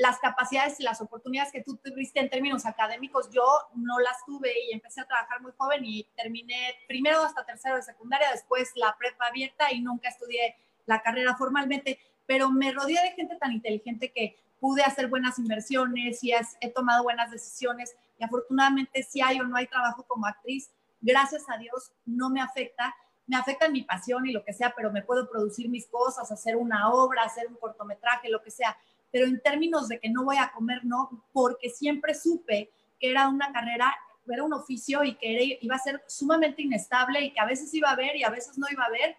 las 0.00 0.18
capacidades 0.20 0.80
y 0.80 0.84
las 0.84 1.02
oportunidades 1.02 1.52
que 1.52 1.62
tú 1.62 1.76
tuviste 1.76 2.18
en 2.18 2.30
términos 2.30 2.64
académicos, 2.64 3.28
yo 3.30 3.44
no 3.74 3.98
las 3.98 4.24
tuve 4.24 4.50
y 4.66 4.72
empecé 4.72 5.02
a 5.02 5.06
trabajar 5.06 5.42
muy 5.42 5.52
joven 5.54 5.84
y 5.84 6.04
terminé 6.16 6.74
primero 6.88 7.22
hasta 7.22 7.44
tercero 7.44 7.76
de 7.76 7.82
secundaria, 7.82 8.30
después 8.32 8.70
la 8.74 8.96
prepa 8.98 9.26
abierta 9.26 9.70
y 9.70 9.82
nunca 9.82 10.08
estudié 10.08 10.56
la 10.86 11.02
carrera 11.02 11.36
formalmente, 11.36 11.98
pero 12.24 12.50
me 12.50 12.72
rodeé 12.72 13.02
de 13.02 13.12
gente 13.12 13.36
tan 13.36 13.52
inteligente 13.52 14.12
que 14.12 14.38
pude 14.60 14.82
hacer 14.82 15.08
buenas 15.08 15.38
inversiones 15.38 16.24
y 16.24 16.32
he 16.32 16.70
tomado 16.70 17.02
buenas 17.02 17.30
decisiones 17.30 17.94
y 18.18 18.24
afortunadamente 18.24 19.02
si 19.02 19.20
hay 19.20 19.40
o 19.40 19.44
no 19.44 19.56
hay 19.56 19.66
trabajo 19.66 20.04
como 20.04 20.26
actriz, 20.26 20.70
gracias 21.02 21.44
a 21.50 21.58
Dios 21.58 21.92
no 22.06 22.30
me 22.30 22.40
afecta, 22.40 22.94
me 23.26 23.36
afecta 23.36 23.68
mi 23.68 23.82
pasión 23.82 24.24
y 24.24 24.32
lo 24.32 24.42
que 24.42 24.54
sea, 24.54 24.72
pero 24.74 24.90
me 24.90 25.02
puedo 25.02 25.28
producir 25.28 25.68
mis 25.68 25.86
cosas, 25.86 26.32
hacer 26.32 26.56
una 26.56 26.90
obra, 26.90 27.24
hacer 27.24 27.46
un 27.48 27.56
cortometraje, 27.56 28.30
lo 28.30 28.42
que 28.42 28.50
sea. 28.50 28.74
Pero 29.16 29.28
en 29.28 29.40
términos 29.40 29.88
de 29.88 29.98
que 29.98 30.10
no 30.10 30.24
voy 30.24 30.36
a 30.36 30.52
comer, 30.52 30.84
no, 30.84 31.08
porque 31.32 31.70
siempre 31.70 32.12
supe 32.12 32.70
que 33.00 33.10
era 33.10 33.30
una 33.30 33.50
carrera, 33.50 33.96
era 34.28 34.44
un 34.44 34.52
oficio 34.52 35.02
y 35.04 35.14
que 35.14 35.58
iba 35.62 35.74
a 35.74 35.78
ser 35.78 36.04
sumamente 36.06 36.60
inestable 36.60 37.22
y 37.22 37.32
que 37.32 37.40
a 37.40 37.46
veces 37.46 37.72
iba 37.72 37.88
a 37.88 37.92
haber 37.92 38.14
y 38.14 38.24
a 38.24 38.28
veces 38.28 38.58
no 38.58 38.66
iba 38.70 38.82
a 38.82 38.88
haber. 38.88 39.16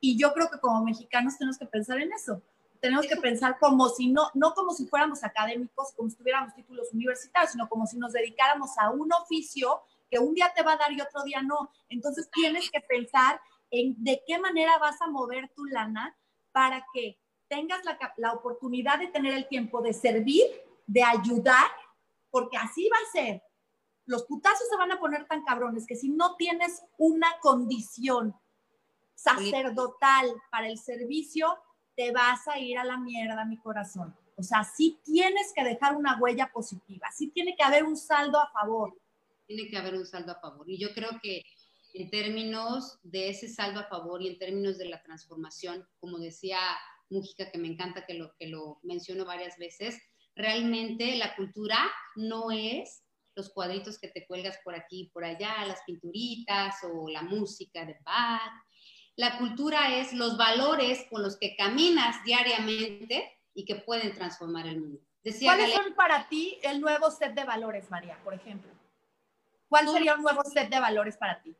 Y 0.00 0.18
yo 0.18 0.34
creo 0.34 0.50
que 0.50 0.60
como 0.60 0.84
mexicanos 0.84 1.38
tenemos 1.38 1.56
que 1.56 1.64
pensar 1.64 1.98
en 1.98 2.12
eso. 2.12 2.42
Tenemos 2.78 3.06
que 3.06 3.16
pensar 3.16 3.58
como 3.58 3.88
si 3.88 4.08
no, 4.08 4.28
no 4.34 4.52
como 4.52 4.74
si 4.74 4.86
fuéramos 4.86 5.24
académicos, 5.24 5.94
como 5.96 6.10
si 6.10 6.16
tuviéramos 6.16 6.54
títulos 6.54 6.92
universitarios, 6.92 7.52
sino 7.52 7.70
como 7.70 7.86
si 7.86 7.96
nos 7.96 8.12
dedicáramos 8.12 8.76
a 8.76 8.90
un 8.90 9.10
oficio 9.14 9.80
que 10.10 10.18
un 10.18 10.34
día 10.34 10.52
te 10.54 10.62
va 10.62 10.74
a 10.74 10.76
dar 10.76 10.92
y 10.92 11.00
otro 11.00 11.22
día 11.22 11.40
no. 11.40 11.70
Entonces 11.88 12.28
tienes 12.30 12.70
que 12.70 12.82
pensar 12.82 13.40
en 13.70 13.94
de 14.04 14.22
qué 14.26 14.38
manera 14.38 14.76
vas 14.76 15.00
a 15.00 15.06
mover 15.06 15.48
tu 15.56 15.64
lana 15.64 16.14
para 16.52 16.84
que 16.92 17.16
tengas 17.48 17.84
la, 17.84 17.98
la 18.16 18.32
oportunidad 18.32 18.98
de 18.98 19.08
tener 19.08 19.34
el 19.34 19.48
tiempo 19.48 19.82
de 19.82 19.92
servir, 19.92 20.44
de 20.86 21.02
ayudar, 21.02 21.70
porque 22.30 22.56
así 22.56 22.88
va 22.88 22.96
a 22.96 23.12
ser. 23.12 23.42
Los 24.06 24.24
putazos 24.24 24.68
se 24.68 24.76
van 24.76 24.92
a 24.92 25.00
poner 25.00 25.26
tan 25.26 25.44
cabrones 25.44 25.86
que 25.86 25.96
si 25.96 26.08
no 26.08 26.36
tienes 26.36 26.82
una 26.96 27.28
condición 27.40 28.34
sacerdotal 29.14 30.32
para 30.50 30.68
el 30.68 30.78
servicio, 30.78 31.58
te 31.96 32.12
vas 32.12 32.46
a 32.48 32.58
ir 32.58 32.78
a 32.78 32.84
la 32.84 32.96
mierda, 32.96 33.44
mi 33.44 33.58
corazón. 33.58 34.16
O 34.36 34.42
sea, 34.42 34.62
sí 34.64 35.00
tienes 35.04 35.52
que 35.54 35.64
dejar 35.64 35.96
una 35.96 36.18
huella 36.18 36.50
positiva, 36.52 37.10
sí 37.10 37.28
tiene 37.28 37.56
que 37.56 37.64
haber 37.64 37.84
un 37.84 37.96
saldo 37.96 38.38
a 38.38 38.50
favor 38.52 38.94
tiene 39.48 39.68
que 39.68 39.78
haber 39.78 39.94
un 39.94 40.06
saldo 40.06 40.32
a 40.32 40.40
favor. 40.40 40.68
Y 40.70 40.78
yo 40.78 40.92
creo 40.94 41.18
que 41.20 41.42
en 41.94 42.10
términos 42.10 42.98
de 43.02 43.30
ese 43.30 43.48
saldo 43.48 43.80
a 43.80 43.88
favor 43.88 44.22
y 44.22 44.28
en 44.28 44.38
términos 44.38 44.76
de 44.78 44.84
la 44.84 45.02
transformación, 45.02 45.88
como 45.98 46.18
decía 46.18 46.58
Mújica, 47.10 47.50
que 47.50 47.58
me 47.58 47.68
encanta 47.68 48.04
que 48.06 48.14
lo, 48.14 48.34
que 48.38 48.48
lo 48.48 48.80
menciono 48.82 49.24
varias 49.24 49.56
veces, 49.58 49.98
realmente 50.34 51.16
la 51.16 51.34
cultura 51.36 51.90
no 52.16 52.50
es 52.50 53.04
los 53.34 53.50
cuadritos 53.50 53.98
que 53.98 54.08
te 54.08 54.26
cuelgas 54.26 54.58
por 54.64 54.74
aquí 54.74 55.02
y 55.02 55.10
por 55.10 55.24
allá, 55.24 55.64
las 55.64 55.82
pinturitas 55.86 56.76
o 56.82 57.08
la 57.08 57.22
música 57.22 57.84
de 57.84 57.96
Bach. 58.04 58.52
La 59.16 59.38
cultura 59.38 59.96
es 59.96 60.12
los 60.12 60.36
valores 60.36 61.06
con 61.10 61.22
los 61.22 61.38
que 61.38 61.56
caminas 61.56 62.22
diariamente 62.24 63.38
y 63.54 63.64
que 63.64 63.76
pueden 63.76 64.14
transformar 64.14 64.66
el 64.66 64.80
mundo. 64.80 65.00
¿Cuáles 65.42 65.72
son 65.72 65.94
para 65.94 66.28
ti 66.28 66.58
el 66.62 66.80
nuevo 66.80 67.10
set 67.10 67.34
de 67.34 67.44
valores, 67.44 67.90
María, 67.90 68.18
por 68.22 68.34
ejemplo? 68.34 68.70
¿Cuál 69.68 69.88
sería 69.88 70.14
un 70.14 70.22
nuevo 70.22 70.42
set 70.44 70.70
de 70.70 70.80
valores 70.80 71.16
para 71.16 71.42
ti? 71.42 71.56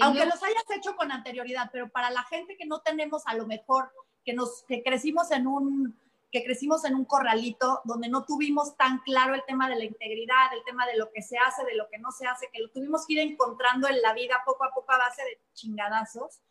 Aunque 0.00 0.26
los 0.26 0.42
hayas 0.42 0.64
hecho 0.76 0.96
con 0.96 1.10
anterioridad, 1.10 1.70
pero 1.72 1.90
para 1.90 2.10
la 2.10 2.22
gente 2.24 2.56
que 2.56 2.66
no 2.66 2.80
tenemos 2.80 3.22
a 3.26 3.34
lo 3.34 3.46
mejor, 3.46 3.92
que 4.28 4.34
nos 4.34 4.62
que 4.64 4.82
crecimos 4.82 5.30
en 5.30 5.46
un 5.46 5.98
que 6.30 6.44
crecimos 6.44 6.84
en 6.84 6.94
un 6.94 7.06
corralito 7.06 7.80
donde 7.84 8.10
no 8.10 8.26
tuvimos 8.26 8.76
tan 8.76 8.98
claro 8.98 9.34
el 9.34 9.42
tema 9.46 9.70
de 9.70 9.76
la 9.76 9.84
integridad, 9.84 10.52
el 10.52 10.62
tema 10.64 10.86
de 10.86 10.98
lo 10.98 11.10
que 11.10 11.22
se 11.22 11.38
hace, 11.38 11.64
de 11.64 11.74
lo 11.74 11.88
que 11.88 11.96
no 11.96 12.12
se 12.12 12.26
hace, 12.26 12.50
que 12.52 12.60
lo 12.60 12.68
tuvimos 12.68 13.06
que 13.06 13.14
ir 13.14 13.20
encontrando 13.20 13.88
en 13.88 14.02
la 14.02 14.12
vida 14.12 14.42
poco 14.44 14.64
a 14.64 14.74
poco 14.74 14.92
a 14.92 14.98
base 14.98 15.22
de 15.22 15.40
chingadazos. 15.54 16.42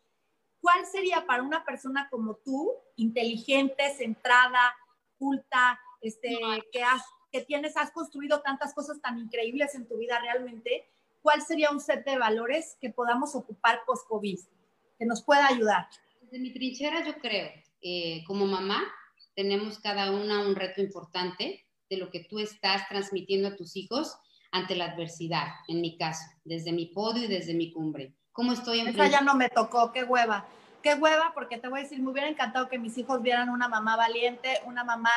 ¿Cuál 0.59 0.88
sería 0.88 1.28
para 1.28 1.43
una 1.43 1.63
persona 1.63 2.07
como 2.09 2.38
tú, 2.38 2.73
inteligente, 2.95 3.93
centrada, 3.95 4.73
culta, 5.19 5.80
este, 6.01 6.36
que 6.71 6.82
has 6.82 7.03
que 7.32 7.41
tienes, 7.41 7.78
has 7.78 7.91
construido 7.91 8.41
tantas 8.41 8.73
cosas 8.73 8.99
tan 8.99 9.19
increíbles 9.19 9.75
en 9.75 9.88
tu 9.88 9.97
vida 9.97 10.19
realmente, 10.19 10.89
¿cuál 11.21 11.43
sería 11.43 11.69
un 11.69 11.82
set 11.82 12.03
de 12.03 12.17
valores 12.17 12.78
que 12.82 12.89
podamos 12.89 13.36
ocupar 13.36 13.82
post-COVID, 13.86 14.39
que 14.97 15.05
nos 15.05 15.23
pueda 15.23 15.45
ayudar? 15.45 15.88
Desde 16.21 16.39
mi 16.39 16.51
trinchera 16.51 17.03
yo 17.03 17.17
creo, 17.19 17.51
eh, 17.89 18.23
como 18.27 18.45
mamá, 18.45 18.83
tenemos 19.33 19.79
cada 19.79 20.11
una 20.11 20.41
un 20.41 20.57
reto 20.57 20.81
importante 20.81 21.65
de 21.89 21.95
lo 21.95 22.09
que 22.09 22.25
tú 22.25 22.39
estás 22.39 22.85
transmitiendo 22.89 23.47
a 23.47 23.55
tus 23.55 23.77
hijos 23.77 24.17
ante 24.51 24.75
la 24.75 24.91
adversidad, 24.91 25.47
en 25.69 25.79
mi 25.79 25.97
caso, 25.97 26.25
desde 26.43 26.73
mi 26.73 26.88
podio 26.88 27.23
y 27.23 27.27
desde 27.27 27.53
mi 27.53 27.71
cumbre. 27.71 28.13
¿Cómo 28.33 28.51
estoy 28.51 28.81
en 28.81 28.89
Esa 28.89 29.07
ya 29.07 29.21
no 29.21 29.35
me 29.35 29.47
tocó, 29.47 29.93
qué 29.93 30.03
hueva. 30.03 30.45
Qué 30.83 30.95
hueva, 30.95 31.31
porque 31.33 31.59
te 31.59 31.69
voy 31.69 31.79
a 31.79 31.83
decir, 31.83 32.01
me 32.01 32.11
hubiera 32.11 32.27
encantado 32.27 32.67
que 32.67 32.77
mis 32.77 32.97
hijos 32.97 33.21
vieran 33.21 33.47
una 33.49 33.69
mamá 33.69 33.95
valiente, 33.95 34.59
una 34.65 34.83
mamá 34.83 35.11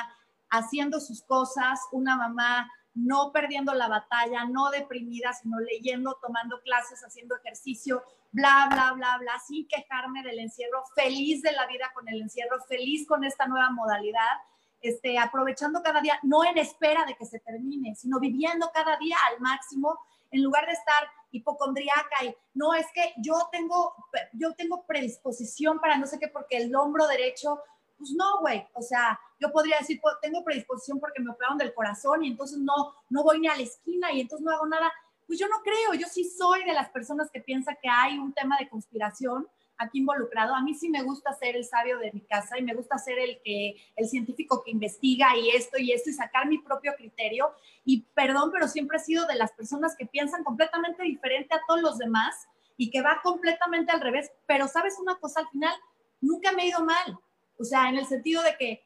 haciendo 0.49 1.01
sus 1.01 1.23
cosas, 1.23 1.81
una 1.91 2.17
mamá 2.17 2.71
no 2.95 3.33
perdiendo 3.33 3.75
la 3.75 3.89
batalla, 3.89 4.45
no 4.45 4.71
deprimida, 4.71 5.33
sino 5.33 5.59
leyendo, 5.59 6.19
tomando 6.23 6.61
clases, 6.61 7.03
haciendo 7.05 7.37
ejercicio, 7.37 8.05
bla, 8.33 8.69
bla, 8.71 8.93
bla, 8.93 9.19
bla, 9.19 9.39
sin 9.47 9.67
quejarme 9.67 10.23
del 10.23 10.39
encierro, 10.39 10.85
feliz 10.95 11.43
de 11.43 11.53
la 11.53 11.67
vida 11.67 11.91
con 11.95 12.09
el 12.09 12.21
encierro, 12.21 12.61
feliz 12.69 13.07
con 13.07 13.25
esta 13.25 13.47
nueva 13.47 13.71
modalidad, 13.71 14.39
este, 14.81 15.19
aprovechando 15.19 15.83
cada 15.83 16.01
día, 16.01 16.19
no 16.23 16.45
en 16.45 16.57
espera 16.59 17.05
de 17.05 17.15
que 17.15 17.27
se 17.27 17.41
termine, 17.41 17.95
sino 17.95 18.19
viviendo 18.19 18.71
cada 18.73 18.97
día 18.97 19.17
al 19.29 19.41
máximo, 19.41 19.99
en 20.31 20.43
lugar 20.43 20.67
de 20.67 20.73
estar 20.73 21.09
hipocondriaca 21.33 22.25
y 22.25 22.35
no 22.55 22.75
es 22.75 22.87
que 22.95 23.15
yo 23.19 23.49
tengo, 23.51 23.95
yo 24.33 24.55
tengo 24.55 24.87
predisposición 24.87 25.81
para 25.81 25.99
no 25.99 26.07
sé 26.07 26.19
qué, 26.19 26.29
porque 26.29 26.57
el 26.57 26.75
hombro 26.75 27.07
derecho 27.09 27.61
pues 28.01 28.13
no, 28.13 28.41
güey, 28.41 28.67
o 28.73 28.81
sea, 28.81 29.21
yo 29.39 29.53
podría 29.53 29.77
decir, 29.79 30.01
pues, 30.01 30.15
tengo 30.23 30.43
predisposición 30.43 30.99
porque 30.99 31.21
me 31.21 31.33
operaron 31.33 31.59
del 31.59 31.75
corazón 31.75 32.25
y 32.25 32.29
entonces 32.29 32.59
no, 32.59 32.95
no 33.11 33.23
voy 33.23 33.41
ni 33.41 33.47
a 33.47 33.55
la 33.55 33.63
esquina 33.63 34.11
y 34.11 34.23
entonces 34.23 34.43
no 34.43 34.53
hago 34.53 34.67
nada. 34.67 34.91
Pues 35.31 35.39
yo 35.39 35.47
no 35.47 35.63
creo, 35.63 35.95
yo 35.95 36.09
sí 36.09 36.25
soy 36.25 36.65
de 36.65 36.73
las 36.73 36.89
personas 36.89 37.31
que 37.31 37.41
piensa 37.41 37.77
que 37.81 37.89
hay 37.89 38.19
un 38.19 38.33
tema 38.33 38.57
de 38.59 38.69
conspiración 38.69 39.47
aquí 39.79 40.01
involucrado. 40.01 40.57
A 40.57 40.61
mí 40.61 40.75
sí 40.75 40.89
me 40.89 41.05
gusta 41.05 41.33
ser 41.35 41.55
el 41.55 41.65
sabio 41.65 42.01
de 42.01 42.11
mi 42.11 42.21
casa 42.23 42.59
y 42.59 42.63
me 42.63 42.75
gusta 42.75 42.99
ser 42.99 43.17
el 43.21 43.41
que 43.45 43.77
el 43.95 44.09
científico 44.09 44.65
que 44.65 44.73
investiga 44.73 45.37
y 45.37 45.51
esto 45.51 45.79
y 45.79 45.93
esto 45.93 46.11
y 46.11 46.15
sacar 46.15 46.49
mi 46.49 46.59
propio 46.59 46.95
criterio. 46.97 47.49
Y 47.85 48.01
perdón, 48.13 48.51
pero 48.53 48.67
siempre 48.67 48.97
he 48.97 49.01
sido 49.01 49.25
de 49.29 49.37
las 49.37 49.53
personas 49.53 49.95
que 49.95 50.05
piensan 50.05 50.43
completamente 50.43 51.05
diferente 51.05 51.55
a 51.55 51.63
todos 51.65 51.81
los 51.81 51.99
demás 51.99 52.49
y 52.77 52.91
que 52.91 53.01
va 53.01 53.21
completamente 53.23 53.93
al 53.93 54.01
revés. 54.01 54.33
Pero 54.49 54.67
sabes 54.67 54.99
una 54.99 55.15
cosa, 55.15 55.39
al 55.43 55.49
final 55.51 55.77
nunca 56.21 56.51
me 56.51 56.65
he 56.65 56.71
ido 56.71 56.85
mal. 56.85 57.21
O 57.57 57.63
sea, 57.63 57.89
en 57.89 57.99
el 57.99 58.07
sentido 58.07 58.43
de 58.43 58.57
que, 58.59 58.85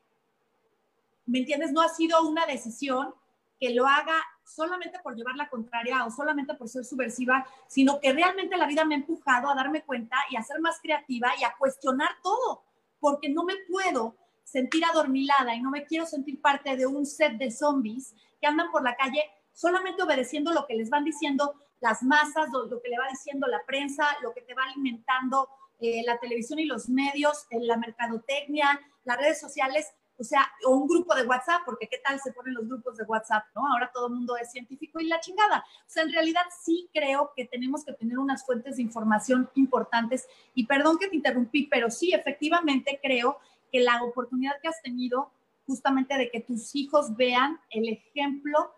¿me 1.25 1.39
entiendes? 1.39 1.73
No 1.73 1.81
ha 1.81 1.89
sido 1.89 2.21
una 2.29 2.45
decisión 2.45 3.15
que 3.59 3.71
lo 3.71 3.87
haga 3.87 4.21
solamente 4.45 4.99
por 5.01 5.17
llevar 5.17 5.37
la 5.37 5.49
contraria 5.49 6.05
o 6.05 6.11
solamente 6.11 6.55
por 6.55 6.69
ser 6.69 6.85
subversiva, 6.85 7.47
sino 7.67 8.01
que 8.01 8.13
realmente 8.13 8.57
la 8.57 8.67
vida 8.67 8.85
me 8.85 8.95
ha 8.95 8.99
empujado 8.99 9.49
a 9.49 9.55
darme 9.55 9.83
cuenta 9.83 10.17
y 10.31 10.37
a 10.37 10.43
ser 10.43 10.61
más 10.61 10.79
creativa 10.81 11.33
y 11.41 11.45
a 11.45 11.55
cuestionar 11.59 12.11
todo, 12.23 12.63
porque 13.01 13.29
no 13.29 13.45
me 13.45 13.55
puedo 13.69 14.17
sentir 14.45 14.85
adormilada 14.85 15.55
y 15.55 15.61
no 15.61 15.71
me 15.71 15.85
quiero 15.85 16.07
sentir 16.07 16.41
parte 16.41 16.77
de 16.77 16.87
un 16.87 17.07
set 17.07 17.33
de 17.39 17.51
zombies 17.51 18.15
que 18.41 18.47
andan 18.47 18.71
por 18.71 18.83
la 18.83 18.95
calle 18.95 19.23
solamente 19.53 20.03
obedeciendo 20.03 20.53
lo 20.53 20.67
que 20.67 20.75
les 20.75 20.91
van 20.91 21.05
diciendo 21.05 21.55
las 21.81 22.03
masas, 22.03 22.49
lo, 22.51 22.81
que 22.81 22.89
le 22.89 22.99
va 22.99 23.09
diciendo 23.11 23.47
la 23.47 23.63
prensa, 23.67 24.07
lo 24.23 24.33
que 24.33 24.43
te 24.43 24.55
va 24.55 24.65
alimentando 24.65 25.49
eh, 25.81 26.03
la 26.05 26.19
televisión 26.19 26.59
y 26.59 26.65
los 26.65 26.89
medios, 26.89 27.47
en 27.51 27.67
la 27.67 27.77
mercadotecnia, 27.77 28.81
las 29.05 29.19
redes 29.19 29.41
sociales, 29.41 29.93
O 30.19 30.25
sea, 30.25 30.47
o 30.67 30.77
un 30.77 30.87
grupo 30.87 31.15
de 31.15 31.27
WhatsApp, 31.27 31.62
porque 31.65 31.89
qué 31.89 31.99
tal 31.99 32.21
se 32.21 32.33
ponen 32.33 32.55
los 32.55 32.67
grupos 32.69 32.97
de 32.97 33.05
WhatsApp, 33.05 33.45
¿no? 33.55 33.62
Ahora 33.73 33.91
todo 33.93 34.07
el 34.07 34.15
mundo 34.15 34.37
es 34.37 34.51
científico 34.53 35.01
y 35.01 35.07
la 35.07 35.21
chingada. 35.21 35.65
O 35.81 35.91
sea, 35.91 36.05
en 36.05 36.12
realidad 36.12 36.43
sí 36.62 36.89
creo 36.93 37.33
que 37.35 37.47
tenemos 37.47 37.85
que 37.85 37.93
tener 37.95 38.19
unas 38.19 38.47
fuentes 38.47 38.77
de 38.77 38.83
información 38.83 39.51
importantes. 39.55 40.29
Y 40.55 40.67
perdón 40.67 40.99
que 40.99 41.09
te 41.09 41.17
interrumpí, 41.17 41.67
pero 41.67 41.91
sí, 41.91 42.12
efectivamente 42.12 43.01
creo 43.03 43.39
que 43.73 43.81
la 43.81 44.03
oportunidad 44.05 44.61
que 44.62 44.69
has 44.69 44.81
tenido 44.83 45.33
justamente 45.67 46.17
de 46.17 46.31
que 46.31 46.41
tus 46.41 46.75
hijos 46.75 47.17
vean 47.17 47.61
el 47.71 47.89
ejemplo 47.89 48.73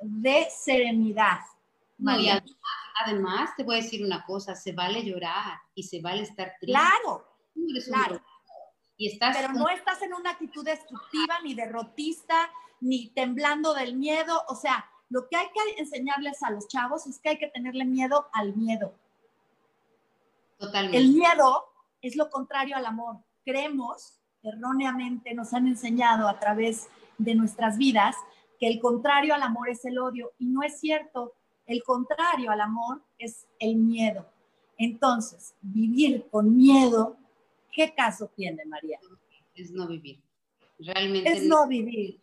de 0.00 0.46
serenidad. 0.50 1.40
María, 1.98 2.42
además, 3.04 3.50
te 3.56 3.64
voy 3.64 3.76
a 3.76 3.82
decir 3.82 4.04
una 4.04 4.24
cosa, 4.24 4.54
se 4.54 4.72
vale 4.72 5.04
llorar 5.04 5.58
y 5.74 5.82
se 5.82 6.00
vale 6.00 6.22
estar 6.22 6.54
triste. 6.60 6.78
Claro, 6.78 7.26
claro. 7.86 8.22
Y 8.98 9.06
estás 9.12 9.36
Pero 9.36 9.52
no 9.52 9.68
estás 9.68 10.02
en 10.02 10.12
una 10.12 10.32
actitud 10.32 10.64
destructiva, 10.64 11.38
ni 11.44 11.54
derrotista, 11.54 12.50
ni 12.80 13.08
temblando 13.10 13.72
del 13.72 13.96
miedo. 13.96 14.42
O 14.48 14.56
sea, 14.56 14.90
lo 15.08 15.28
que 15.28 15.36
hay 15.36 15.46
que 15.46 15.80
enseñarles 15.80 16.42
a 16.42 16.50
los 16.50 16.66
chavos 16.66 17.06
es 17.06 17.20
que 17.20 17.30
hay 17.30 17.38
que 17.38 17.46
tenerle 17.46 17.84
miedo 17.84 18.26
al 18.32 18.56
miedo. 18.56 18.92
Totalmente. 20.58 20.98
El 20.98 21.10
miedo 21.10 21.64
es 22.02 22.16
lo 22.16 22.28
contrario 22.28 22.76
al 22.76 22.86
amor. 22.86 23.18
Creemos, 23.44 24.18
erróneamente 24.42 25.32
nos 25.32 25.54
han 25.54 25.68
enseñado 25.68 26.28
a 26.28 26.40
través 26.40 26.88
de 27.18 27.36
nuestras 27.36 27.78
vidas, 27.78 28.16
que 28.58 28.66
el 28.66 28.80
contrario 28.80 29.32
al 29.32 29.42
amor 29.42 29.68
es 29.68 29.84
el 29.84 29.98
odio. 30.00 30.32
Y 30.40 30.46
no 30.46 30.64
es 30.64 30.80
cierto. 30.80 31.34
El 31.66 31.84
contrario 31.84 32.50
al 32.50 32.60
amor 32.60 33.00
es 33.16 33.46
el 33.60 33.76
miedo. 33.76 34.26
Entonces, 34.76 35.54
vivir 35.60 36.28
con 36.30 36.56
miedo, 36.56 37.16
¿qué 37.72 37.94
caso 37.94 38.30
tiene, 38.36 38.64
María? 38.64 38.98
Es 39.54 39.70
no 39.70 39.86
vivir. 39.86 40.20
Realmente. 40.78 41.32
Es 41.32 41.42
no, 41.44 41.66
vivir. 41.66 42.20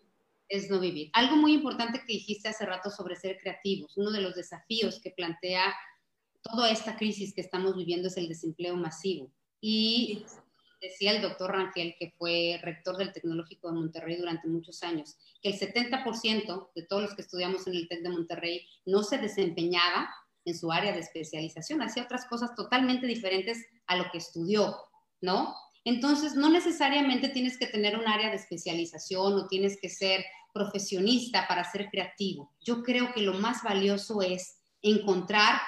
Es 0.48 0.70
no 0.70 0.80
vivir. 0.80 1.10
Algo 1.14 1.36
muy 1.36 1.54
importante 1.54 2.00
que 2.00 2.14
dijiste 2.14 2.50
hace 2.50 2.66
rato 2.66 2.90
sobre 2.90 3.16
ser 3.16 3.40
creativos. 3.40 3.98
Uno 3.98 4.12
de 4.12 4.22
los 4.22 4.36
desafíos 4.36 5.00
que 5.00 5.12
plantea 5.12 5.74
toda 6.42 6.70
esta 6.70 6.96
crisis 6.96 7.34
que 7.34 7.42
estamos 7.42 7.76
viviendo 7.76 8.08
es 8.08 8.18
el 8.18 8.28
desempleo 8.28 8.76
masivo. 8.76 9.32
Y 9.60 10.26
decía 10.82 11.12
el 11.12 11.22
doctor 11.22 11.52
Rangel, 11.52 11.96
que 12.00 12.14
fue 12.18 12.60
rector 12.62 12.98
del 12.98 13.12
Tecnológico 13.12 13.68
de 13.68 13.76
Monterrey 13.76 14.18
durante 14.18 14.48
muchos 14.48 14.84
años, 14.84 15.18
que 15.42 15.50
el 15.50 15.60
70% 15.60 16.70
de 16.76 16.84
todos 16.84 17.02
los 17.02 17.16
que 17.16 17.24
estudiamos 17.24 17.66
en 17.68 17.76
el 17.76 17.88
TEC 17.88 18.02
de 18.04 18.10
Monterrey 18.10 18.68
no 18.86 19.04
se 19.04 19.18
desempeñaba 19.18 20.10
en 20.46 20.56
su 20.56 20.72
área 20.72 20.94
de 20.94 21.00
especialización, 21.00 21.82
hacía 21.82 22.04
otras 22.04 22.26
cosas 22.28 22.54
totalmente 22.56 23.08
diferentes 23.08 23.66
a 23.88 23.98
lo 23.98 24.06
que 24.12 24.20
estudió, 24.20 24.76
¿no? 25.22 25.56
Entonces, 25.84 26.36
no 26.36 26.50
necesariamente 26.50 27.30
tienes 27.30 27.58
que 27.58 27.68
tener 27.68 27.98
un 27.98 28.08
área 28.08 28.30
de 28.30 28.38
especialización 28.38 29.34
o 29.34 29.48
tienes 29.48 29.80
que 29.80 29.90
ser 29.90 30.26
profesionista 30.54 31.48
para 31.48 31.70
ser 31.70 31.90
creativo. 31.90 32.52
Yo 32.62 32.82
creo 32.82 33.14
que 33.14 33.22
lo 33.22 33.34
más 33.34 33.62
valioso 33.62 34.22
es 34.22 34.62
encontrar 34.82 35.62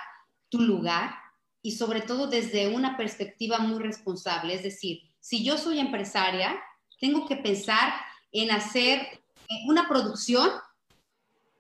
tu 0.50 0.62
lugar 0.62 1.14
y 1.62 1.74
sobre 1.74 2.02
todo 2.02 2.28
desde 2.28 2.70
una 2.70 2.95
perspectiva 2.95 3.60
muy 3.60 3.80
responsable, 3.80 4.54
es 4.54 4.64
decir, 4.64 5.02
si 5.20 5.43
yo 5.43 5.58
soy 5.58 5.80
empresaria, 5.80 6.58
tengo 7.02 7.28
que 7.28 7.36
pensar 7.36 7.93
en 8.32 8.52
hacer 8.52 9.00
eh, 9.02 9.20
una 9.68 9.88
producción 9.89 10.50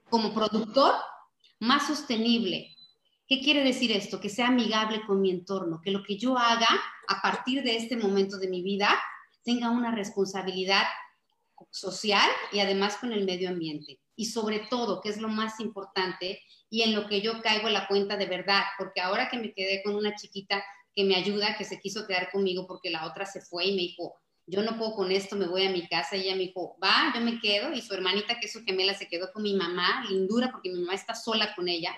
como 0.09 0.33
productor 0.33 0.93
más 1.59 1.87
sostenible. 1.87 2.76
¿Qué 3.27 3.41
quiere 3.41 3.63
decir 3.63 3.91
esto? 3.91 4.19
Que 4.21 4.29
sea 4.29 4.47
amigable 4.47 5.01
con 5.05 5.21
mi 5.21 5.29
entorno, 5.31 5.81
que 5.83 5.91
lo 5.91 6.03
que 6.03 6.17
yo 6.17 6.37
haga 6.37 6.67
a 7.07 7.21
partir 7.21 7.61
de 7.61 7.75
este 7.75 7.97
momento 7.97 8.37
de 8.37 8.47
mi 8.47 8.61
vida 8.61 8.89
tenga 9.43 9.69
una 9.69 9.91
responsabilidad 9.91 10.83
social 11.69 12.29
y 12.51 12.59
además 12.59 12.97
con 12.97 13.11
el 13.11 13.25
medio 13.25 13.49
ambiente. 13.49 13.99
Y 14.15 14.25
sobre 14.25 14.59
todo, 14.69 15.01
que 15.01 15.09
es 15.09 15.17
lo 15.17 15.27
más 15.27 15.59
importante 15.59 16.41
y 16.69 16.83
en 16.83 16.95
lo 16.95 17.07
que 17.07 17.21
yo 17.21 17.41
caigo 17.41 17.69
la 17.69 17.87
cuenta 17.87 18.17
de 18.17 18.25
verdad, 18.25 18.63
porque 18.77 19.01
ahora 19.01 19.29
que 19.29 19.37
me 19.37 19.53
quedé 19.53 19.83
con 19.83 19.95
una 19.95 20.15
chiquita 20.15 20.63
que 20.95 21.03
me 21.03 21.15
ayuda, 21.15 21.57
que 21.57 21.65
se 21.65 21.79
quiso 21.79 22.07
quedar 22.07 22.31
conmigo 22.31 22.65
porque 22.65 22.89
la 22.89 23.05
otra 23.05 23.25
se 23.25 23.41
fue 23.41 23.65
y 23.65 23.75
me 23.75 23.81
dijo, 23.81 24.15
yo 24.45 24.63
no 24.63 24.77
puedo 24.77 24.95
con 24.95 25.11
esto, 25.11 25.35
me 25.35 25.47
voy 25.47 25.65
a 25.65 25.69
mi 25.69 25.85
casa. 25.87 26.15
Y 26.15 26.21
ella 26.21 26.35
me 26.35 26.43
dijo, 26.43 26.77
va, 26.81 27.11
yo 27.13 27.21
me 27.21 27.39
quedo. 27.39 27.73
Y 27.73 27.81
su 27.81 27.93
hermanita, 27.93 28.39
que 28.39 28.47
es 28.47 28.53
su 28.53 28.63
gemela, 28.63 28.93
se 28.93 29.07
quedó 29.07 29.31
con 29.33 29.43
mi 29.43 29.53
mamá, 29.53 30.05
lindura, 30.09 30.49
porque 30.51 30.69
mi 30.69 30.79
mamá 30.79 30.95
está 30.95 31.13
sola 31.13 31.53
con 31.53 31.67
ella. 31.67 31.93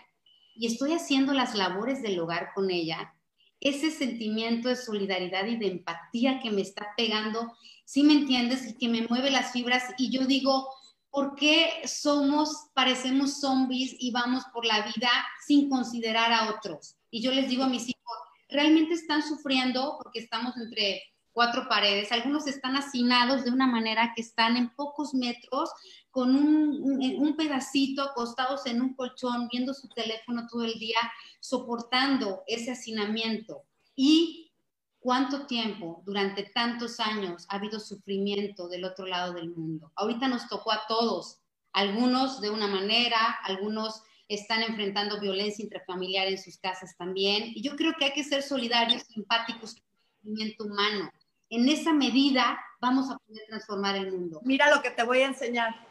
Y 0.60 0.68
estoy 0.68 0.92
haciendo 0.92 1.32
las 1.32 1.56
labores 1.56 2.02
del 2.02 2.20
hogar 2.20 2.50
con 2.54 2.70
ella. 2.70 3.16
Ese 3.62 3.92
sentimiento 3.92 4.68
de 4.68 4.76
solidaridad 4.76 5.46
y 5.46 5.56
de 5.56 5.68
empatía 5.68 6.42
que 6.42 6.52
me 6.52 6.62
está 6.62 6.90
pegando, 6.98 7.54
si 7.86 8.04
me 8.04 8.12
entiendes, 8.12 8.68
y 8.68 8.78
que 8.78 8.90
me 8.90 9.08
mueve 9.08 9.32
las 9.32 9.54
fibras. 9.54 9.86
Y 9.98 10.12
yo 10.12 10.26
digo, 10.26 10.68
¿por 11.12 11.36
qué 11.36 11.82
somos, 11.86 12.68
parecemos 12.74 13.40
zombies 13.40 13.96
y 14.00 14.12
vamos 14.12 14.44
por 14.54 14.66
la 14.66 14.82
vida 14.82 15.10
sin 15.48 15.70
considerar 15.70 16.34
a 16.34 16.50
otros? 16.50 16.98
Y 17.10 17.22
yo 17.22 17.32
les 17.32 17.48
digo 17.48 17.64
a 17.64 17.70
mis 17.70 17.88
hijos, 17.88 18.18
realmente 18.50 18.96
están 18.96 19.24
sufriendo 19.24 19.98
porque 20.04 20.20
estamos 20.20 20.58
entre 20.58 21.02
cuatro 21.32 21.70
paredes. 21.70 22.12
Algunos 22.12 22.48
están 22.48 22.76
hacinados 22.76 23.46
de 23.46 23.52
una 23.52 23.66
manera 23.66 24.12
que 24.14 24.22
están 24.22 24.58
en 24.58 24.76
pocos 24.76 25.14
metros 25.14 25.70
con 26.12 26.36
un, 26.36 27.36
pedacito 27.38 28.02
acostados 28.02 28.66
en 28.66 28.82
un 28.82 28.94
colchón, 28.94 29.48
viendo 29.52 29.74
su 29.74 29.88
teléfono 29.90 30.48
todo 30.48 30.64
el 30.64 30.78
día, 30.80 30.98
soportando 31.40 32.44
ese 32.48 32.72
hacinamiento. 32.72 33.64
Y 33.96 34.52
cuánto 35.00 35.46
tiempo, 35.46 36.02
durante 36.06 36.44
tantos 36.44 37.00
años, 37.00 37.46
ha 37.50 37.56
habido 37.56 37.80
sufrimiento 37.80 38.68
del 38.68 38.86
otro 38.86 39.06
lado 39.06 39.34
del 39.34 39.50
mundo. 39.52 39.92
Ahorita 39.96 40.28
nos 40.28 40.48
tocó 40.48 40.72
a 40.72 40.88
todos, 40.88 41.40
algunos 41.72 42.42
de 42.42 42.50
una 42.50 42.68
manera, 42.68 43.38
algunos 43.44 44.02
están 44.28 44.62
enfrentando 44.64 45.20
violencia 45.20 45.64
intrafamiliar 45.64 46.28
en 46.28 46.38
sus 46.38 46.58
casas 46.58 46.96
también. 46.98 47.52
Y 47.56 47.62
yo 47.62 47.76
creo 47.76 47.94
que 47.98 48.06
hay 48.06 48.14
que 48.14 48.24
ser 48.24 48.44
solidarios 48.44 49.04
empáticos 49.16 49.76
con 49.76 49.84
el 49.84 50.08
sufrimiento 50.16 50.64
humano. 50.66 51.12
En 51.50 51.68
esa 51.68 51.94
medida 51.94 52.60
vamos 52.80 53.10
a 53.10 53.18
poder 53.18 53.44
transformar 53.48 53.96
el 53.96 54.12
mundo. 54.12 54.40
Mira 54.44 54.74
lo 54.74 54.82
que 54.82 54.92
te 54.92 55.04
voy 55.04 55.20
a 55.20 55.28
enseñar. 55.28 55.89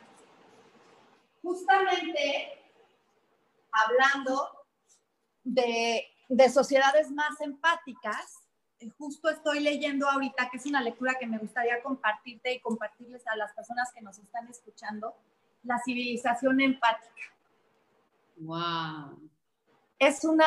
Justamente 1.43 2.62
hablando 3.72 4.49
de, 5.45 6.07
de 6.28 6.49
sociedades 6.51 7.11
más 7.11 7.41
empáticas, 7.41 8.49
eh, 8.80 8.91
justo 8.99 9.28
estoy 9.28 9.61
leyendo 9.61 10.09
ahorita, 10.09 10.49
que 10.51 10.59
es 10.59 10.66
una 10.66 10.80
lectura 10.80 11.14
que 11.18 11.26
me 11.26 11.39
gustaría 11.39 11.82
compartirte 11.82 12.53
y 12.55 12.61
compartirles 12.61 13.26
a 13.26 13.36
las 13.36 13.53
personas 13.53 13.93
que 13.93 14.01
nos 14.01 14.18
están 14.18 14.49
escuchando, 14.49 15.14
La 15.62 15.78
civilización 15.84 16.61
empática 16.61 17.22
Wow. 18.41 19.18
Es 19.99 20.24
una 20.24 20.47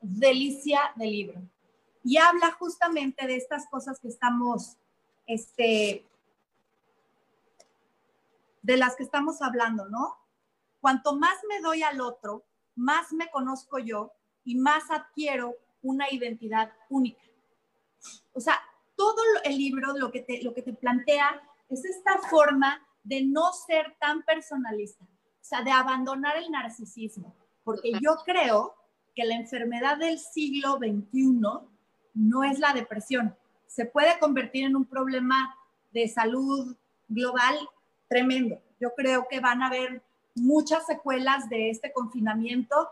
delicia 0.00 0.80
de 0.96 1.06
libro. 1.06 1.42
Y 2.02 2.16
habla 2.18 2.52
justamente 2.52 3.26
de 3.26 3.36
estas 3.36 3.68
cosas 3.68 3.98
que 4.00 4.08
estamos, 4.08 4.76
este, 5.26 6.06
de 8.62 8.76
las 8.76 8.96
que 8.96 9.02
estamos 9.02 9.42
hablando, 9.42 9.86
¿no? 9.88 10.16
Cuanto 10.86 11.16
más 11.16 11.34
me 11.48 11.60
doy 11.60 11.82
al 11.82 12.00
otro, 12.00 12.44
más 12.76 13.12
me 13.12 13.28
conozco 13.28 13.80
yo 13.80 14.12
y 14.44 14.54
más 14.54 14.88
adquiero 14.88 15.56
una 15.82 16.06
identidad 16.12 16.70
única. 16.88 17.24
O 18.32 18.38
sea, 18.38 18.60
todo 18.94 19.20
el 19.42 19.58
libro 19.58 19.96
lo 19.96 20.12
que 20.12 20.20
te, 20.20 20.44
lo 20.44 20.54
que 20.54 20.62
te 20.62 20.72
plantea 20.72 21.42
es 21.68 21.84
esta 21.84 22.18
forma 22.30 22.86
de 23.02 23.24
no 23.24 23.52
ser 23.52 23.96
tan 23.98 24.22
personalista, 24.22 25.04
o 25.04 25.44
sea, 25.44 25.62
de 25.62 25.72
abandonar 25.72 26.36
el 26.36 26.52
narcisismo, 26.52 27.34
porque 27.64 27.90
yo 28.00 28.18
creo 28.24 28.76
que 29.16 29.24
la 29.24 29.34
enfermedad 29.34 29.96
del 29.96 30.20
siglo 30.20 30.76
XXI 30.76 31.40
no 32.14 32.44
es 32.44 32.60
la 32.60 32.72
depresión. 32.74 33.36
Se 33.66 33.86
puede 33.86 34.20
convertir 34.20 34.62
en 34.62 34.76
un 34.76 34.84
problema 34.84 35.52
de 35.90 36.06
salud 36.06 36.76
global 37.08 37.58
tremendo. 38.06 38.62
Yo 38.78 38.94
creo 38.94 39.26
que 39.28 39.40
van 39.40 39.62
a 39.62 39.66
haber 39.66 40.05
muchas 40.36 40.86
secuelas 40.86 41.48
de 41.48 41.70
este 41.70 41.92
confinamiento, 41.92 42.88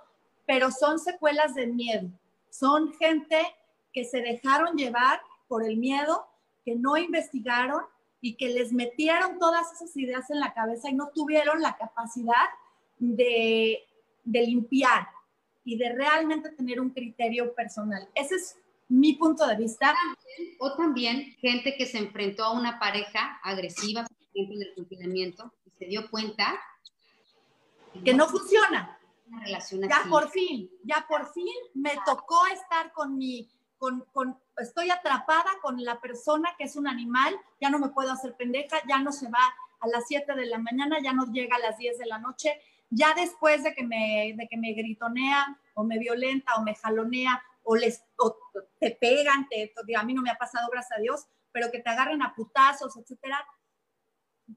pero 0.47 0.71
son 0.71 0.99
secuelas 0.99 1.55
de 1.55 1.67
miedo. 1.67 2.09
Son 2.51 2.93
gente 2.95 3.39
que 3.93 4.05
se 4.05 4.21
dejaron 4.21 4.77
llevar 4.77 5.21
por 5.47 5.65
el 5.65 5.77
miedo, 5.77 6.27
que 6.65 6.75
no 6.75 6.97
investigaron 6.97 7.83
y 8.21 8.35
que 8.35 8.49
les 8.49 8.73
metieron 8.73 9.39
todas 9.39 9.73
esas 9.73 9.97
ideas 9.97 10.31
en 10.31 10.41
la 10.41 10.55
cabeza 10.55 10.89
y 10.89 10.95
no 10.95 11.11
tuvieron 11.15 11.61
la 11.61 11.77
capacidad 11.77 12.47
de, 12.99 13.85
limpiar 14.25 15.07
y 15.65 15.77
de 15.77 15.93
realmente 15.93 16.51
tener 16.51 16.81
un 16.81 16.91
criterio 16.91 17.55
personal. 17.55 18.09
Ese 18.15 18.37
es 18.37 18.57
mi 18.89 19.15
punto 19.15 19.47
de 19.47 19.57
vista. 19.57 19.95
O 20.59 20.75
también 20.75 21.35
gente 21.41 21.75
que 21.77 21.87
se 21.87 21.99
enfrentó 21.99 22.45
a 22.45 22.53
una 22.53 22.79
pareja 22.79 23.39
agresiva, 23.43 24.05
por 24.05 24.17
ejemplo, 24.35 24.57
en 24.57 24.63
el 24.63 24.75
confinamiento, 24.75 25.53
y 25.67 25.71
se 25.79 25.85
dio 25.87 26.11
cuenta 26.11 26.59
que 28.03 28.15
no, 28.15 28.29
funciona. 28.29 28.99
Una 29.27 29.45
relación 29.45 29.83
ya 29.83 30.05
por 30.09 30.31
fin, 30.31 30.71
ya 30.85 31.07
por 31.09 31.33
fin 31.33 31.55
me 31.75 31.97
tocó 32.05 32.47
estar 32.47 32.93
con 32.93 33.17
mi 33.17 33.51
con, 33.79 34.05
con, 34.13 34.39
estoy 34.59 34.91
atrapada 34.91 35.51
con 35.61 35.83
la 35.83 36.01
persona 36.01 36.55
que 36.57 36.65
es 36.65 36.77
un 36.77 36.87
animal, 36.87 37.39
ya 37.61 37.71
no 37.71 37.79
me 37.79 37.89
puedo 37.89 38.13
hacer 38.13 38.35
pendeja, 38.37 38.79
ya 38.89 38.99
no 38.99 39.13
se 39.13 39.29
va 39.29 39.55
a 39.81 39.89
las 39.89 40.05
7 40.07 40.35
de 40.35 40.47
la 40.47 40.59
mañana, 40.59 40.99
ya 41.03 41.13
no 41.13 41.27
llega 41.27 41.57
a 41.57 41.59
las 41.59 41.77
10 41.77 41.99
de 41.99 42.07
la 42.07 42.19
noche, 42.19 42.59
ya 42.91 43.15
después 43.15 43.63
de 43.63 43.75
que 43.75 43.85
me, 43.85 44.35
de 44.37 44.49
que 44.49 44.57
me 44.57 44.73
gritonea 44.73 45.59
o 45.75 45.85
me 45.85 45.99
violenta 45.99 46.55
o 46.57 46.63
me 46.63 46.75
jalonea 46.75 47.43
o, 47.63 47.77
les, 47.77 48.05
o 48.19 48.37
te 48.79 48.93
pegan, 48.93 49.49
te, 49.49 49.73
a 49.97 50.03
mí 50.05 50.15
no 50.15 50.23
me 50.23 50.31
ha 50.31 50.39
pasado, 50.39 50.69
gracias 50.71 50.99
a 50.99 51.03
Dios, 51.03 51.27
pero 51.53 51.71
que 51.71 51.81
te 51.81 51.91
agarren 51.91 52.23
a 52.23 52.35
putazos, 52.35 52.97
etcétera, 52.97 53.45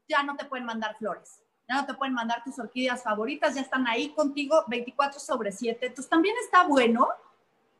ya 0.08 0.24
no 0.24 0.36
te 0.36 0.46
pueden 0.46 0.66
mandar 0.66 0.98
flores, 0.98 1.44
ya 1.68 1.76
no 1.76 1.86
te 1.86 1.93
pueden 1.93 2.13
mandar 2.13 2.43
tus 2.43 2.57
orquídeas 2.59 3.03
favoritas, 3.03 3.55
ya 3.55 3.61
están 3.61 3.88
ahí 3.88 4.09
contigo 4.09 4.63
24 4.68 5.20
sobre 5.20 5.51
7. 5.51 5.86
Entonces 5.86 6.09
también 6.09 6.36
está 6.43 6.65
bueno 6.65 7.09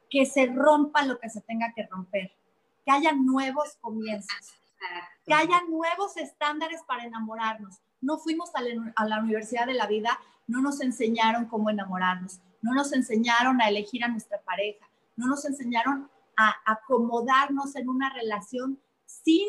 que 0.10 0.26
se 0.26 0.48
rompa 0.48 1.06
lo 1.06 1.20
que 1.20 1.30
se 1.30 1.42
tenga 1.42 1.74
que 1.74 1.88
romper, 1.88 2.32
que 2.86 2.92
haya 2.92 3.14
nuevos 3.14 3.78
comienzos, 3.80 4.54
que 5.26 5.34
haya 5.34 5.62
nuevos 5.70 6.18
estándares 6.18 6.82
para 6.84 7.06
enamorarnos. 7.06 7.80
No 8.02 8.18
fuimos 8.18 8.54
a 8.56 8.62
la, 8.62 8.94
a 8.96 9.06
la 9.06 9.20
universidad 9.20 9.66
de 9.66 9.74
la 9.74 9.88
vida, 9.88 10.20
no 10.48 10.62
nos 10.62 10.82
enseñaron 10.82 11.46
cómo 11.46 11.70
enamorarnos, 11.70 12.40
no 12.62 12.74
nos 12.74 12.92
enseñaron 12.94 13.62
a 13.62 13.70
elegir 13.70 14.04
a 14.04 14.10
nuestra 14.10 14.42
pareja, 14.42 14.86
no 15.16 15.28
nos 15.28 15.46
enseñaron 15.46 16.10
a 16.36 16.56
acomodarnos 16.66 17.76
en 17.76 17.90
una 17.90 18.14
relación 18.14 18.80
sin 19.06 19.48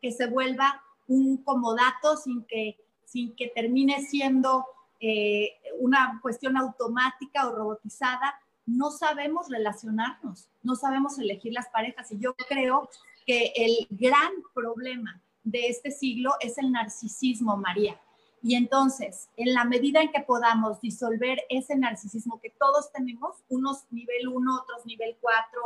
que 0.00 0.12
se 0.12 0.26
vuelva 0.26 0.82
un 1.06 1.38
comodato, 1.38 2.16
sin 2.16 2.44
que, 2.44 2.76
sin 3.08 3.34
que 3.34 3.48
termine 3.48 4.02
siendo 4.02 4.66
eh, 5.00 5.56
una 5.78 6.18
cuestión 6.20 6.56
automática 6.56 7.48
o 7.48 7.54
robotizada. 7.54 8.38
No 8.66 8.90
sabemos 8.90 9.48
relacionarnos, 9.48 10.50
no 10.62 10.74
sabemos 10.74 11.18
elegir 11.18 11.54
las 11.54 11.68
parejas. 11.68 12.12
Y 12.12 12.18
yo 12.18 12.34
creo 12.34 12.90
que 13.26 13.52
el 13.56 13.86
gran 13.90 14.30
problema 14.52 15.22
de 15.42 15.68
este 15.68 15.90
siglo 15.90 16.32
es 16.40 16.58
el 16.58 16.70
narcisismo, 16.70 17.56
María. 17.56 17.98
Y 18.42 18.54
entonces, 18.54 19.30
en 19.36 19.54
la 19.54 19.64
medida 19.64 20.02
en 20.02 20.12
que 20.12 20.20
podamos 20.20 20.80
disolver 20.80 21.40
ese 21.48 21.76
narcisismo 21.76 22.40
que 22.40 22.50
todos 22.50 22.92
tenemos, 22.92 23.36
unos 23.48 23.84
nivel 23.90 24.28
1, 24.28 24.54
otros 24.54 24.84
nivel 24.84 25.16
4, 25.20 25.62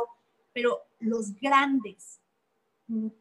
pero 0.53 0.81
los 0.99 1.35
grandes 1.39 2.21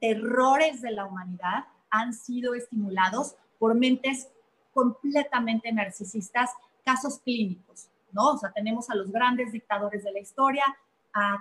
terrores 0.01 0.81
de 0.81 0.93
la 0.93 1.07
humanidad 1.07 1.65
han 1.91 2.15
sido 2.15 2.55
estimulados 2.55 3.37
por 3.63 3.77
mentes 3.77 4.29
completamente 4.73 5.71
narcisistas, 5.71 6.51
casos 6.85 7.21
clínicos, 7.21 7.87
¿no? 8.11 8.33
O 8.33 8.37
sea, 8.37 8.51
tenemos 8.51 8.91
a 8.91 8.97
los 8.97 9.13
grandes 9.13 9.53
dictadores 9.53 10.03
de 10.03 10.11
la 10.11 10.19
historia, 10.19 10.65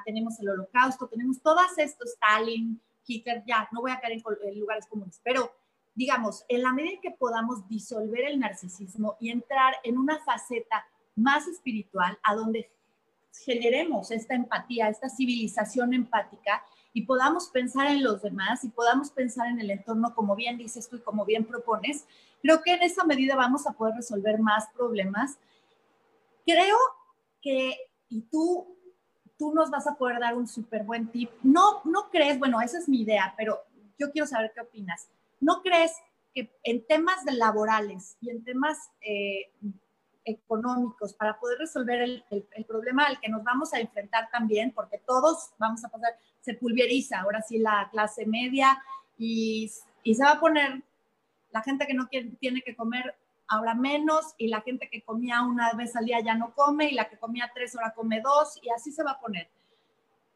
tenemos 0.06 0.40
el 0.40 0.50
holocausto, 0.50 1.08
tenemos 1.08 1.42
todas 1.42 1.76
estos, 1.80 2.12
Stalin, 2.12 2.80
Hitler, 3.08 3.44
ya, 3.48 3.68
no 3.72 3.82
voy 3.82 3.90
a 3.90 4.00
caer 4.00 4.22
en, 4.44 4.60
lugares 4.60 4.86
comunes, 4.86 5.20
pero 5.24 5.52
digamos, 5.96 6.46
en 6.48 6.62
la 6.62 6.72
medida 6.74 6.94
en 6.94 7.02
que 7.02 7.10
podamos 7.10 7.68
disolver 7.68 8.26
el 8.26 8.40
narcisismo 8.40 9.18
y 9.20 9.32
entrar 9.32 9.74
en 9.84 9.98
una 9.98 10.20
faceta 10.20 10.86
más 11.16 11.48
espiritual, 11.48 12.20
a 12.22 12.36
donde 12.36 12.70
generemos 13.46 14.12
esta 14.12 14.36
empatía, 14.36 14.90
esta 14.90 15.10
civilización 15.10 15.96
empática 15.96 16.64
y 16.94 17.06
podamos 17.06 17.50
pensar 17.50 17.88
en 17.88 18.04
los 18.04 18.22
demás 18.22 18.64
y 18.64 18.70
podamos 18.70 19.12
pensar 19.12 19.48
en 19.48 19.60
el 19.60 19.72
entorno, 19.72 20.14
como 20.14 20.36
bien 20.36 20.58
dices 20.58 20.90
tú 20.90 20.98
y 20.98 21.02
como 21.02 21.26
bien 21.26 21.46
propones, 21.46 22.06
creo 22.42 22.62
que 22.62 22.74
en 22.74 22.84
esa 22.84 23.04
medida 23.06 23.36
vamos 23.36 23.66
a 23.66 23.74
poder 23.74 23.96
resolver 23.96 24.40
más 24.40 24.68
problemas. 24.76 25.38
Creo 26.46 26.78
que, 27.42 27.78
y 28.10 28.22
tú, 28.24 28.78
tú 29.38 29.54
nos 29.54 29.70
vas 29.70 29.88
a 29.88 29.96
poder 29.96 30.20
dar 30.20 30.36
un 30.36 30.48
súper 30.48 30.84
buen 30.84 31.08
tip. 31.08 31.30
No, 31.44 31.82
no 31.86 32.10
crees, 32.10 32.40
bueno, 32.40 32.62
esa 32.62 32.78
es 32.78 32.90
mi 32.90 33.02
idea, 33.02 33.34
pero 33.38 33.60
yo 33.98 34.12
quiero 34.12 34.28
saber 34.28 34.52
qué 34.54 34.62
opinas. 34.62 35.08
¿No 35.40 35.62
crees 35.62 35.94
que 36.34 36.52
en 36.64 36.86
temas 36.86 37.24
laborales 37.26 38.18
y 38.22 38.30
en 38.30 38.44
temas 38.44 38.78
eh, 39.02 39.52
económicos 40.26 41.14
para 41.14 41.40
poder 41.40 41.60
resolver 41.60 42.02
el, 42.02 42.66
problema 42.68 43.06
al 43.06 43.20
que 43.20 43.30
nos 43.30 43.44
vamos 43.44 43.74
a 43.74 43.80
enfrentar 43.80 44.30
también, 44.32 44.72
porque 44.72 45.00
todos 45.00 45.52
vamos 45.58 45.84
a 45.84 45.90
pasar, 45.90 46.14
se 46.42 46.54
pulveriza 46.54 47.22
ahora 47.22 47.42
sí 47.42 47.58
la 47.60 47.90
clase 47.92 48.26
media 48.26 48.82
y, 49.18 49.72
y 50.04 50.16
se 50.16 50.24
va 50.24 50.32
a 50.32 50.40
poner 50.40 50.84
la 51.52 51.62
gente 51.62 51.86
que 51.86 51.94
no 51.94 52.08
tiene 52.08 52.62
que 52.62 52.76
comer 52.76 53.16
ahora 53.48 53.76
menos 53.76 54.34
y 54.38 54.48
la 54.48 54.62
gente 54.62 54.90
que 54.90 55.02
comía 55.02 55.42
una 55.42 55.74
vez 55.74 55.96
al 55.96 56.06
día 56.06 56.22
ya 56.22 56.36
no 56.36 56.54
come 56.54 56.90
y 56.90 56.94
la 56.94 57.10
que 57.10 57.18
comía 57.18 57.52
tres 57.54 57.76
ahora 57.76 57.94
come 57.94 58.22
dos 58.22 58.58
y 58.62 58.70
así 58.70 58.92
se 58.92 59.04
va 59.04 59.12
a 59.12 59.20
poner. 59.20 59.50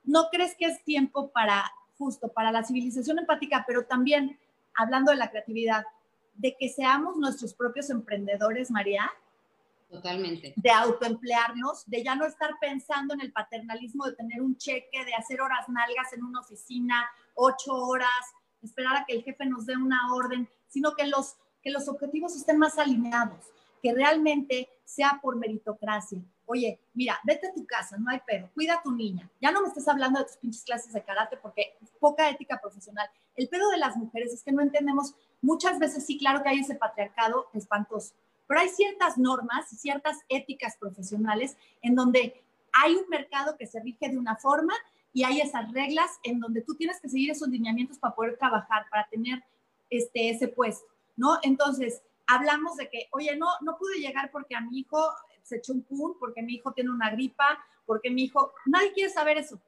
¿No 0.03 0.29
crees 0.29 0.55
que 0.55 0.65
es 0.65 0.83
tiempo 0.83 1.31
para 1.31 1.63
justo 1.97 2.27
para 2.27 2.51
la 2.51 2.63
civilización 2.63 3.19
empática, 3.19 3.63
pero 3.65 3.85
también 3.85 4.37
hablando 4.75 5.11
de 5.11 5.17
la 5.17 5.29
creatividad, 5.29 5.85
de 6.35 6.55
que 6.59 6.67
seamos 6.67 7.15
nuestros 7.17 7.53
propios 7.53 7.89
emprendedores, 7.89 8.69
María? 8.69 9.09
Totalmente. 9.89 10.53
De 10.55 10.71
autoemplearnos, 10.71 11.85
de 11.85 12.03
ya 12.03 12.15
no 12.15 12.25
estar 12.25 12.51
pensando 12.59 13.13
en 13.13 13.21
el 13.21 13.31
paternalismo 13.31 14.05
de 14.05 14.15
tener 14.15 14.41
un 14.41 14.57
cheque, 14.57 15.05
de 15.05 15.13
hacer 15.13 15.41
horas 15.41 15.69
nalgas 15.69 16.11
en 16.13 16.23
una 16.23 16.39
oficina, 16.39 17.07
ocho 17.35 17.73
horas, 17.73 18.09
esperar 18.61 18.97
a 18.97 19.05
que 19.05 19.13
el 19.13 19.23
jefe 19.23 19.45
nos 19.45 19.65
dé 19.65 19.77
una 19.77 20.13
orden, 20.13 20.49
sino 20.67 20.95
que 20.95 21.07
los, 21.07 21.35
que 21.61 21.71
los 21.71 21.87
objetivos 21.87 22.35
estén 22.35 22.57
más 22.57 22.77
alineados, 22.77 23.45
que 23.81 23.93
realmente 23.93 24.69
sea 24.83 25.19
por 25.21 25.35
meritocracia. 25.35 26.19
Oye, 26.47 26.79
mira, 26.93 27.19
vete 27.23 27.47
a 27.47 27.53
tu 27.53 27.65
casa, 27.65 27.97
no 27.97 28.09
hay 28.11 28.19
pedo, 28.25 28.49
cuida 28.53 28.75
a 28.75 28.83
tu 28.83 28.91
niña. 28.91 29.29
Ya 29.41 29.51
no 29.51 29.61
me 29.61 29.67
estés 29.67 29.87
hablando 29.87 30.19
de 30.19 30.25
tus 30.25 30.37
pinches 30.37 30.63
clases 30.63 30.93
de 30.93 31.03
karate 31.03 31.37
porque 31.37 31.77
poca 31.99 32.29
ética 32.29 32.59
profesional. 32.61 33.09
El 33.35 33.49
pedo 33.49 33.69
de 33.69 33.77
las 33.77 33.95
mujeres 33.97 34.31
es 34.31 34.43
que 34.43 34.51
no 34.51 34.61
entendemos, 34.61 35.15
muchas 35.41 35.79
veces 35.79 36.05
sí, 36.05 36.19
claro 36.19 36.43
que 36.43 36.49
hay 36.49 36.59
ese 36.59 36.75
patriarcado 36.75 37.47
espantoso, 37.53 38.13
pero 38.47 38.59
hay 38.59 38.69
ciertas 38.69 39.17
normas 39.17 39.71
y 39.71 39.75
ciertas 39.75 40.19
éticas 40.29 40.77
profesionales 40.77 41.57
en 41.81 41.95
donde 41.95 42.43
hay 42.73 42.95
un 42.95 43.07
mercado 43.09 43.57
que 43.57 43.67
se 43.67 43.79
rige 43.79 44.09
de 44.09 44.17
una 44.17 44.35
forma 44.35 44.73
y 45.13 45.23
hay 45.23 45.39
esas 45.39 45.71
reglas 45.71 46.11
en 46.23 46.39
donde 46.39 46.61
tú 46.61 46.75
tienes 46.75 46.99
que 46.99 47.09
seguir 47.09 47.31
esos 47.31 47.47
lineamientos 47.47 47.97
para 47.97 48.13
poder 48.13 48.37
trabajar, 48.37 48.85
para 48.89 49.07
tener 49.07 49.43
este, 49.89 50.29
ese 50.29 50.49
puesto, 50.49 50.87
¿no? 51.15 51.39
Entonces, 51.41 52.01
hablamos 52.27 52.75
de 52.75 52.89
que, 52.89 53.07
oye, 53.11 53.35
no, 53.37 53.47
no 53.61 53.77
pude 53.77 53.99
llegar 53.99 54.29
porque 54.31 54.55
a 54.55 54.61
mi 54.61 54.79
hijo 54.79 55.09
se 55.41 55.57
echó 55.57 55.73
un 55.73 55.83
pun, 55.83 56.17
porque 56.19 56.41
mi 56.41 56.55
hijo 56.55 56.73
tiene 56.73 56.89
una 56.89 57.11
gripa, 57.11 57.63
porque 57.85 58.09
mi 58.09 58.23
hijo, 58.23 58.53
nadie 58.65 58.91
quiere 58.93 59.09
saber 59.09 59.37
eso, 59.37 59.61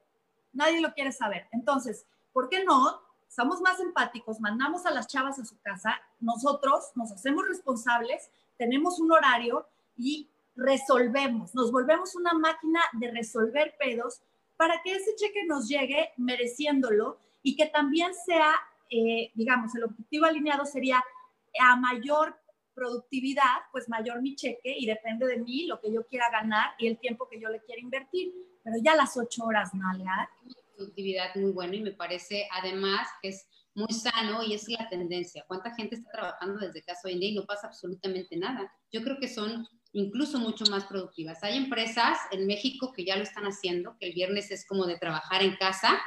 nadie 0.52 0.80
lo 0.80 0.92
quiere 0.92 1.12
saber. 1.12 1.46
Entonces, 1.52 2.04
¿por 2.32 2.48
qué 2.48 2.64
no? 2.64 3.00
Somos 3.28 3.60
más 3.60 3.78
empáticos, 3.80 4.40
mandamos 4.40 4.86
a 4.86 4.90
las 4.90 5.06
chavas 5.06 5.38
a 5.38 5.44
su 5.44 5.58
casa, 5.60 6.00
nosotros 6.18 6.90
nos 6.94 7.12
hacemos 7.12 7.46
responsables, 7.46 8.30
tenemos 8.58 8.98
un 8.98 9.12
horario 9.12 9.66
y 9.96 10.28
resolvemos, 10.56 11.54
nos 11.54 11.70
volvemos 11.70 12.14
una 12.16 12.34
máquina 12.34 12.80
de 12.92 13.10
resolver 13.12 13.76
pedos 13.78 14.20
para 14.56 14.82
que 14.82 14.92
ese 14.92 15.14
cheque 15.16 15.44
nos 15.46 15.68
llegue 15.68 16.10
mereciéndolo 16.16 17.20
y 17.42 17.54
que 17.54 17.66
también 17.66 18.12
sea, 18.26 18.52
eh, 18.90 19.30
digamos, 19.34 19.74
el 19.76 19.84
objetivo 19.84 20.26
alineado 20.26 20.66
sería 20.66 21.02
a 21.60 21.76
mayor 21.76 22.36
productividad, 22.74 23.56
pues 23.72 23.88
mayor 23.88 24.20
mi 24.20 24.34
cheque 24.34 24.74
y 24.76 24.86
depende 24.86 25.26
de 25.26 25.38
mí 25.38 25.66
lo 25.66 25.80
que 25.80 25.92
yo 25.92 26.06
quiera 26.06 26.30
ganar 26.30 26.74
y 26.78 26.88
el 26.88 26.98
tiempo 26.98 27.28
que 27.28 27.40
yo 27.40 27.48
le 27.48 27.60
quiera 27.62 27.80
invertir. 27.80 28.32
Pero 28.62 28.76
ya 28.82 28.96
las 28.96 29.16
ocho 29.16 29.44
horas, 29.44 29.72
Nalga. 29.74 30.28
Productividad 30.76 31.34
muy 31.36 31.52
bueno 31.52 31.74
y 31.74 31.80
me 31.80 31.92
parece 31.92 32.48
además 32.52 33.08
que 33.22 33.28
es 33.28 33.48
muy 33.74 33.92
sano 33.92 34.42
y 34.42 34.54
es 34.54 34.68
la 34.68 34.88
tendencia. 34.88 35.44
¿Cuánta 35.46 35.74
gente 35.74 35.94
está 35.94 36.10
trabajando 36.10 36.60
desde 36.60 36.82
casa 36.82 37.02
hoy 37.04 37.12
en 37.12 37.20
día 37.20 37.28
y 37.30 37.34
no 37.34 37.46
pasa 37.46 37.68
absolutamente 37.68 38.36
nada? 38.36 38.72
Yo 38.92 39.02
creo 39.02 39.18
que 39.18 39.28
son 39.28 39.66
incluso 39.92 40.38
mucho 40.38 40.64
más 40.66 40.84
productivas. 40.84 41.42
Hay 41.42 41.56
empresas 41.56 42.18
en 42.30 42.46
México 42.46 42.92
que 42.92 43.04
ya 43.04 43.16
lo 43.16 43.22
están 43.22 43.44
haciendo, 43.44 43.96
que 43.98 44.08
el 44.08 44.14
viernes 44.14 44.50
es 44.50 44.66
como 44.66 44.86
de 44.86 44.98
trabajar 44.98 45.42
en 45.42 45.56
casa, 45.56 45.98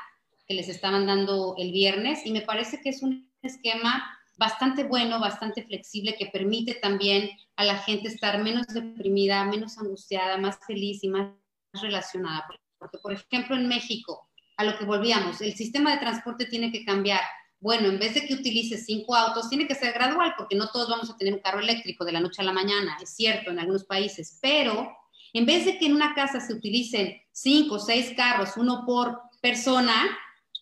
que 0.47 0.53
les 0.53 0.69
estaban 0.69 1.07
dando 1.07 1.55
el 1.57 1.71
viernes 1.71 2.25
y 2.25 2.31
me 2.31 2.41
parece 2.41 2.81
que 2.81 2.89
es 2.89 3.01
un 3.01 3.31
esquema 3.41 4.17
bastante 4.37 4.83
bueno, 4.83 5.19
bastante 5.19 5.63
flexible, 5.63 6.15
que 6.17 6.25
permite 6.27 6.75
también 6.75 7.29
a 7.55 7.63
la 7.63 7.77
gente 7.77 8.07
estar 8.07 8.41
menos 8.41 8.65
deprimida, 8.67 9.45
menos 9.45 9.77
angustiada, 9.77 10.37
más 10.37 10.57
feliz 10.65 11.03
y 11.03 11.09
más 11.09 11.31
relacionada. 11.73 12.47
Porque, 12.79 12.97
por 12.97 13.13
ejemplo, 13.13 13.55
en 13.55 13.67
México, 13.67 14.29
a 14.57 14.63
lo 14.63 14.77
que 14.77 14.85
volvíamos, 14.85 15.41
el 15.41 15.53
sistema 15.53 15.91
de 15.91 15.99
transporte 15.99 16.45
tiene 16.45 16.71
que 16.71 16.83
cambiar 16.83 17.21
bueno, 17.61 17.89
en 17.89 17.99
vez 17.99 18.15
de 18.15 18.25
que 18.25 18.33
utilices 18.33 18.85
cinco 18.85 19.15
autos, 19.15 19.47
tiene 19.47 19.67
que 19.67 19.75
ser 19.75 19.93
gradual, 19.93 20.33
porque 20.35 20.55
no 20.55 20.69
todos 20.69 20.89
vamos 20.89 21.11
a 21.11 21.15
tener 21.15 21.35
un 21.35 21.41
carro 21.41 21.59
eléctrico 21.59 22.03
de 22.03 22.11
la 22.11 22.19
noche 22.19 22.41
a 22.41 22.45
la 22.45 22.51
mañana, 22.51 22.97
es 23.01 23.11
cierto, 23.15 23.51
en 23.51 23.59
algunos 23.59 23.85
países, 23.85 24.39
pero 24.41 24.91
en 25.31 25.45
vez 25.45 25.65
de 25.65 25.77
que 25.77 25.85
en 25.85 25.93
una 25.93 26.15
casa 26.15 26.39
se 26.39 26.53
utilicen 26.53 27.21
cinco 27.31 27.75
o 27.75 27.79
seis 27.79 28.13
carros, 28.17 28.57
uno 28.57 28.83
por 28.83 29.21
persona, 29.41 29.93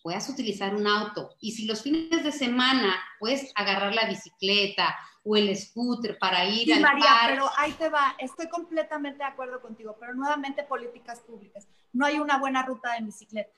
puedas 0.02 0.28
utilizar 0.28 0.74
un 0.74 0.86
auto. 0.86 1.30
Y 1.40 1.52
si 1.52 1.64
los 1.64 1.82
fines 1.82 2.22
de 2.22 2.32
semana 2.32 2.94
puedes 3.18 3.50
agarrar 3.54 3.94
la 3.94 4.06
bicicleta 4.06 4.94
o 5.24 5.36
el 5.36 5.56
scooter 5.56 6.18
para 6.18 6.44
ir 6.44 6.72
sí, 6.72 6.80
María, 6.80 7.08
pero 7.28 7.50
ahí 7.56 7.72
te 7.72 7.88
va, 7.88 8.14
estoy 8.18 8.48
completamente 8.48 9.18
de 9.18 9.24
acuerdo 9.24 9.60
contigo, 9.62 9.96
pero 9.98 10.14
nuevamente 10.14 10.64
políticas 10.64 11.20
públicas. 11.20 11.66
No 11.92 12.04
hay 12.04 12.18
una 12.18 12.38
buena 12.38 12.62
ruta 12.62 12.92
de 12.92 13.04
bicicleta 13.06 13.50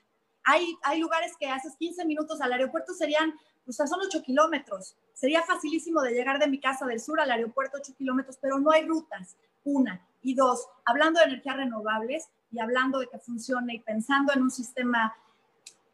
Hay, 0.43 0.75
hay 0.83 0.99
lugares 0.99 1.33
que 1.39 1.47
haces 1.47 1.75
15 1.77 2.05
minutos 2.05 2.41
al 2.41 2.51
aeropuerto, 2.51 2.93
serían, 2.93 3.33
o 3.65 3.71
sea, 3.71 3.87
son 3.87 3.99
8 4.05 4.21
kilómetros. 4.23 4.95
Sería 5.13 5.41
facilísimo 5.43 6.01
de 6.01 6.11
llegar 6.11 6.39
de 6.39 6.47
mi 6.47 6.59
casa 6.59 6.85
del 6.85 6.99
sur 6.99 7.19
al 7.19 7.31
aeropuerto 7.31 7.77
8 7.79 7.93
kilómetros, 7.97 8.37
pero 8.41 8.59
no 8.59 8.71
hay 8.71 8.85
rutas, 8.85 9.37
una. 9.63 10.05
Y 10.21 10.35
dos, 10.35 10.67
hablando 10.85 11.19
de 11.19 11.27
energías 11.27 11.57
renovables 11.57 12.29
y 12.51 12.59
hablando 12.59 12.99
de 12.99 13.07
que 13.07 13.19
funcione 13.19 13.75
y 13.75 13.79
pensando 13.79 14.33
en 14.33 14.41
un 14.41 14.51
sistema, 14.51 15.15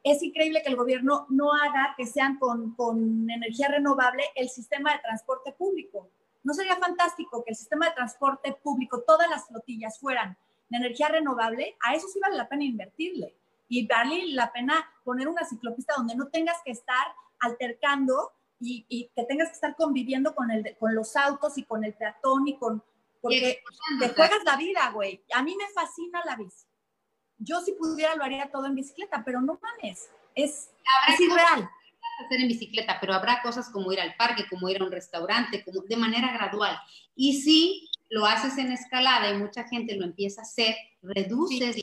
es 0.03 0.23
increíble 0.23 0.61
que 0.63 0.69
el 0.69 0.75
gobierno 0.75 1.25
no 1.29 1.53
haga 1.53 1.93
que 1.97 2.05
sean 2.05 2.37
con, 2.39 2.73
con 2.75 3.29
energía 3.29 3.67
renovable 3.67 4.23
el 4.35 4.49
sistema 4.49 4.93
de 4.93 4.99
transporte 4.99 5.51
público. 5.53 6.09
¿No 6.43 6.53
sería 6.53 6.77
fantástico 6.77 7.43
que 7.43 7.51
el 7.51 7.57
sistema 7.57 7.87
de 7.87 7.95
transporte 7.95 8.57
público, 8.63 9.01
todas 9.01 9.29
las 9.29 9.47
flotillas 9.47 9.99
fueran 9.99 10.37
de 10.69 10.77
energía 10.77 11.09
renovable? 11.09 11.75
A 11.81 11.95
eso 11.95 12.07
sí 12.07 12.19
vale 12.19 12.37
la 12.37 12.47
pena 12.47 12.63
invertirle 12.63 13.38
y 13.69 13.87
vale 13.87 14.27
la 14.33 14.51
pena 14.51 14.85
poner 15.03 15.27
una 15.27 15.45
ciclopista 15.45 15.93
donde 15.95 16.15
no 16.15 16.27
tengas 16.27 16.57
que 16.65 16.71
estar 16.71 17.07
altercando 17.39 18.33
y, 18.59 19.09
que 19.15 19.23
tengas 19.23 19.49
que 19.49 19.53
estar 19.53 19.75
conviviendo 19.77 20.35
con, 20.35 20.51
el, 20.51 20.75
con 20.77 20.93
los 20.93 21.15
autos 21.15 21.57
y 21.57 21.63
con 21.63 21.85
el 21.85 21.93
peatón 21.93 22.47
y 22.47 22.57
con... 22.57 22.83
Porque 23.21 23.61
te 23.99 24.09
juegas 24.09 24.43
la 24.43 24.57
vida, 24.57 24.91
güey. 24.91 25.23
A 25.33 25.43
mí 25.43 25.55
me 25.55 25.67
fascina 25.73 26.21
la 26.25 26.35
bici. 26.35 26.65
Yo 27.37 27.61
si 27.61 27.73
pudiera 27.73 28.15
lo 28.15 28.23
haría 28.23 28.51
todo 28.51 28.65
en 28.65 28.75
bicicleta, 28.75 29.23
pero 29.23 29.41
no 29.41 29.59
mames. 29.61 30.09
Es, 30.35 30.71
es 31.07 31.19
irreal 31.19 31.69
hacer 32.25 32.41
en 32.41 32.47
bicicleta, 32.47 32.97
pero 32.99 33.13
habrá 33.13 33.41
cosas 33.41 33.69
como 33.69 33.91
ir 33.91 33.99
al 33.99 34.15
parque, 34.15 34.45
como 34.49 34.69
ir 34.69 34.81
a 34.81 34.85
un 34.85 34.91
restaurante, 34.91 35.63
como 35.63 35.81
de 35.81 35.97
manera 35.97 36.31
gradual. 36.33 36.77
Y 37.15 37.41
si 37.41 37.89
lo 38.09 38.25
haces 38.25 38.57
en 38.57 38.71
escalada 38.71 39.29
y 39.29 39.37
mucha 39.37 39.67
gente 39.67 39.95
lo 39.95 40.05
empieza 40.05 40.41
a 40.41 40.43
hacer, 40.43 40.75
reduces 41.01 41.77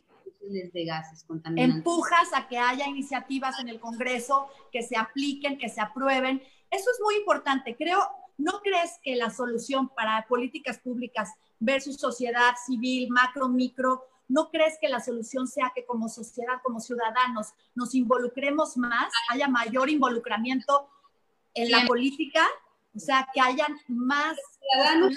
de 0.52 0.84
gases 0.84 1.24
contaminantes. 1.24 1.76
Empujas 1.76 2.32
a 2.34 2.48
que 2.48 2.58
haya 2.58 2.86
iniciativas 2.86 3.58
en 3.60 3.68
el 3.68 3.80
Congreso 3.80 4.48
que 4.72 4.82
se 4.82 4.96
apliquen, 4.96 5.58
que 5.58 5.68
se 5.68 5.80
aprueben. 5.80 6.42
Eso 6.70 6.90
es 6.90 7.00
muy 7.02 7.16
importante. 7.16 7.76
Creo, 7.76 8.00
¿no 8.38 8.60
crees 8.60 8.98
que 9.02 9.16
la 9.16 9.30
solución 9.30 9.88
para 9.88 10.26
políticas 10.28 10.78
públicas 10.78 11.32
versus 11.58 11.96
sociedad 11.96 12.54
civil, 12.66 13.08
macro, 13.10 13.48
micro, 13.48 14.04
¿no 14.28 14.50
crees 14.50 14.78
que 14.80 14.88
la 14.88 15.00
solución 15.00 15.46
sea 15.46 15.72
que 15.74 15.84
como 15.84 16.08
sociedad, 16.08 16.60
como 16.62 16.80
ciudadanos, 16.80 17.48
nos 17.74 17.94
involucremos 17.94 18.76
más, 18.76 19.12
haya 19.30 19.48
mayor 19.48 19.88
involucramiento 19.90 20.88
en 21.54 21.70
la 21.70 21.86
política? 21.86 22.46
O 22.94 22.98
sea, 22.98 23.28
que 23.32 23.40
hayan 23.40 23.78
más 23.88 24.36
ciudadanos 24.58 25.14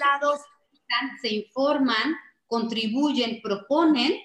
se 1.20 1.28
informan, 1.28 2.16
contribuyen, 2.46 3.40
proponen 3.42 4.18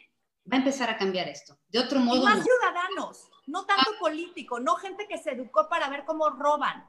va 0.52 0.58
a 0.58 0.60
empezar 0.60 0.90
a 0.90 0.98
cambiar 0.98 1.28
esto. 1.28 1.58
De 1.70 1.80
otro 1.80 2.00
modo. 2.00 2.22
Y 2.22 2.24
más 2.24 2.44
ciudadanos, 2.44 3.30
no 3.48 3.66
tanto 3.66 3.92
ah. 3.96 4.00
político, 4.00 4.60
no 4.60 4.76
gente 4.76 5.08
que 5.08 5.18
se 5.18 5.32
educó 5.32 5.68
para 5.70 5.90
ver 5.90 6.06
cómo 6.06 6.30
roban, 6.30 6.88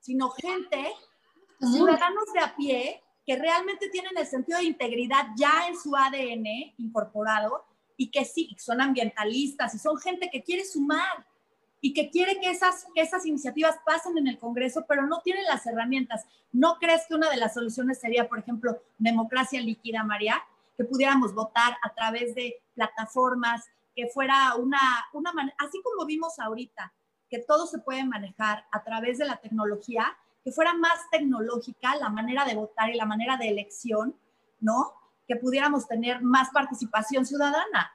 sino 0.00 0.30
gente, 0.30 0.92
ciudadanos 1.60 2.32
de 2.32 2.40
a 2.40 2.56
pie, 2.56 3.02
que 3.26 3.36
realmente 3.36 3.88
tienen 3.90 4.16
el 4.16 4.26
sentido 4.26 4.58
de 4.58 4.64
integridad 4.64 5.28
ya 5.36 5.68
en 5.68 5.78
su 5.78 5.94
ADN 5.94 6.74
incorporado 6.78 7.64
y 7.96 8.10
que 8.10 8.24
sí, 8.24 8.56
son 8.58 8.80
ambientalistas 8.80 9.74
y 9.74 9.78
son 9.78 9.98
gente 9.98 10.30
que 10.32 10.42
quiere 10.42 10.64
sumar 10.64 11.26
y 11.82 11.92
que 11.92 12.10
quiere 12.10 12.40
que 12.40 12.50
esas, 12.50 12.86
que 12.94 13.02
esas 13.02 13.24
iniciativas 13.26 13.76
pasen 13.84 14.16
en 14.18 14.26
el 14.26 14.38
Congreso, 14.38 14.84
pero 14.88 15.06
no 15.06 15.20
tienen 15.22 15.44
las 15.44 15.66
herramientas. 15.66 16.24
¿No 16.52 16.76
crees 16.78 17.02
que 17.06 17.14
una 17.14 17.30
de 17.30 17.36
las 17.36 17.54
soluciones 17.54 18.00
sería, 18.00 18.28
por 18.28 18.38
ejemplo, 18.38 18.82
democracia 18.98 19.60
líquida, 19.60 20.02
María? 20.02 20.42
Que 20.80 20.86
pudiéramos 20.86 21.34
votar 21.34 21.76
a 21.82 21.92
través 21.92 22.34
de 22.34 22.56
plataformas, 22.74 23.66
que 23.94 24.06
fuera 24.06 24.54
una, 24.54 24.80
una 25.12 25.30
así 25.58 25.78
como 25.82 26.06
vimos 26.06 26.38
ahorita, 26.38 26.90
que 27.28 27.40
todo 27.40 27.66
se 27.66 27.80
puede 27.80 28.02
manejar 28.02 28.64
a 28.72 28.82
través 28.82 29.18
de 29.18 29.26
la 29.26 29.36
tecnología, 29.36 30.16
que 30.42 30.52
fuera 30.52 30.72
más 30.72 30.98
tecnológica 31.10 31.96
la 31.96 32.08
manera 32.08 32.46
de 32.46 32.54
votar 32.54 32.88
y 32.88 32.94
la 32.94 33.04
manera 33.04 33.36
de 33.36 33.50
elección, 33.50 34.16
¿no? 34.58 34.94
Que 35.28 35.36
pudiéramos 35.36 35.86
tener 35.86 36.22
más 36.22 36.48
participación 36.48 37.26
ciudadana. 37.26 37.92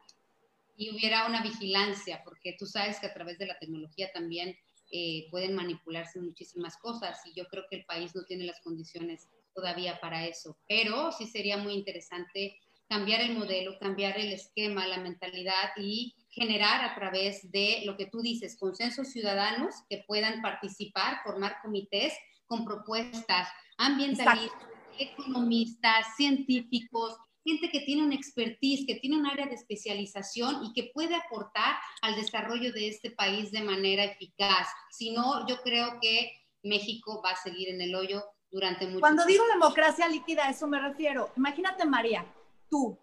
Y 0.78 0.96
hubiera 0.96 1.26
una 1.26 1.42
vigilancia, 1.42 2.22
porque 2.24 2.56
tú 2.60 2.68
sabes 2.68 3.00
que 3.00 3.08
a 3.08 3.14
través 3.16 3.40
de 3.40 3.48
la 3.48 3.58
tecnología 3.58 4.12
también 4.14 4.56
eh, 4.92 5.28
pueden 5.32 5.56
manipularse 5.56 6.22
muchísimas 6.22 6.78
cosas 6.78 7.20
y 7.26 7.34
yo 7.34 7.48
creo 7.48 7.64
que 7.68 7.78
el 7.78 7.86
país 7.86 8.14
no 8.14 8.26
tiene 8.26 8.44
las 8.44 8.62
condiciones 8.62 9.28
todavía 9.56 10.00
para 10.00 10.28
eso, 10.28 10.56
pero 10.68 11.12
sí 11.12 11.26
sería 11.26 11.58
muy 11.58 11.74
interesante 11.74 12.60
cambiar 12.90 13.22
el 13.22 13.38
modelo, 13.38 13.78
cambiar 13.80 14.18
el 14.20 14.32
esquema, 14.32 14.88
la 14.88 15.00
mentalidad 15.00 15.72
y 15.78 16.16
generar 16.30 16.84
a 16.84 16.96
través 16.96 17.50
de 17.52 17.82
lo 17.86 17.98
que 17.98 18.08
tú 18.08 18.22
dices, 18.22 18.58
consensos 18.60 19.10
ciudadanos 19.10 19.76
que 19.90 20.04
puedan 20.08 20.42
participar, 20.42 21.22
formar 21.24 21.58
comités 21.62 22.14
con 22.46 22.66
propuestas 22.66 23.48
ambientalistas, 23.78 24.70
economistas, 25.00 26.06
científicos, 26.16 27.18
gente 27.44 27.70
que 27.70 27.82
tiene 27.82 28.04
una 28.04 28.16
expertise, 28.16 28.86
que 28.86 28.96
tiene 28.96 29.18
un 29.18 29.26
área 29.26 29.46
de 29.46 29.56
especialización 29.56 30.66
y 30.66 30.74
que 30.74 30.92
puede 30.94 31.16
aportar 31.16 31.76
al 32.02 32.16
desarrollo 32.16 32.74
de 32.74 32.88
este 32.88 33.12
país 33.12 33.52
de 33.52 33.62
manera 33.62 34.04
eficaz. 34.04 34.68
Si 34.92 35.12
no, 35.12 35.48
yo 35.48 35.62
creo 35.62 36.00
que 36.02 36.32
México 36.64 37.22
va 37.24 37.32
a 37.32 37.36
seguir 37.36 37.70
en 37.70 37.82
el 37.82 37.94
hoyo 37.96 38.24
durante 38.50 38.88
mucho 38.88 39.02
Cuando 39.02 39.26
digo 39.26 39.44
democracia 39.54 40.08
líquida, 40.08 40.48
a 40.48 40.50
eso 40.50 40.68
me 40.68 40.80
refiero. 40.80 41.30
Imagínate, 41.36 41.86
María, 41.86 42.26
tú, 42.70 42.98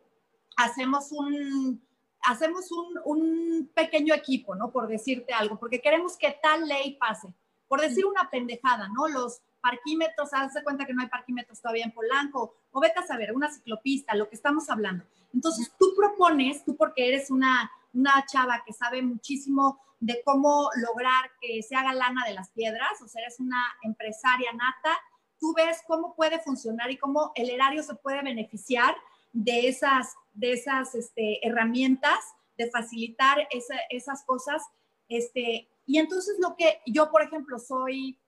hacemos 0.56 1.12
un, 1.12 1.82
hacemos 2.22 2.70
un, 3.04 3.70
pequeño 3.74 4.14
equipo, 4.14 4.54
¿no? 4.54 4.70
Por 4.70 4.86
decirte 4.86 5.32
algo, 5.32 5.58
porque 5.58 5.80
queremos 5.80 6.16
que 6.16 6.38
tal 6.42 6.66
ley 6.66 6.96
pase. 6.96 7.32
Por 7.68 7.80
decir 7.80 8.04
una 8.04 8.28
pendejada, 8.30 8.88
¿no? 8.88 9.08
Los 9.08 9.40
parquímetros, 9.60 10.34
hazte 10.34 10.62
cuenta 10.62 10.84
que 10.84 10.92
no 10.92 11.02
hay 11.02 11.08
parquímetros 11.08 11.60
todavía 11.60 11.84
en 11.84 11.92
Polanco, 11.92 12.54
o 12.70 12.80
vete 12.80 12.98
a 12.98 13.06
saber, 13.06 13.32
una 13.32 13.50
ciclopista, 13.50 14.14
lo 14.14 14.28
que 14.28 14.34
estamos 14.34 14.68
hablando. 14.68 15.04
Entonces, 15.32 15.72
tú 15.78 15.94
propones, 15.96 16.64
tú 16.64 16.76
porque 16.76 17.08
eres 17.08 17.30
una, 17.30 17.70
una 17.94 18.24
chava 18.26 18.62
que 18.66 18.72
sabe 18.72 19.00
muchísimo 19.00 19.80
de 20.00 20.20
cómo 20.24 20.68
lograr 20.74 21.30
que 21.40 21.62
se 21.62 21.76
haga 21.76 21.94
lana 21.94 22.24
de 22.26 22.34
las 22.34 22.50
piedras, 22.50 23.00
o 23.02 23.08
sea, 23.08 23.22
eres 23.22 23.38
una 23.38 23.64
empresaria 23.82 24.52
nata, 24.52 24.98
tú 25.38 25.54
ves 25.54 25.80
cómo 25.86 26.14
puede 26.14 26.40
funcionar 26.40 26.90
y 26.90 26.98
cómo 26.98 27.32
el 27.36 27.48
erario 27.48 27.82
se 27.82 27.94
puede 27.94 28.22
beneficiar 28.22 28.96
de 29.32 29.68
esas, 29.68 30.14
de 30.32 30.52
esas 30.52 30.94
este, 30.94 31.46
herramientas, 31.46 32.18
de 32.56 32.70
facilitar 32.70 33.48
esas 33.90 34.24
cosas. 34.24 34.62
Este, 35.08 35.68
y 35.86 35.98
entonces 35.98 36.36
lo 36.38 36.56
que 36.56 36.80
yo, 36.86 37.10
por 37.10 37.22
ejemplo, 37.22 37.58
soy 37.58 38.18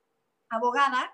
abogada 0.48 1.10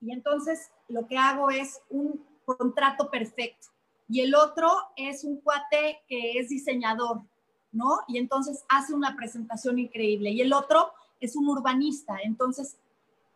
y 0.00 0.12
entonces 0.12 0.70
lo 0.88 1.06
que 1.06 1.18
hago 1.18 1.50
es 1.50 1.80
un 1.88 2.26
contrato 2.44 3.10
perfecto. 3.10 3.68
Y 4.08 4.22
el 4.22 4.34
otro 4.34 4.68
es 4.96 5.24
un 5.24 5.40
cuate 5.40 6.00
que 6.08 6.38
es 6.38 6.48
diseñador, 6.48 7.22
¿no? 7.70 8.00
Y 8.08 8.18
entonces 8.18 8.64
hace 8.68 8.92
una 8.92 9.14
presentación 9.14 9.78
increíble. 9.78 10.30
Y 10.30 10.40
el 10.40 10.52
otro 10.52 10.92
es 11.20 11.36
un 11.36 11.48
urbanista, 11.48 12.16
entonces 12.24 12.76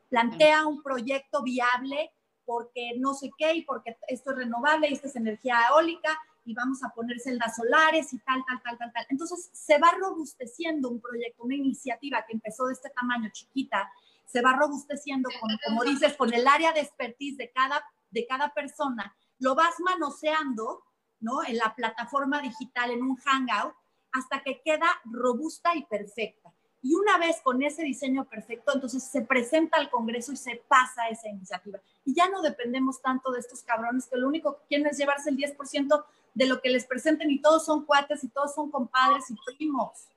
plantea 0.08 0.66
un 0.66 0.82
proyecto 0.82 1.42
viable 1.42 2.10
porque 2.44 2.92
no 2.98 3.14
sé 3.14 3.30
qué 3.36 3.54
y 3.54 3.62
porque 3.62 3.96
esto 4.08 4.30
es 4.30 4.36
renovable 4.36 4.88
y 4.88 4.94
esto 4.94 5.08
es 5.08 5.16
energía 5.16 5.58
eólica 5.70 6.18
y 6.44 6.54
vamos 6.54 6.82
a 6.82 6.90
poner 6.90 7.18
celdas 7.20 7.56
solares 7.56 8.12
y 8.12 8.18
tal, 8.18 8.44
tal, 8.46 8.62
tal, 8.62 8.78
tal, 8.78 8.92
tal. 8.92 9.06
Entonces 9.08 9.50
se 9.52 9.78
va 9.78 9.92
robusteciendo 9.98 10.90
un 10.90 11.00
proyecto, 11.00 11.44
una 11.44 11.56
iniciativa 11.56 12.24
que 12.26 12.34
empezó 12.34 12.66
de 12.66 12.74
este 12.74 12.90
tamaño 12.90 13.30
chiquita, 13.32 13.90
se 14.24 14.42
va 14.42 14.54
robusteciendo 14.54 15.30
con, 15.40 15.50
como 15.66 15.84
dices, 15.84 16.14
con 16.16 16.32
el 16.32 16.46
área 16.46 16.72
de 16.72 16.80
expertise 16.80 17.36
de 17.36 17.50
cada, 17.52 17.82
de 18.10 18.26
cada 18.26 18.52
persona, 18.52 19.16
lo 19.38 19.54
vas 19.54 19.74
manoseando, 19.80 20.84
¿no? 21.20 21.44
En 21.44 21.56
la 21.56 21.74
plataforma 21.74 22.40
digital, 22.40 22.90
en 22.90 23.02
un 23.02 23.16
hangout, 23.16 23.74
hasta 24.12 24.42
que 24.42 24.60
queda 24.62 24.86
robusta 25.04 25.74
y 25.74 25.84
perfecta. 25.86 26.53
Y 26.84 26.94
una 26.94 27.16
vez 27.16 27.40
con 27.42 27.62
ese 27.62 27.82
diseño 27.82 28.26
perfecto, 28.26 28.72
entonces 28.74 29.02
se 29.02 29.22
presenta 29.22 29.78
al 29.78 29.88
Congreso 29.88 30.32
y 30.32 30.36
se 30.36 30.62
pasa 30.68 31.08
esa 31.08 31.30
iniciativa. 31.30 31.80
Y 32.04 32.14
ya 32.14 32.28
no 32.28 32.42
dependemos 32.42 33.00
tanto 33.00 33.32
de 33.32 33.40
estos 33.40 33.62
cabrones 33.62 34.06
que 34.06 34.18
lo 34.18 34.28
único 34.28 34.58
que 34.58 34.66
quieren 34.68 34.86
es 34.88 34.98
llevarse 34.98 35.30
el 35.30 35.38
10% 35.38 36.04
de 36.34 36.46
lo 36.46 36.60
que 36.60 36.68
les 36.68 36.84
presenten 36.84 37.30
y 37.30 37.40
todos 37.40 37.64
son 37.64 37.86
cuates 37.86 38.22
y 38.22 38.28
todos 38.28 38.54
son 38.54 38.70
compadres 38.70 39.24
y 39.30 39.56
primos 39.56 40.08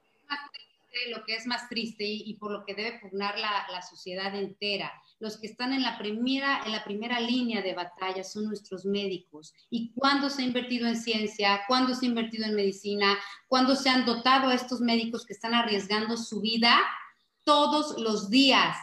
lo 1.09 1.23
que 1.23 1.35
es 1.35 1.45
más 1.45 1.69
triste 1.69 2.03
y, 2.03 2.33
por 2.35 2.51
lo 2.51 2.65
que 2.65 2.75
debe 2.75 2.99
pugnar 2.99 3.37
la, 3.37 3.67
la, 3.71 3.81
sociedad 3.81 4.33
entera. 4.35 4.91
Los 5.19 5.37
que 5.37 5.47
están 5.47 5.73
en 5.73 5.83
la, 5.83 5.97
primera, 5.97 6.63
en 6.65 6.71
la 6.71 6.83
primera 6.83 7.19
línea 7.19 7.61
de 7.61 7.73
batalla 7.73 8.23
son 8.23 8.45
nuestros 8.45 8.85
médicos. 8.85 9.53
¿Y 9.69 9.91
cuándo 9.93 10.29
se 10.29 10.41
ha 10.41 10.45
invertido 10.45 10.87
en 10.87 10.97
ciencia? 10.97 11.61
¿Cuándo 11.67 11.93
se 11.93 12.05
ha 12.05 12.09
invertido 12.09 12.45
en 12.45 12.55
medicina? 12.55 13.17
¿Cuándo 13.47 13.75
se 13.75 13.89
han 13.89 14.05
dotado 14.05 14.49
a 14.49 14.55
estos 14.55 14.81
médicos 14.81 15.25
que 15.25 15.33
están 15.33 15.53
arriesgando 15.53 16.17
su 16.17 16.41
vida 16.41 16.79
todos 17.43 17.99
los 17.99 18.29
días? 18.29 18.77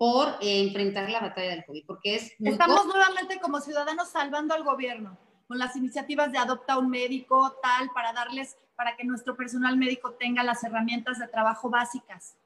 por 0.00 0.28
eh, 0.40 0.60
enfrentar 0.60 1.10
la 1.10 1.18
batalla 1.18 1.50
del 1.50 1.64
COVID, 1.64 1.84
porque 1.84 2.14
es... 2.14 2.32
Estamos 2.38 2.86
nuevamente 2.86 3.40
como 3.40 3.60
ciudadanos 3.60 4.08
salvando 4.08 4.54
al 4.54 4.62
gobierno 4.62 5.18
con 5.48 5.58
las 5.58 5.74
iniciativas 5.74 6.30
de 6.30 6.38
adopta 6.38 6.78
un 6.78 6.90
médico, 6.90 7.58
tal, 7.62 7.90
para 7.94 8.12
darles, 8.12 8.56
para 8.76 8.96
que 8.96 9.04
nuestro 9.04 9.34
personal 9.34 9.76
médico 9.78 10.12
tenga 10.12 10.44
las 10.44 10.62
herramientas 10.62 11.18
de 11.18 11.26
trabajo 11.26 11.70
básicas. 11.70 12.36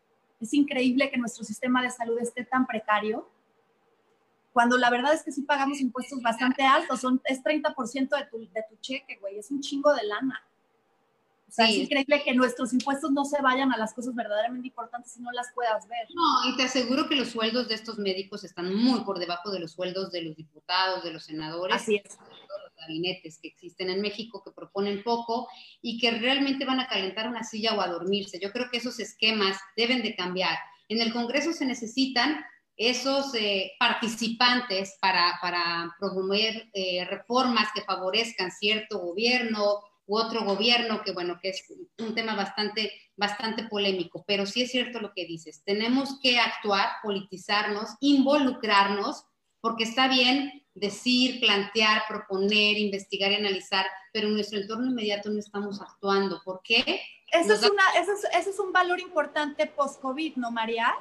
Es 0.40 0.54
increíble 0.54 1.10
que 1.10 1.18
nuestro 1.18 1.44
sistema 1.44 1.82
de 1.82 1.90
salud 1.90 2.18
esté 2.20 2.44
tan 2.44 2.66
precario, 2.66 3.28
cuando 4.52 4.76
la 4.78 4.90
verdad 4.90 5.14
es 5.14 5.22
que 5.22 5.32
sí 5.32 5.42
pagamos 5.42 5.80
impuestos 5.80 6.22
bastante 6.22 6.62
altos, 6.62 7.00
son, 7.00 7.20
es 7.24 7.42
30% 7.42 8.08
de 8.16 8.24
tu, 8.26 8.38
de 8.38 8.64
tu 8.68 8.76
cheque, 8.80 9.18
güey, 9.20 9.38
es 9.38 9.50
un 9.50 9.60
chingo 9.60 9.92
de 9.94 10.04
lana. 10.04 10.42
O 11.48 11.54
sea, 11.54 11.68
es 11.68 11.76
increíble 11.76 12.22
que 12.22 12.34
nuestros 12.34 12.72
impuestos 12.72 13.10
no 13.10 13.26
se 13.26 13.42
vayan 13.42 13.72
a 13.72 13.76
las 13.76 13.92
cosas 13.92 14.14
verdaderamente 14.14 14.68
importantes 14.68 15.14
y 15.18 15.20
no 15.20 15.30
las 15.32 15.52
puedas 15.52 15.86
ver. 15.86 16.08
No, 16.14 16.48
y 16.48 16.56
te 16.56 16.62
aseguro 16.62 17.08
que 17.08 17.14
los 17.14 17.28
sueldos 17.28 17.68
de 17.68 17.74
estos 17.74 17.98
médicos 17.98 18.42
están 18.44 18.74
muy 18.74 19.00
por 19.04 19.18
debajo 19.18 19.50
de 19.50 19.60
los 19.60 19.72
sueldos 19.72 20.10
de 20.12 20.22
los 20.22 20.36
diputados, 20.36 21.04
de 21.04 21.12
los 21.12 21.24
senadores. 21.24 21.76
Así 21.76 22.00
es. 22.02 22.18
Gabinetes 22.82 23.38
que 23.40 23.48
existen 23.48 23.90
en 23.90 24.00
México, 24.00 24.42
que 24.44 24.52
proponen 24.52 25.02
poco 25.02 25.48
y 25.80 25.98
que 25.98 26.10
realmente 26.10 26.64
van 26.64 26.80
a 26.80 26.88
calentar 26.88 27.28
una 27.28 27.44
silla 27.44 27.74
o 27.74 27.80
a 27.80 27.88
dormirse. 27.88 28.38
Yo 28.40 28.52
creo 28.52 28.68
que 28.70 28.78
esos 28.78 29.00
esquemas 29.00 29.58
deben 29.76 30.02
de 30.02 30.14
cambiar. 30.14 30.58
En 30.88 31.00
el 31.00 31.12
Congreso 31.12 31.52
se 31.52 31.64
necesitan 31.64 32.44
esos 32.76 33.34
eh, 33.34 33.72
participantes 33.78 34.96
para, 35.00 35.38
para 35.40 35.94
promover 35.98 36.68
eh, 36.72 37.04
reformas 37.04 37.68
que 37.74 37.82
favorezcan 37.82 38.50
cierto 38.50 38.98
gobierno 38.98 39.80
u 40.06 40.16
otro 40.16 40.44
gobierno, 40.44 41.02
que 41.02 41.12
bueno, 41.12 41.38
que 41.40 41.50
es 41.50 41.64
un 41.98 42.14
tema 42.14 42.34
bastante, 42.34 42.92
bastante 43.16 43.64
polémico, 43.68 44.24
pero 44.26 44.46
sí 44.46 44.62
es 44.62 44.70
cierto 44.70 45.00
lo 45.00 45.12
que 45.14 45.26
dices, 45.26 45.62
tenemos 45.64 46.18
que 46.20 46.38
actuar, 46.38 46.88
politizarnos, 47.02 47.90
involucrarnos, 48.00 49.24
porque 49.60 49.84
está 49.84 50.08
bien 50.08 50.61
decir, 50.74 51.40
plantear, 51.40 52.02
proponer, 52.08 52.78
investigar 52.78 53.30
y 53.32 53.36
analizar, 53.36 53.86
pero 54.12 54.28
en 54.28 54.34
nuestro 54.34 54.58
entorno 54.58 54.86
inmediato 54.86 55.30
no 55.30 55.38
estamos 55.38 55.80
actuando. 55.80 56.40
¿Por 56.44 56.60
qué? 56.62 57.00
Eso, 57.30 57.54
es, 57.54 57.68
una, 57.68 57.82
eso, 57.98 58.12
es, 58.12 58.24
eso 58.40 58.50
es 58.50 58.58
un 58.58 58.72
valor 58.72 59.00
importante 59.00 59.66
post-COVID, 59.66 60.36
¿no, 60.36 60.50
María? 60.50 60.94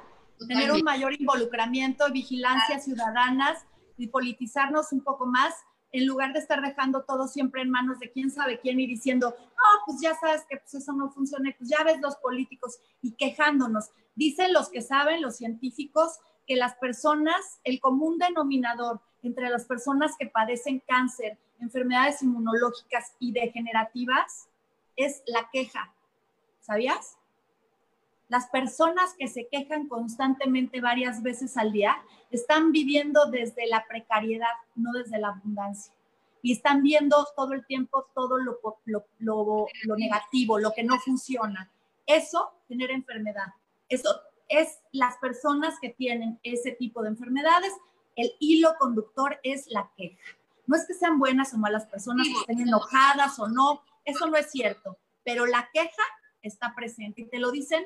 Tener 0.48 0.72
un 0.72 0.82
mayor 0.82 1.14
involucramiento, 1.14 2.12
vigilancia 2.12 2.80
ciudadanas 2.80 3.66
y 3.98 4.08
politizarnos 4.08 4.92
un 4.92 5.04
poco 5.04 5.26
más 5.26 5.54
en 5.92 6.08
lugar 6.08 6.34
de 6.34 6.40
estar 6.40 6.62
dejando 6.62 7.04
todo 7.04 7.28
siempre 7.28 7.62
en 7.62 7.70
manos 7.70 8.00
de 8.00 8.12
quién 8.12 8.32
sabe 8.32 8.60
quién 8.60 8.80
y 8.80 8.88
diciendo, 8.88 9.36
oh, 9.38 9.84
pues 9.86 10.00
ya 10.02 10.16
sabes 10.16 10.44
que 10.50 10.58
pues 10.58 10.74
eso 10.74 10.94
no 10.94 11.12
funciona, 11.12 11.54
pues 11.58 11.70
ya 11.70 11.84
ves 11.84 12.00
los 12.02 12.16
políticos 12.18 12.80
y 13.02 13.14
quejándonos. 13.14 13.90
Dicen 14.16 14.54
los 14.54 14.70
que 14.70 14.82
saben, 14.82 15.22
los 15.22 15.36
científicos, 15.36 16.20
que 16.48 16.56
las 16.56 16.76
personas, 16.76 17.60
el 17.64 17.80
común 17.80 18.18
denominador 18.18 19.02
entre 19.24 19.50
las 19.50 19.66
personas 19.66 20.16
que 20.18 20.28
padecen 20.28 20.82
cáncer, 20.88 21.38
enfermedades 21.60 22.22
inmunológicas 22.22 23.14
y 23.20 23.32
degenerativas 23.32 24.48
es 24.96 25.24
la 25.28 25.50
queja. 25.52 25.94
¿Sabías? 26.60 27.18
Las 28.32 28.48
personas 28.48 29.14
que 29.18 29.28
se 29.28 29.48
quejan 29.48 29.88
constantemente 29.90 30.80
varias 30.80 31.22
veces 31.22 31.58
al 31.58 31.74
día 31.74 31.98
están 32.30 32.72
viviendo 32.72 33.26
desde 33.26 33.68
la 33.68 33.86
precariedad, 33.88 34.48
no 34.76 34.94
desde 34.94 35.20
la 35.20 35.30
abundancia. 35.30 35.94
Y 36.42 36.54
están 36.54 36.82
viendo 36.82 37.28
todo 37.36 37.54
el 37.54 37.66
tiempo 37.66 38.08
todo 38.16 38.38
lo, 38.38 38.58
lo, 38.86 39.68
negativo, 39.98 40.58
lo 40.60 40.72
que 40.72 40.84
no 40.84 40.98
funciona. 41.00 41.70
Eso 42.06 42.54
genera 42.68 42.94
enfermedad. 42.94 43.48
Eso 43.90 44.10
es 44.48 44.80
las 44.92 45.18
personas 45.18 45.78
que 45.82 45.90
tienen 45.90 46.40
ese 46.42 46.72
tipo 46.72 47.04
de 47.04 47.10
enfermedades, 47.10 47.74
el 48.16 48.32
hilo 48.40 48.76
conductor 48.80 49.40
es 49.44 49.68
la 49.68 49.92
queja. 49.96 50.22
No 50.68 50.76
es 50.76 50.86
que 50.86 50.94
sean 50.94 51.20
buenas 51.20 51.54
o 51.54 51.58
malas 51.58 51.86
personas, 51.86 52.28
que 52.28 52.40
estén 52.40 52.68
enojadas 52.68 53.38
o 53.40 53.48
no, 53.48 53.82
eso 54.06 54.28
no 54.28 54.38
es 54.38 54.50
cierto, 54.52 54.98
pero 55.24 55.46
la 55.46 55.70
queja 55.74 56.04
está 56.42 56.74
presente 56.76 57.22
y 57.22 57.26
te 57.26 57.40
lo 57.40 57.52
dicen 57.52 57.86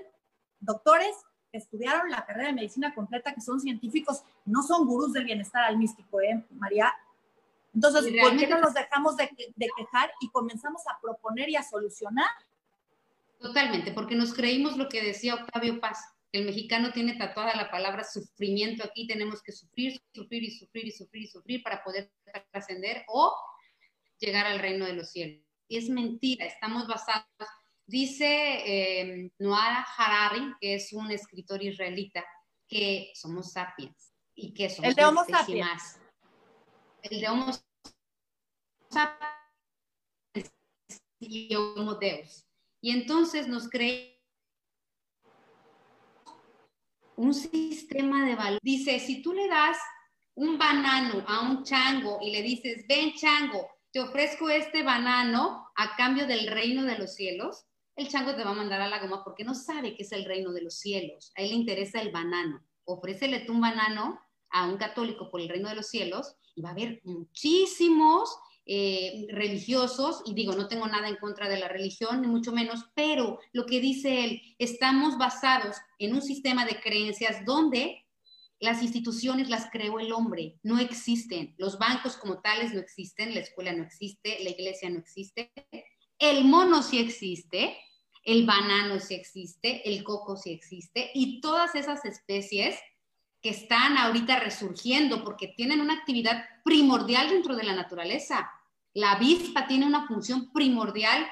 doctores 0.59 1.15
que 1.51 1.57
estudiaron 1.57 2.09
la 2.09 2.25
carrera 2.25 2.49
de 2.49 2.53
medicina 2.53 2.93
completa, 2.93 3.33
que 3.33 3.41
son 3.41 3.59
científicos, 3.59 4.23
no 4.45 4.63
son 4.63 4.85
gurús 4.85 5.13
del 5.13 5.25
bienestar 5.25 5.63
al 5.63 5.77
místico, 5.77 6.21
¿eh, 6.21 6.43
María? 6.51 6.93
Entonces, 7.73 8.13
¿por 8.21 8.37
qué 8.37 8.47
no 8.47 8.59
nos 8.59 8.73
dejamos 8.73 9.17
de, 9.17 9.29
quejar 9.77 10.11
y 10.21 10.29
comenzamos 10.29 10.81
a 10.87 10.99
proponer 11.01 11.49
y 11.49 11.57
a 11.57 11.63
solucionar? 11.63 12.29
Totalmente, 13.39 13.91
porque 13.91 14.15
nos 14.15 14.33
creímos 14.33 14.77
lo 14.77 14.87
que 14.87 15.03
decía 15.03 15.35
Octavio 15.35 15.81
Paz, 15.81 16.14
el 16.35 16.45
mexicano 16.45 16.91
tiene 16.91 17.15
tatuada 17.15 17.55
la 17.55 17.71
palabra 17.71 18.03
sufrimiento 18.03 18.83
aquí, 18.83 19.07
tenemos 19.07 19.41
que 19.41 19.51
sufrir, 19.51 20.01
sufrir 20.13 20.43
y 20.43 20.51
sufrir 20.51 20.85
y 20.85 20.91
sufrir 20.91 21.23
y 21.23 21.27
sufrir 21.27 21.63
para 21.63 21.83
poder 21.83 22.11
trascender 22.51 23.03
o 23.07 23.35
llegar 24.19 24.45
al 24.45 24.59
reino 24.59 24.85
de 24.85 24.93
los 24.93 25.11
cielos. 25.11 25.43
Y 25.67 25.77
es 25.77 25.89
mentira, 25.89 26.45
estamos 26.45 26.87
basados 26.87 27.25
Dice 27.87 28.25
eh, 28.25 29.31
Noah 29.37 29.85
Harari, 29.95 30.53
que 30.59 30.73
es 30.75 30.91
un 30.91 31.11
escritor 31.11 31.61
israelita, 31.61 32.25
que 32.67 33.11
somos 33.13 33.51
sapiens 33.51 34.11
y 34.33 34.53
que 34.55 34.71
somos 34.71 34.89
el 34.89 34.95
de 34.95 35.05
Homo 35.05 35.23
sapiens. 35.23 35.69
Más. 35.69 35.99
El 37.03 37.21
de 37.21 37.29
Homo 37.29 37.51
sapiens 38.89 40.51
y 41.19 41.53
Homo 41.55 41.93
Deus. 41.95 42.43
Y 42.81 42.89
entonces 42.89 43.47
nos 43.47 43.69
cree 43.69 44.14
un 47.17 47.33
sistema 47.33 48.25
de 48.25 48.35
valor. 48.35 48.59
Dice, 48.61 48.99
si 48.99 49.21
tú 49.21 49.33
le 49.33 49.47
das 49.47 49.77
un 50.35 50.57
banano 50.57 51.23
a 51.27 51.41
un 51.41 51.63
chango 51.63 52.19
y 52.21 52.31
le 52.31 52.41
dices, 52.41 52.85
ven 52.87 53.13
chango, 53.13 53.67
te 53.91 54.01
ofrezco 54.01 54.49
este 54.49 54.83
banano 54.83 55.67
a 55.75 55.95
cambio 55.95 56.27
del 56.27 56.47
reino 56.47 56.83
de 56.83 56.97
los 56.97 57.15
cielos, 57.15 57.65
el 57.95 58.09
chango 58.09 58.35
te 58.35 58.43
va 58.43 58.51
a 58.51 58.55
mandar 58.55 58.81
a 58.81 58.89
la 58.89 58.99
goma 58.99 59.23
porque 59.23 59.45
no 59.45 59.55
sabe 59.55 59.95
que 59.95 60.03
es 60.03 60.11
el 60.11 60.25
reino 60.25 60.51
de 60.51 60.61
los 60.61 60.79
cielos. 60.79 61.31
A 61.37 61.41
él 61.41 61.49
le 61.49 61.55
interesa 61.55 62.01
el 62.01 62.11
banano. 62.11 62.61
Ofrécele 62.83 63.39
tú 63.39 63.53
un 63.53 63.61
banano 63.61 64.19
a 64.49 64.67
un 64.67 64.77
católico 64.77 65.31
por 65.31 65.39
el 65.39 65.47
reino 65.47 65.69
de 65.69 65.75
los 65.75 65.87
cielos 65.87 66.35
y 66.55 66.61
va 66.61 66.69
a 66.69 66.71
haber 66.73 67.01
muchísimos 67.05 68.37
eh, 68.67 69.27
religiosos, 69.29 70.23
y 70.25 70.33
digo, 70.33 70.53
no 70.53 70.67
tengo 70.67 70.87
nada 70.87 71.07
en 71.07 71.17
contra 71.17 71.47
de 71.47 71.59
la 71.59 71.67
religión, 71.67 72.21
ni 72.21 72.27
mucho 72.27 72.51
menos, 72.51 72.85
pero 72.95 73.39
lo 73.53 73.65
que 73.65 73.79
dice 73.79 74.25
él, 74.25 74.41
estamos 74.57 75.17
basados 75.17 75.77
en 75.99 76.15
un 76.15 76.21
sistema 76.21 76.65
de 76.65 76.79
creencias 76.79 77.45
donde 77.45 78.05
las 78.59 78.81
instituciones 78.81 79.49
las 79.49 79.69
creó 79.71 79.99
el 79.99 80.11
hombre, 80.11 80.57
no 80.63 80.79
existen, 80.79 81.53
los 81.57 81.77
bancos 81.77 82.17
como 82.17 82.41
tales 82.41 82.73
no 82.73 82.79
existen, 82.79 83.33
la 83.33 83.41
escuela 83.41 83.73
no 83.73 83.83
existe, 83.83 84.39
la 84.43 84.49
iglesia 84.49 84.89
no 84.89 84.99
existe, 84.99 85.51
el 86.17 86.45
mono 86.45 86.81
sí 86.81 86.99
existe, 86.99 87.77
el 88.23 88.45
banano 88.45 88.99
sí 88.99 89.13
existe, 89.13 89.87
el 89.87 90.03
coco 90.03 90.35
sí 90.35 90.51
existe 90.51 91.11
y 91.13 91.39
todas 91.41 91.75
esas 91.75 92.03
especies 92.05 92.75
que 93.45 93.51
están 93.51 93.95
ahorita 93.95 94.39
resurgiendo 94.39 95.23
porque 95.23 95.53
tienen 95.55 95.79
una 95.79 95.93
actividad 95.93 96.45
primordial 96.63 97.29
dentro 97.29 97.55
de 97.55 97.61
la 97.61 97.75
naturaleza. 97.75 98.51
La 98.95 99.11
avispa 99.11 99.67
tiene 99.67 99.85
una 99.85 100.07
función 100.07 100.51
primordial 100.51 101.27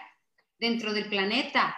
dentro 0.60 0.94
del 0.94 1.10
planeta, 1.10 1.76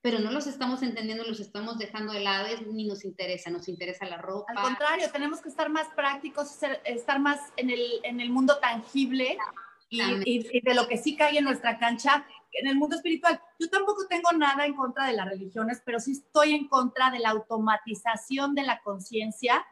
pero 0.00 0.18
no 0.18 0.32
los 0.32 0.48
estamos 0.48 0.82
entendiendo, 0.82 1.22
los 1.22 1.38
estamos 1.38 1.78
dejando 1.78 2.12
de 2.12 2.18
lado, 2.18 2.48
ni 2.72 2.88
nos 2.88 3.04
interesa, 3.04 3.50
nos 3.50 3.68
interesa 3.68 4.04
la 4.06 4.16
ropa. 4.16 4.52
Al 4.52 4.62
contrario, 4.64 5.12
tenemos 5.12 5.40
que 5.40 5.48
estar 5.48 5.70
más 5.70 5.86
prácticos, 5.94 6.58
estar 6.84 7.20
más 7.20 7.38
en 7.56 7.70
el, 7.70 8.00
en 8.02 8.20
el 8.20 8.30
mundo 8.30 8.58
tangible 8.58 9.38
y, 9.88 10.02
y, 10.24 10.60
de 10.60 10.74
lo 10.74 10.88
que 10.88 10.98
sí 10.98 11.14
cae 11.14 11.38
en 11.38 11.44
nuestra 11.44 11.78
cancha 11.78 12.26
en 12.52 12.66
el 12.66 12.76
mundo 12.76 12.96
espiritual. 12.96 13.40
Yo 13.58 13.68
tampoco 13.68 14.06
tengo 14.08 14.30
nada 14.32 14.66
en 14.66 14.74
contra 14.74 15.06
de 15.06 15.14
las 15.14 15.28
religiones, 15.28 15.82
pero 15.84 16.00
sí 16.00 16.12
estoy 16.12 16.54
en 16.54 16.68
contra 16.68 17.10
de 17.10 17.18
la 17.18 17.30
automatización 17.30 18.54
de 18.54 18.62
la 18.62 18.80
conciencia, 18.82 19.64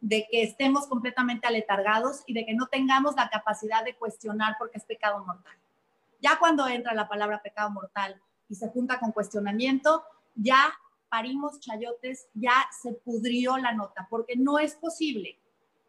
de 0.00 0.26
que 0.30 0.42
estemos 0.42 0.86
completamente 0.86 1.46
aletargados 1.46 2.22
y 2.26 2.34
de 2.34 2.46
que 2.46 2.54
no 2.54 2.66
tengamos 2.68 3.16
la 3.16 3.28
capacidad 3.28 3.84
de 3.84 3.96
cuestionar 3.96 4.56
porque 4.58 4.78
es 4.78 4.84
pecado 4.84 5.24
mortal. 5.24 5.56
Ya 6.20 6.38
cuando 6.38 6.68
entra 6.68 6.94
la 6.94 7.08
palabra 7.08 7.42
pecado 7.42 7.70
mortal 7.70 8.20
y 8.48 8.54
se 8.54 8.68
junta 8.68 8.98
con 8.98 9.12
cuestionamiento, 9.12 10.04
ya 10.34 10.72
parimos 11.08 11.58
chayotes, 11.60 12.28
ya 12.34 12.52
se 12.82 12.92
pudrió 12.92 13.56
la 13.56 13.72
nota, 13.72 14.06
porque 14.10 14.36
no 14.36 14.58
es 14.58 14.74
posible 14.74 15.38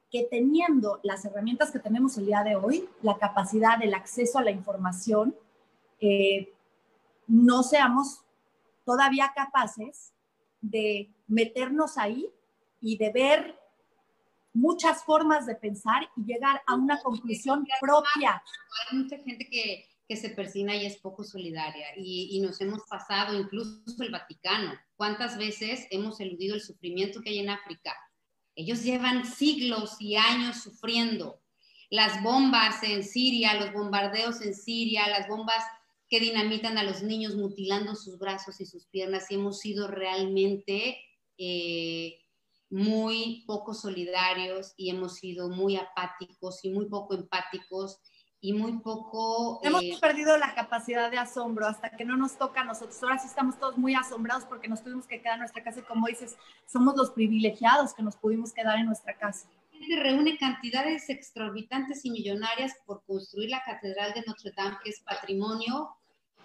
que 0.10 0.24
teniendo 0.24 1.00
las 1.04 1.24
herramientas 1.26 1.72
que 1.72 1.80
tenemos 1.80 2.18
el 2.18 2.26
día 2.26 2.44
de 2.44 2.56
hoy, 2.56 2.90
la 3.04 3.18
capacidad, 3.18 3.82
el 3.82 3.94
acceso 3.94 4.40
a 4.40 4.44
la 4.44 4.52
información, 4.52 5.36
eh, 6.00 6.54
no 7.28 7.64
seamos 7.64 8.24
todavía 8.86 9.32
capaces 9.36 10.14
de 10.62 11.10
meternos 11.28 11.98
ahí 11.98 12.28
y 12.82 12.98
de 12.98 13.12
ver 13.12 13.60
muchas 14.54 15.04
formas 15.04 15.46
de 15.46 15.56
pensar 15.56 16.10
y 16.18 16.26
llegar 16.26 16.62
a 16.66 16.76
una 16.76 17.00
conclusión 17.02 17.66
propia. 17.80 18.42
Hay 18.92 18.98
mucha 18.98 19.18
gente 19.20 19.48
que, 19.48 19.88
que 20.08 20.16
se 20.16 20.30
persina 20.30 20.76
y 20.76 20.86
es 20.86 20.98
poco 20.98 21.24
solidaria 21.24 21.88
y, 21.96 22.30
y, 22.32 22.42
nos 22.42 22.60
hemos 22.62 22.82
pasado, 22.90 23.40
incluso 23.40 23.84
el 24.00 24.12
Vaticano, 24.12 24.74
cuántas 24.98 25.38
veces 25.38 25.88
hemos 25.92 26.20
eludido 26.20 26.56
el 26.56 26.62
sufrimiento 26.62 27.22
que 27.22 27.30
hay 27.30 27.40
en 27.40 27.50
África. 27.50 27.96
Ellos 28.56 28.84
llevan 28.84 29.26
siglos 29.26 29.98
y 30.00 30.16
años 30.16 30.64
sufriendo 30.64 31.40
las 31.90 32.22
bombas 32.22 32.84
en 32.84 33.04
Siria, 33.04 33.54
los 33.54 33.74
bombardeos 33.74 34.42
en 34.42 34.54
Siria, 34.54 35.08
las 35.08 35.28
bombas 35.28 35.64
que 36.10 36.20
dinamitan 36.20 36.78
a 36.78 36.84
los 36.84 37.04
niños 37.04 37.36
mutilando 37.36 37.96
sus 37.96 38.18
brazos 38.18 38.60
y 38.62 38.66
sus 38.66 38.88
piernas 38.88 39.30
y 39.30 39.36
hemos 39.36 39.60
sido 39.60 39.88
realmente 39.88 40.98
eh, 41.38 42.20
muy 42.70 43.44
poco 43.48 43.74
solidarios 43.74 44.74
y 44.76 44.90
hemos 44.90 45.16
sido 45.16 45.50
muy 45.50 45.76
apáticos 45.76 46.64
y 46.64 46.72
muy 46.72 46.88
poco 46.88 47.16
empáticos 47.16 48.00
y 48.42 48.54
muy 48.54 48.80
poco... 48.80 49.60
Hemos 49.64 49.84
eh, 49.84 49.98
perdido 50.00 50.38
la 50.38 50.56
capacidad 50.56 51.12
de 51.12 51.18
asombro 51.18 51.68
hasta 51.68 51.92
que 51.92 52.06
no 52.06 52.16
nos 52.16 52.38
toca 52.38 52.62
a 52.62 52.64
nosotros. 52.64 53.02
Ahora 53.04 53.20
sí 53.20 53.28
estamos 53.28 53.60
todos 53.60 53.78
muy 53.78 53.96
asombrados 53.96 54.46
porque 54.46 54.68
nos 54.68 54.84
tuvimos 54.84 55.08
que 55.08 55.22
quedar 55.22 55.36
en 55.36 55.42
nuestra 55.42 55.64
casa 55.64 55.80
y 55.80 55.84
como 55.84 56.08
dices, 56.08 56.38
somos 56.66 56.96
los 56.96 57.12
privilegiados 57.12 57.94
que 57.94 58.04
nos 58.04 58.16
pudimos 58.16 58.54
quedar 58.54 58.80
en 58.80 58.86
nuestra 58.86 59.18
casa. 59.18 59.50
Reúne 60.02 60.38
cantidades 60.38 61.10
exorbitantes 61.10 62.04
y 62.06 62.12
millonarias 62.12 62.74
por 62.86 63.04
construir 63.06 63.50
la 63.50 63.64
Catedral 63.64 64.14
de 64.14 64.24
Notre 64.28 64.52
Dame, 64.52 64.78
que 64.84 64.90
es 64.90 65.00
patrimonio, 65.02 65.96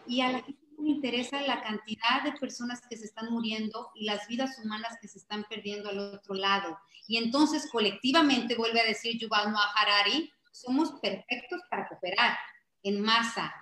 y 0.06 0.20
a 0.20 0.30
la 0.30 0.42
gente 0.42 0.64
le 0.78 0.90
interesa 0.90 1.40
la 1.42 1.62
cantidad 1.62 2.22
de 2.24 2.32
personas 2.32 2.80
que 2.88 2.96
se 2.96 3.06
están 3.06 3.30
muriendo 3.32 3.90
y 3.94 4.04
las 4.04 4.26
vidas 4.28 4.58
humanas 4.62 4.98
que 5.00 5.08
se 5.08 5.18
están 5.18 5.44
perdiendo 5.44 5.88
al 5.88 5.98
otro 5.98 6.34
lado. 6.34 6.78
Y 7.06 7.16
entonces 7.16 7.70
colectivamente, 7.70 8.56
vuelve 8.56 8.80
a 8.80 8.86
decir 8.86 9.18
Yuval 9.18 9.52
Noah 9.52 9.72
Harari, 9.76 10.30
somos 10.50 10.92
perfectos 11.00 11.60
para 11.70 11.88
cooperar 11.88 12.36
en 12.82 13.00
masa, 13.00 13.52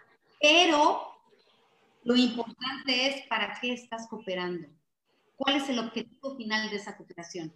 pero 0.40 1.12
lo 2.04 2.16
importante 2.16 3.06
es 3.08 3.26
para 3.28 3.58
qué 3.60 3.72
estás 3.72 4.08
cooperando. 4.08 4.68
¿Cuál 5.36 5.56
es 5.56 5.68
el 5.68 5.78
objetivo 5.78 6.36
final 6.36 6.68
de 6.70 6.76
esa 6.76 6.96
cooperación? 6.96 7.52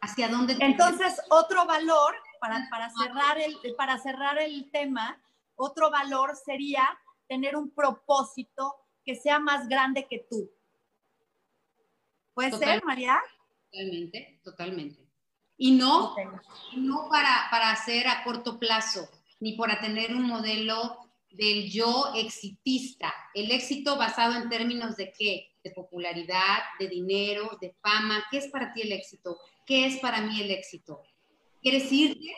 ¿Hacia 0.00 0.28
dónde? 0.28 0.56
Entonces, 0.60 1.20
otro 1.30 1.66
valor, 1.66 2.14
para, 2.40 2.68
para, 2.70 2.90
cerrar 2.90 3.38
el, 3.38 3.56
para 3.76 3.98
cerrar 3.98 4.38
el 4.38 4.70
tema, 4.70 5.20
otro 5.56 5.90
valor 5.90 6.36
sería 6.36 6.98
tener 7.28 7.56
un 7.56 7.70
propósito 7.70 8.74
que 9.04 9.14
sea 9.14 9.38
más 9.38 9.68
grande 9.68 10.06
que 10.06 10.26
tú. 10.28 10.50
¿Puede 12.34 12.52
ser, 12.52 12.84
María? 12.84 13.18
Totalmente, 13.70 14.40
totalmente. 14.44 15.08
Y 15.56 15.72
no, 15.72 16.14
no 16.76 17.08
para, 17.10 17.48
para 17.50 17.72
hacer 17.72 18.06
a 18.06 18.22
corto 18.22 18.58
plazo, 18.58 19.08
ni 19.40 19.56
para 19.56 19.80
tener 19.80 20.14
un 20.14 20.22
modelo 20.22 20.98
del 21.30 21.70
yo 21.70 22.12
exitista. 22.14 23.12
El 23.34 23.50
éxito 23.50 23.96
basado 23.96 24.34
en 24.34 24.48
términos 24.48 24.96
de 24.96 25.12
qué? 25.12 25.56
De 25.62 25.70
popularidad, 25.70 26.58
de 26.78 26.88
dinero, 26.88 27.58
de 27.60 27.74
fama. 27.82 28.24
¿Qué 28.30 28.38
es 28.38 28.48
para 28.48 28.72
ti 28.72 28.82
el 28.82 28.92
éxito? 28.92 29.38
¿Qué 29.66 29.86
es 29.86 29.98
para 29.98 30.20
mí 30.20 30.40
el 30.40 30.50
éxito? 30.50 31.02
¿Quieres 31.60 31.90
irte? 31.92 32.34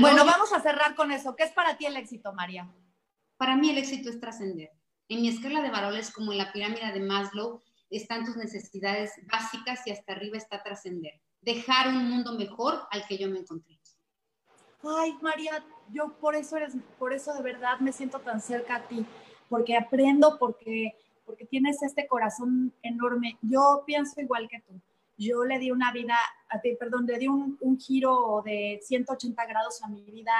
Bueno, 0.00 0.24
vamos 0.24 0.52
a 0.52 0.60
cerrar 0.60 0.94
con 0.94 1.12
eso. 1.12 1.36
¿Qué 1.36 1.44
es 1.44 1.52
para 1.52 1.76
ti 1.76 1.86
el 1.86 1.96
éxito, 1.96 2.32
María? 2.32 2.68
Para 3.36 3.56
mí 3.56 3.70
el 3.70 3.78
éxito 3.78 4.10
es 4.10 4.20
trascender. 4.20 4.70
En 5.08 5.22
mi 5.22 5.28
escala 5.28 5.60
de 5.62 5.70
valores, 5.70 6.12
como 6.12 6.32
en 6.32 6.38
la 6.38 6.52
pirámide 6.52 6.92
de 6.92 7.00
Maslow, 7.00 7.62
están 7.90 8.24
tus 8.24 8.36
necesidades 8.36 9.12
básicas 9.30 9.86
y 9.86 9.90
hasta 9.90 10.12
arriba 10.12 10.38
está 10.38 10.62
trascender 10.62 11.20
dejar 11.44 11.88
un 11.88 12.10
mundo 12.10 12.32
mejor 12.32 12.80
al 12.90 13.06
que 13.06 13.18
yo 13.18 13.28
me 13.28 13.40
encontré. 13.40 13.78
Ay, 14.82 15.16
María, 15.22 15.64
yo 15.90 16.12
por 16.18 16.34
eso 16.34 16.56
eres, 16.56 16.74
por 16.98 17.12
eso 17.12 17.32
de 17.34 17.42
verdad 17.42 17.78
me 17.80 17.92
siento 17.92 18.18
tan 18.20 18.40
cerca 18.40 18.76
a 18.76 18.88
ti, 18.88 19.04
porque 19.48 19.76
aprendo, 19.76 20.38
porque, 20.38 20.92
porque 21.24 21.46
tienes 21.46 21.82
este 21.82 22.06
corazón 22.06 22.72
enorme. 22.82 23.38
Yo 23.40 23.82
pienso 23.86 24.20
igual 24.20 24.48
que 24.48 24.60
tú. 24.60 24.80
Yo 25.16 25.44
le 25.44 25.58
di 25.58 25.70
una 25.70 25.92
vida, 25.92 26.16
perdón, 26.78 27.06
le 27.06 27.18
di 27.18 27.28
un, 27.28 27.56
un 27.60 27.78
giro 27.78 28.42
de 28.44 28.80
180 28.82 29.46
grados 29.46 29.82
a 29.82 29.88
mi 29.88 30.02
vida 30.02 30.32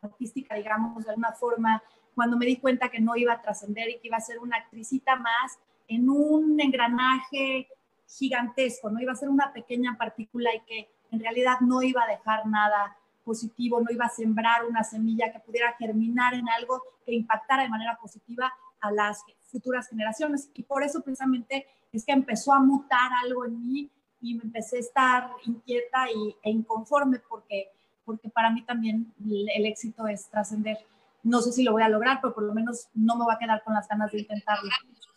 artística, 0.00 0.54
digamos, 0.54 1.04
de 1.04 1.10
alguna 1.10 1.32
forma, 1.32 1.82
cuando 2.14 2.36
me 2.36 2.46
di 2.46 2.56
cuenta 2.56 2.90
que 2.90 3.00
no 3.00 3.16
iba 3.16 3.32
a 3.32 3.42
trascender 3.42 3.90
y 3.90 3.98
que 3.98 4.08
iba 4.08 4.16
a 4.16 4.20
ser 4.20 4.38
una 4.38 4.56
actricita 4.56 5.16
más 5.16 5.58
en 5.88 6.08
un 6.08 6.60
engranaje 6.60 7.68
gigantesco, 8.08 8.90
no 8.90 9.00
iba 9.00 9.12
a 9.12 9.16
ser 9.16 9.28
una 9.28 9.52
pequeña 9.52 9.96
partícula 9.96 10.54
y 10.54 10.60
que 10.60 10.88
en 11.10 11.20
realidad 11.20 11.60
no 11.60 11.82
iba 11.82 12.02
a 12.02 12.10
dejar 12.10 12.46
nada 12.46 12.96
positivo, 13.24 13.80
no 13.80 13.90
iba 13.90 14.06
a 14.06 14.10
sembrar 14.10 14.64
una 14.64 14.82
semilla 14.84 15.32
que 15.32 15.38
pudiera 15.40 15.72
germinar 15.74 16.34
en 16.34 16.48
algo 16.48 16.82
que 17.04 17.14
impactara 17.14 17.62
de 17.62 17.68
manera 17.68 17.96
positiva 18.00 18.52
a 18.80 18.90
las 18.90 19.22
futuras 19.50 19.88
generaciones. 19.88 20.50
Y 20.54 20.62
por 20.62 20.82
eso 20.82 21.00
precisamente 21.02 21.66
es 21.92 22.04
que 22.04 22.12
empezó 22.12 22.52
a 22.52 22.60
mutar 22.60 23.12
algo 23.22 23.44
en 23.44 23.60
mí 23.60 23.90
y 24.20 24.34
me 24.34 24.44
empecé 24.44 24.76
a 24.76 24.80
estar 24.80 25.30
inquieta 25.44 26.10
y, 26.10 26.36
e 26.42 26.50
inconforme 26.50 27.20
porque, 27.28 27.68
porque 28.04 28.28
para 28.28 28.50
mí 28.50 28.62
también 28.62 29.12
el 29.54 29.66
éxito 29.66 30.06
es 30.06 30.28
trascender. 30.28 30.78
No 31.22 31.40
sé 31.40 31.52
si 31.52 31.62
lo 31.62 31.72
voy 31.72 31.82
a 31.82 31.88
lograr, 31.88 32.20
pero 32.20 32.34
por 32.34 32.44
lo 32.44 32.54
menos 32.54 32.88
no 32.94 33.16
me 33.16 33.24
voy 33.24 33.34
a 33.34 33.38
quedar 33.38 33.62
con 33.64 33.74
las 33.74 33.88
ganas 33.88 34.10
de 34.12 34.20
intentarlo. 34.20 34.70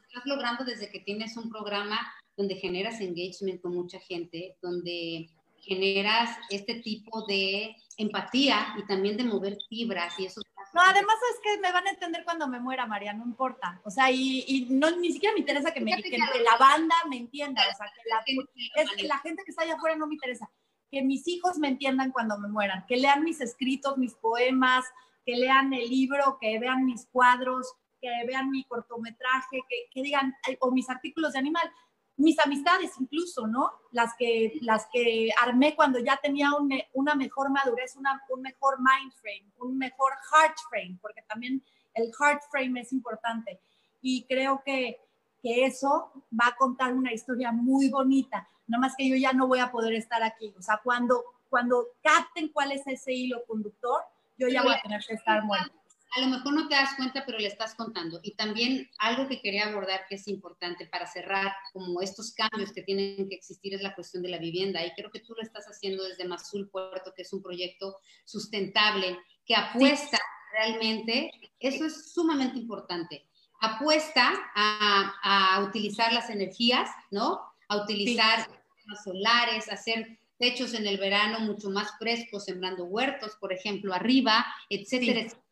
Estás 0.07 0.25
logrando 0.25 0.63
desde 0.63 0.89
que 0.89 0.99
tienes 0.99 1.35
un 1.37 1.49
programa 1.49 1.99
donde 2.37 2.55
generas 2.55 3.01
engagement 3.01 3.61
con 3.61 3.73
mucha 3.73 3.99
gente, 3.99 4.57
donde 4.61 5.29
generas 5.65 6.37
este 6.49 6.75
tipo 6.75 7.25
de 7.25 7.75
empatía 7.97 8.75
y 8.77 8.85
también 8.85 9.17
de 9.17 9.23
mover 9.23 9.57
fibras 9.67 10.17
y 10.19 10.25
eso. 10.25 10.41
No, 10.73 10.81
además 10.81 11.15
es 11.33 11.39
que 11.41 11.61
me 11.61 11.71
van 11.71 11.87
a 11.87 11.91
entender 11.91 12.23
cuando 12.25 12.47
me 12.47 12.59
muera, 12.59 12.85
María, 12.85 13.13
no 13.13 13.23
importa. 13.23 13.79
O 13.85 13.89
sea, 13.89 14.11
y, 14.11 14.43
y 14.47 14.67
no, 14.69 14.91
ni 14.91 15.11
siquiera 15.11 15.33
me 15.33 15.39
interesa 15.39 15.73
que, 15.73 15.79
me, 15.79 16.01
que, 16.01 16.17
la 16.17 16.57
banda 16.59 16.95
me 17.09 17.17
entienda. 17.17 17.61
O 17.61 17.77
sea, 17.77 17.87
que 17.87 18.09
la, 18.09 18.81
es 18.81 18.91
que 18.91 19.07
la 19.07 19.17
gente 19.19 19.43
que 19.45 19.51
está 19.51 19.63
allá 19.63 19.75
afuera 19.75 19.95
no 19.95 20.07
me 20.07 20.15
interesa. 20.15 20.49
Que 20.91 21.01
mis 21.01 21.27
hijos 21.27 21.57
me 21.57 21.69
entiendan 21.69 22.11
cuando 22.11 22.37
me 22.37 22.49
mueran, 22.49 22.85
que 22.87 22.97
lean 22.97 23.23
mis 23.23 23.39
escritos, 23.41 23.97
mis 23.97 24.15
poemas, 24.15 24.83
que 25.25 25.35
lean 25.35 25.73
el 25.73 25.89
libro, 25.89 26.37
que 26.39 26.59
vean 26.59 26.85
mis 26.85 27.05
cuadros, 27.07 27.73
que 28.01 28.09
vean 28.27 28.51
mi 28.51 28.63
cortometraje, 28.65 29.61
que, 29.67 29.89
que 29.91 30.01
digan, 30.01 30.35
o 30.59 30.71
mis 30.71 30.89
artículos 30.89 31.33
de 31.33 31.39
animal 31.39 31.71
mis 32.17 32.39
amistades 32.39 32.91
incluso, 32.99 33.47
¿no? 33.47 33.71
Las 33.91 34.13
que, 34.17 34.57
las 34.61 34.87
que 34.91 35.29
armé 35.41 35.75
cuando 35.75 35.99
ya 35.99 36.17
tenía 36.21 36.51
una 36.93 37.15
mejor 37.15 37.49
madurez, 37.49 37.95
una, 37.97 38.21
un 38.29 38.41
mejor 38.41 38.77
mind 38.79 39.11
frame, 39.13 39.51
un 39.59 39.77
mejor 39.77 40.13
heart 40.31 40.57
frame, 40.69 40.97
porque 41.01 41.21
también 41.23 41.61
el 41.93 42.11
heart 42.13 42.41
frame 42.49 42.79
es 42.79 42.93
importante. 42.93 43.59
Y 44.01 44.23
creo 44.25 44.61
que, 44.63 44.99
que 45.41 45.65
eso 45.65 46.11
va 46.31 46.47
a 46.47 46.55
contar 46.55 46.93
una 46.93 47.13
historia 47.13 47.51
muy 47.51 47.89
bonita, 47.89 48.47
no 48.67 48.79
más 48.79 48.95
que 48.95 49.09
yo 49.09 49.15
ya 49.15 49.33
no 49.33 49.47
voy 49.47 49.59
a 49.59 49.71
poder 49.71 49.93
estar 49.93 50.23
aquí. 50.23 50.53
O 50.57 50.61
sea, 50.61 50.79
cuando, 50.83 51.23
cuando 51.49 51.87
capten 52.01 52.49
cuál 52.49 52.71
es 52.71 52.87
ese 52.87 53.11
hilo 53.11 53.43
conductor, 53.45 54.01
yo 54.37 54.47
ya 54.47 54.63
voy 54.63 54.73
a 54.73 54.81
tener 54.81 55.01
que 55.05 55.13
estar 55.13 55.43
muerto 55.43 55.85
a 56.15 56.21
lo 56.21 56.27
mejor 56.27 56.53
no 56.53 56.67
te 56.67 56.75
das 56.75 56.95
cuenta, 56.95 57.23
pero 57.25 57.37
le 57.37 57.47
estás 57.47 57.75
contando. 57.75 58.21
Y 58.23 58.35
también 58.35 58.89
algo 58.99 59.27
que 59.27 59.41
quería 59.41 59.67
abordar 59.67 60.05
que 60.07 60.15
es 60.15 60.27
importante 60.29 60.87
para 60.87 61.05
cerrar 61.07 61.53
como 61.73 62.01
estos 62.01 62.33
cambios 62.33 62.71
que 62.71 62.83
tienen 62.83 63.27
que 63.27 63.35
existir 63.35 63.73
es 63.73 63.81
la 63.81 63.93
cuestión 63.93 64.23
de 64.23 64.29
la 64.29 64.37
vivienda. 64.37 64.85
Y 64.85 64.93
creo 64.93 65.11
que 65.11 65.19
tú 65.19 65.33
lo 65.33 65.41
estás 65.41 65.65
haciendo 65.65 66.05
desde 66.05 66.25
Mazul 66.25 66.69
Puerto, 66.69 67.13
que 67.13 67.23
es 67.23 67.33
un 67.33 67.43
proyecto 67.43 67.97
sustentable, 68.23 69.19
que 69.45 69.55
apuesta 69.55 70.17
realmente, 70.53 71.31
eso 71.59 71.85
es 71.85 72.13
sumamente 72.13 72.59
importante, 72.59 73.25
apuesta 73.59 74.31
a, 74.55 75.65
utilizar 75.67 76.13
las 76.13 76.29
energías, 76.29 76.89
¿no? 77.11 77.41
A 77.67 77.83
utilizar 77.83 78.47
sí. 78.47 78.93
solares, 79.03 79.69
hacer 79.69 80.17
techos 80.45 80.75
en 80.75 80.85
el 80.85 80.99
verano 80.99 81.39
mucho 81.39 81.71
más 81.71 81.97
frescos, 81.97 82.45
sembrando 82.45 82.85
huertos, 82.85 83.35
por 83.39 83.51
ejemplo, 83.51 83.95
arriba, 83.95 84.45
etcétera, 84.69 85.21
etcétera. 85.21 85.43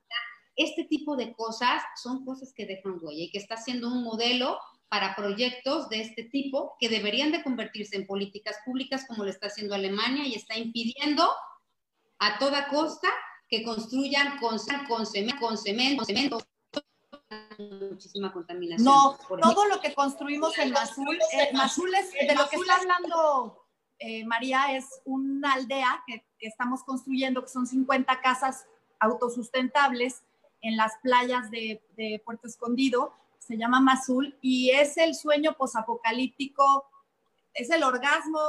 Este 0.55 0.83
tipo 0.83 1.15
de 1.15 1.33
cosas 1.33 1.81
son 1.95 2.23
cosas 2.23 2.53
que 2.53 2.67
dejan 2.67 2.99
huella 3.01 3.23
y 3.23 3.31
que 3.31 3.39
está 3.39 3.57
siendo 3.57 3.87
un 3.87 4.03
modelo 4.03 4.59
para 4.89 5.15
proyectos 5.15 5.89
de 5.89 6.01
este 6.01 6.25
tipo 6.25 6.75
que 6.79 6.89
deberían 6.89 7.31
de 7.31 7.41
convertirse 7.41 7.95
en 7.95 8.05
políticas 8.05 8.57
públicas 8.63 9.05
como 9.07 9.23
lo 9.23 9.31
está 9.31 9.47
haciendo 9.47 9.73
Alemania 9.73 10.27
y 10.27 10.35
está 10.35 10.55
impidiendo 10.55 11.27
a 12.19 12.37
toda 12.37 12.67
costa 12.67 13.09
que 13.49 13.63
construyan 13.63 14.37
con, 14.37 14.59
con, 14.87 15.07
cemento, 15.07 15.39
con 15.39 15.57
cemento, 15.57 16.05
cemento. 16.05 16.37
Muchísima 17.89 18.31
contaminación. 18.31 18.85
No, 18.85 19.17
todo 19.27 19.65
lo 19.65 19.81
que 19.81 19.95
construimos 19.95 20.55
en 20.59 20.69
Mazul, 20.69 21.17
eh, 21.33 21.49
Mazul 21.53 21.95
es, 21.95 22.11
de 22.11 22.35
lo 22.35 22.47
que 22.47 22.57
está 22.57 22.75
hablando 22.75 23.62
eh, 23.99 24.25
María, 24.25 24.75
es 24.75 25.01
una 25.05 25.53
aldea 25.53 26.03
que, 26.05 26.25
estamos 26.39 26.83
construyendo, 26.83 27.41
que 27.41 27.47
son 27.47 27.65
50 27.65 28.19
casas 28.19 28.65
autosustentables 28.99 30.23
en 30.61 30.75
las 30.75 30.93
playas 31.01 31.49
de, 31.51 31.81
Puerto 32.25 32.47
Escondido, 32.47 33.13
se 33.39 33.57
llama 33.57 33.79
Mazul, 33.79 34.37
y 34.41 34.71
es 34.71 34.97
el 34.97 35.15
sueño 35.15 35.55
posapocalíptico, 35.57 36.85
es 37.53 37.69
el 37.69 37.83
orgasmo 37.83 38.39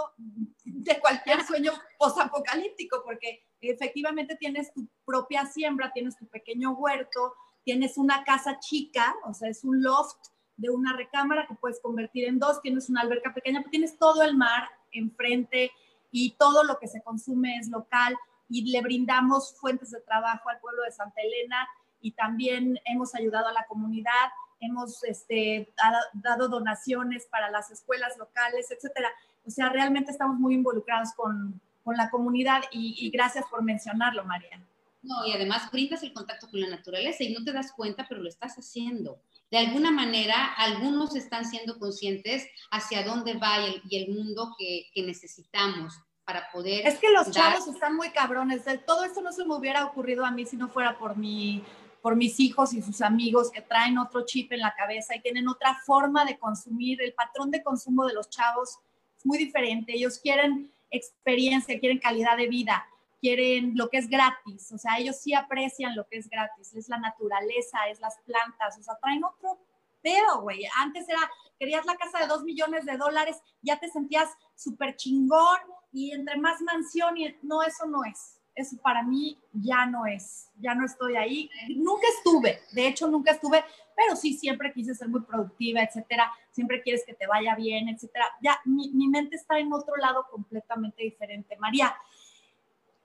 de 0.64 0.98
cualquier 0.98 1.44
sueño 1.44 1.72
posapocalíptico, 1.98 3.02
porque 3.04 3.46
efectivamente 3.60 4.36
tienes 4.36 4.72
tu 4.72 4.88
propia 5.04 5.46
siembra, 5.46 5.92
tienes 5.92 6.16
tu 6.16 6.26
pequeño 6.26 6.72
huerto, 6.72 7.34
tienes 7.64 7.96
una 7.96 8.24
casa 8.24 8.58
chica, 8.58 9.14
o 9.24 9.34
sea, 9.34 9.48
es 9.48 9.62
un 9.64 9.82
loft 9.82 10.18
de 10.56 10.70
una 10.70 10.96
recámara 10.96 11.46
que 11.46 11.54
puedes 11.54 11.80
convertir 11.80 12.28
en 12.28 12.38
dos, 12.38 12.60
tienes 12.60 12.88
una 12.88 13.02
alberca 13.02 13.34
pequeña, 13.34 13.64
tienes 13.70 13.98
todo 13.98 14.22
el 14.22 14.36
mar 14.36 14.68
enfrente 14.94 15.70
y 16.10 16.32
todo 16.32 16.64
lo 16.64 16.78
que 16.78 16.88
se 16.88 17.02
consume 17.02 17.56
es 17.58 17.68
local 17.68 18.16
y 18.48 18.70
le 18.70 18.80
brindamos 18.82 19.56
fuentes 19.58 19.90
de 19.90 20.00
trabajo 20.00 20.48
al 20.48 20.60
pueblo 20.60 20.82
de 20.82 20.92
Santa 20.92 21.20
Elena 21.20 21.68
y 22.00 22.12
también 22.12 22.78
hemos 22.84 23.14
ayudado 23.14 23.48
a 23.48 23.52
la 23.52 23.66
comunidad, 23.66 24.30
hemos 24.60 25.02
este, 25.04 25.72
dado 26.12 26.48
donaciones 26.48 27.26
para 27.26 27.50
las 27.50 27.70
escuelas 27.70 28.16
locales, 28.18 28.70
etcétera. 28.70 29.10
O 29.46 29.50
sea, 29.50 29.68
realmente 29.70 30.10
estamos 30.10 30.38
muy 30.38 30.54
involucrados 30.54 31.12
con, 31.14 31.60
con 31.84 31.96
la 31.96 32.10
comunidad 32.10 32.62
y, 32.72 33.10
gracias 33.10 33.44
por 33.50 33.62
mencionarlo, 33.62 34.24
María. 34.24 34.60
No, 35.02 35.26
y 35.26 35.32
además 35.32 35.70
brindas 35.70 36.02
el 36.02 36.14
contacto 36.14 36.48
con 36.50 36.60
la 36.60 36.68
naturaleza 36.68 37.22
y 37.22 37.34
no 37.34 37.44
te 37.44 37.52
das 37.52 37.72
cuenta, 37.72 38.06
pero 38.08 38.22
lo 38.22 38.28
estás 38.28 38.56
haciendo. 38.56 39.18
De 39.54 39.60
alguna 39.60 39.92
manera, 39.92 40.52
algunos 40.56 41.14
están 41.14 41.44
siendo 41.44 41.78
conscientes 41.78 42.44
hacia 42.72 43.04
dónde 43.04 43.34
va 43.34 43.60
y 43.60 43.66
el, 43.66 43.82
y 43.88 43.96
el 44.02 44.12
mundo 44.12 44.52
que, 44.58 44.88
que, 44.92 45.04
necesitamos 45.04 45.94
para 46.24 46.50
poder... 46.50 46.84
Es 46.84 46.98
que 46.98 47.12
los 47.12 47.26
dar... 47.26 47.52
chavos 47.52 47.68
están 47.68 47.94
muy 47.94 48.10
cabrones. 48.10 48.64
Todo 48.84 49.04
esto 49.04 49.22
no 49.22 49.30
se 49.30 49.44
me 49.44 49.54
hubiera 49.54 49.86
ocurrido 49.86 50.26
a 50.26 50.32
mí 50.32 50.44
si 50.44 50.56
no 50.56 50.70
fuera 50.70 50.98
por 50.98 51.16
mi 51.16 51.62
por 52.02 52.16
mis 52.16 52.40
hijos 52.40 52.74
y 52.74 52.82
sus 52.82 53.00
amigos 53.00 53.48
que 53.52 53.60
traen 53.60 53.96
otro 53.96 54.26
chip 54.26 54.50
en 54.50 54.58
la 54.58 54.74
cabeza 54.74 55.14
y 55.14 55.22
tienen 55.22 55.46
otra 55.46 55.80
forma 55.86 56.24
de 56.24 56.36
consumir. 56.36 57.00
El 57.00 57.14
patrón 57.14 57.52
de 57.52 57.62
consumo 57.62 58.06
de 58.06 58.14
los 58.14 58.28
chavos 58.30 58.80
es 59.16 59.24
muy 59.24 59.38
diferente. 59.38 59.94
Ellos 59.94 60.18
quieren 60.18 60.72
experiencia, 60.90 61.78
quieren 61.78 62.00
calidad 62.00 62.36
de 62.36 62.48
vida 62.48 62.84
quieren 63.24 63.72
lo 63.74 63.88
que 63.88 63.96
es 63.96 64.10
gratis, 64.10 64.70
o 64.70 64.76
sea, 64.76 64.98
ellos 64.98 65.16
sí 65.16 65.32
aprecian 65.32 65.96
lo 65.96 66.06
que 66.06 66.18
es 66.18 66.28
gratis, 66.28 66.74
es 66.74 66.90
la 66.90 66.98
naturaleza, 66.98 67.78
es 67.88 67.98
las 67.98 68.18
plantas, 68.26 68.76
o 68.78 68.82
sea, 68.82 68.96
traen 69.00 69.24
otro 69.24 69.58
pedo, 70.02 70.42
güey. 70.42 70.66
Antes 70.78 71.08
era, 71.08 71.20
querías 71.58 71.86
la 71.86 71.96
casa 71.96 72.18
de 72.18 72.26
dos 72.26 72.42
millones 72.42 72.84
de 72.84 72.98
dólares, 72.98 73.40
ya 73.62 73.80
te 73.80 73.88
sentías 73.88 74.28
súper 74.54 74.96
chingón 74.96 75.56
y 75.90 76.12
entre 76.12 76.36
más 76.36 76.60
mansión 76.60 77.16
y 77.16 77.34
no, 77.40 77.62
eso 77.62 77.86
no 77.86 78.04
es. 78.04 78.38
Eso 78.54 78.76
para 78.82 79.02
mí 79.02 79.40
ya 79.54 79.86
no 79.86 80.04
es, 80.04 80.50
ya 80.60 80.74
no 80.74 80.84
estoy 80.84 81.16
ahí. 81.16 81.50
Nunca 81.76 82.06
estuve, 82.18 82.60
de 82.72 82.88
hecho 82.88 83.08
nunca 83.08 83.32
estuve, 83.32 83.64
pero 83.96 84.16
sí 84.16 84.34
siempre 84.34 84.70
quise 84.74 84.94
ser 84.94 85.08
muy 85.08 85.22
productiva, 85.22 85.80
etcétera. 85.82 86.30
Siempre 86.50 86.82
quieres 86.82 87.04
que 87.06 87.14
te 87.14 87.26
vaya 87.26 87.54
bien, 87.54 87.88
etcétera. 87.88 88.26
Ya 88.42 88.60
mi, 88.66 88.90
mi 88.90 89.08
mente 89.08 89.36
está 89.36 89.58
en 89.58 89.72
otro 89.72 89.96
lado 89.96 90.26
completamente 90.30 91.02
diferente. 91.02 91.56
María, 91.56 91.96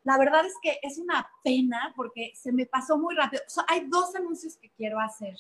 la 0.10 0.18
verdad 0.18 0.44
es 0.44 0.56
que 0.60 0.80
es 0.82 0.98
una 0.98 1.30
pena 1.44 1.94
porque 1.96 2.34
se 2.36 2.52
me 2.52 2.66
pasó 2.66 2.98
muy 2.98 3.14
rápido. 3.14 3.44
O 3.46 3.50
sea, 3.50 3.64
hay 3.68 3.86
dos 3.88 4.16
anuncios 4.16 4.58
que 4.58 4.72
quiero 4.72 5.00
hacer. 5.00 5.36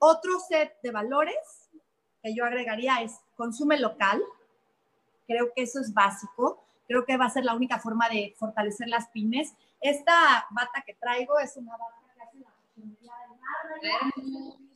Otro 0.00 0.40
set 0.40 0.74
de 0.82 0.90
valores 0.90 1.70
que 2.20 2.34
yo 2.34 2.44
agregaría 2.44 3.00
es 3.02 3.20
consume 3.36 3.78
local. 3.78 4.20
Creo 5.28 5.52
que 5.54 5.62
eso 5.62 5.78
es 5.78 5.94
básico. 5.94 6.64
Creo 6.88 7.04
que 7.04 7.16
va 7.16 7.26
a 7.26 7.30
ser 7.30 7.44
la 7.44 7.54
única 7.54 7.78
forma 7.78 8.08
de 8.08 8.34
fortalecer 8.36 8.88
las 8.88 9.06
pymes. 9.10 9.54
Esta 9.80 10.48
bata 10.50 10.82
que 10.84 10.94
traigo 10.94 11.38
es 11.38 11.56
una 11.56 11.76
bata 11.76 11.94
que 12.12 12.22
hace 12.22 12.38
la. 12.38 12.50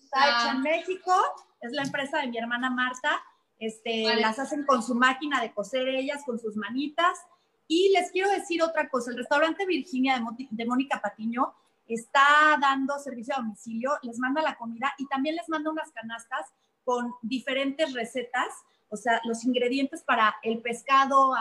Está 0.04 0.28
hecha 0.28 0.50
en 0.52 0.62
México. 0.62 1.12
Es 1.60 1.72
la 1.72 1.82
empresa 1.82 2.18
de 2.18 2.28
mi 2.28 2.38
hermana 2.38 2.70
Marta. 2.70 3.20
Este, 3.58 4.04
vale. 4.04 4.20
Las 4.20 4.38
hacen 4.38 4.64
con 4.66 4.84
su 4.84 4.94
máquina 4.94 5.40
de 5.40 5.52
coser 5.52 5.88
ellas, 5.88 6.22
con 6.24 6.38
sus 6.38 6.54
manitas. 6.54 7.18
Y 7.72 7.90
les 7.90 8.10
quiero 8.10 8.28
decir 8.28 8.60
otra 8.64 8.88
cosa, 8.88 9.12
el 9.12 9.16
restaurante 9.16 9.64
Virginia 9.64 10.20
de, 10.50 10.66
Mónica 10.66 11.00
Patiño 11.00 11.54
está 11.86 12.58
dando 12.60 12.98
servicio 12.98 13.32
a 13.32 13.36
domicilio, 13.38 13.92
les 14.02 14.18
manda 14.18 14.42
la 14.42 14.56
comida 14.56 14.92
y 14.98 15.06
también 15.06 15.36
les 15.36 15.48
manda 15.48 15.70
unas 15.70 15.92
canastas 15.92 16.48
con 16.84 17.14
diferentes 17.22 17.94
recetas, 17.94 18.48
o 18.88 18.96
sea, 18.96 19.20
los 19.22 19.44
ingredientes 19.44 20.02
para 20.02 20.34
el 20.42 20.58
pescado, 20.58 21.32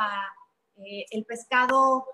eh, 0.78 1.08
el 1.10 1.26
pescado 1.26 2.06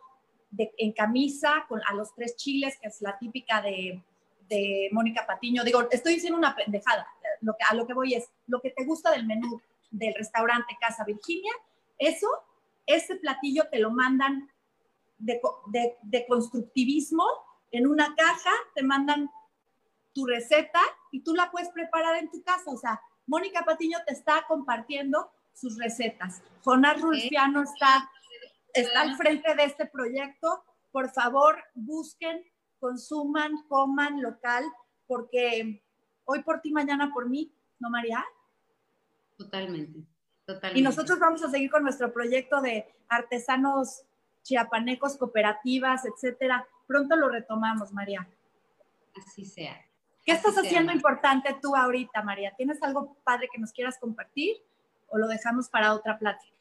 en 0.58 0.94
camisa, 0.94 1.66
con, 1.68 1.82
a 1.86 1.94
los 1.94 2.16
tres 2.16 2.38
chiles, 2.38 2.80
que 2.82 2.88
es 2.88 3.02
la 3.02 3.20
típica 3.20 3.62
de, 3.62 4.02
de 4.48 4.88
Mónica 4.94 5.28
Patiño. 5.28 5.66
Digo, 5.66 5.90
estoy 5.92 6.14
diciendo 6.14 6.40
una 6.40 6.56
pendejada, 6.56 7.06
lo 7.42 7.52
que, 7.58 7.66
a 7.70 7.74
lo 7.74 7.86
que 7.86 7.94
voy 7.94 8.14
es, 8.14 8.30
lo 8.48 8.62
que 8.62 8.70
te 8.70 8.86
gusta 8.86 9.12
del 9.12 9.26
menú 9.26 9.60
del 9.92 10.14
restaurante 10.14 10.78
Casa 10.80 11.04
Virginia, 11.04 11.52
eso 11.98 12.30
ese 12.86 13.16
platillo 13.16 13.68
te 13.72 13.80
lo 13.80 13.92
mandan 13.92 14.50
de, 15.18 15.42
de, 15.68 15.98
de, 16.04 16.26
constructivismo 16.28 17.26
en 17.72 17.88
una 17.88 18.14
caja, 18.16 18.52
te 18.74 18.84
mandan 18.84 19.30
tu 20.14 20.26
receta 20.26 20.82
y 21.12 21.22
tú 21.22 21.34
la 21.34 21.52
puedes 21.52 21.70
preparar 21.70 22.18
en 22.18 22.30
tu 22.30 22.44
casa. 22.44 22.72
O 22.72 22.78
sea, 22.78 23.02
Mónica 23.28 23.64
Patiño 23.66 23.98
te 24.06 24.14
está 24.14 24.46
compartiendo 24.48 25.32
sus 25.54 25.78
recetas. 25.78 26.42
Jonás 26.64 27.02
Rulfiano 27.02 27.64
está, 27.64 28.10
está 28.74 29.02
al 29.02 29.16
frente 29.16 29.56
de 29.56 29.64
este 29.64 29.86
proyecto. 29.86 30.64
Por 30.92 31.12
favor, 31.12 31.58
busquen, 31.74 32.44
consuman, 32.80 33.64
coman 33.68 34.22
local, 34.22 34.64
porque 35.08 35.84
hoy 36.26 36.44
por 36.44 36.62
ti, 36.62 36.72
mañana 36.72 37.12
por 37.14 37.30
mí, 37.30 37.54
¿no, 37.80 37.90
María? 37.90 38.24
Totalmente. 39.38 40.15
Totalmente. 40.46 40.80
Y 40.80 40.84
nosotros 40.84 41.20
vamos 41.20 41.44
a 41.44 41.50
seguir 41.50 41.72
con 41.72 41.84
nuestro 41.84 42.14
proyecto 42.14 42.62
de 42.62 42.94
artesanos 43.10 44.04
chiapanecos, 44.44 45.18
cooperativas, 45.18 46.06
etcétera. 46.06 46.68
Pronto 46.88 47.16
lo 47.16 47.30
retomamos, 47.30 47.92
María. 47.92 48.28
Así 49.16 49.46
sea. 49.46 49.76
¿Qué 50.24 50.32
Así 50.32 50.48
estás 50.48 50.64
haciendo 50.64 50.92
importante 50.92 51.56
tú 51.62 51.76
ahorita, 51.76 52.22
María? 52.24 52.54
¿Tienes 52.56 52.82
algo 52.84 53.18
padre 53.24 53.48
que 53.52 53.60
nos 53.60 53.72
quieras 53.72 53.98
compartir 54.00 54.58
o 55.08 55.18
lo 55.18 55.28
dejamos 55.28 55.70
para 55.70 55.94
otra 55.94 56.18
plática? 56.18 56.54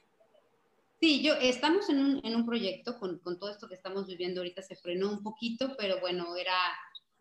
Sí, 1.01 1.23
yo 1.23 1.35
estamos 1.35 1.91
en 1.91 1.99
un, 1.99 2.21
en 2.25 2.35
un 2.35 2.47
proyecto 2.47 2.99
con, 2.99 3.19
con, 3.19 3.39
todo 3.39 3.51
esto 3.51 3.69
que 3.69 3.75
estamos 3.75 4.07
viviendo 4.07 4.41
ahorita 4.41 4.63
se 4.63 4.77
frenó 4.77 5.11
un 5.11 5.23
poquito, 5.23 5.77
pero 5.77 6.01
bueno, 6.01 6.37
era, 6.37 6.57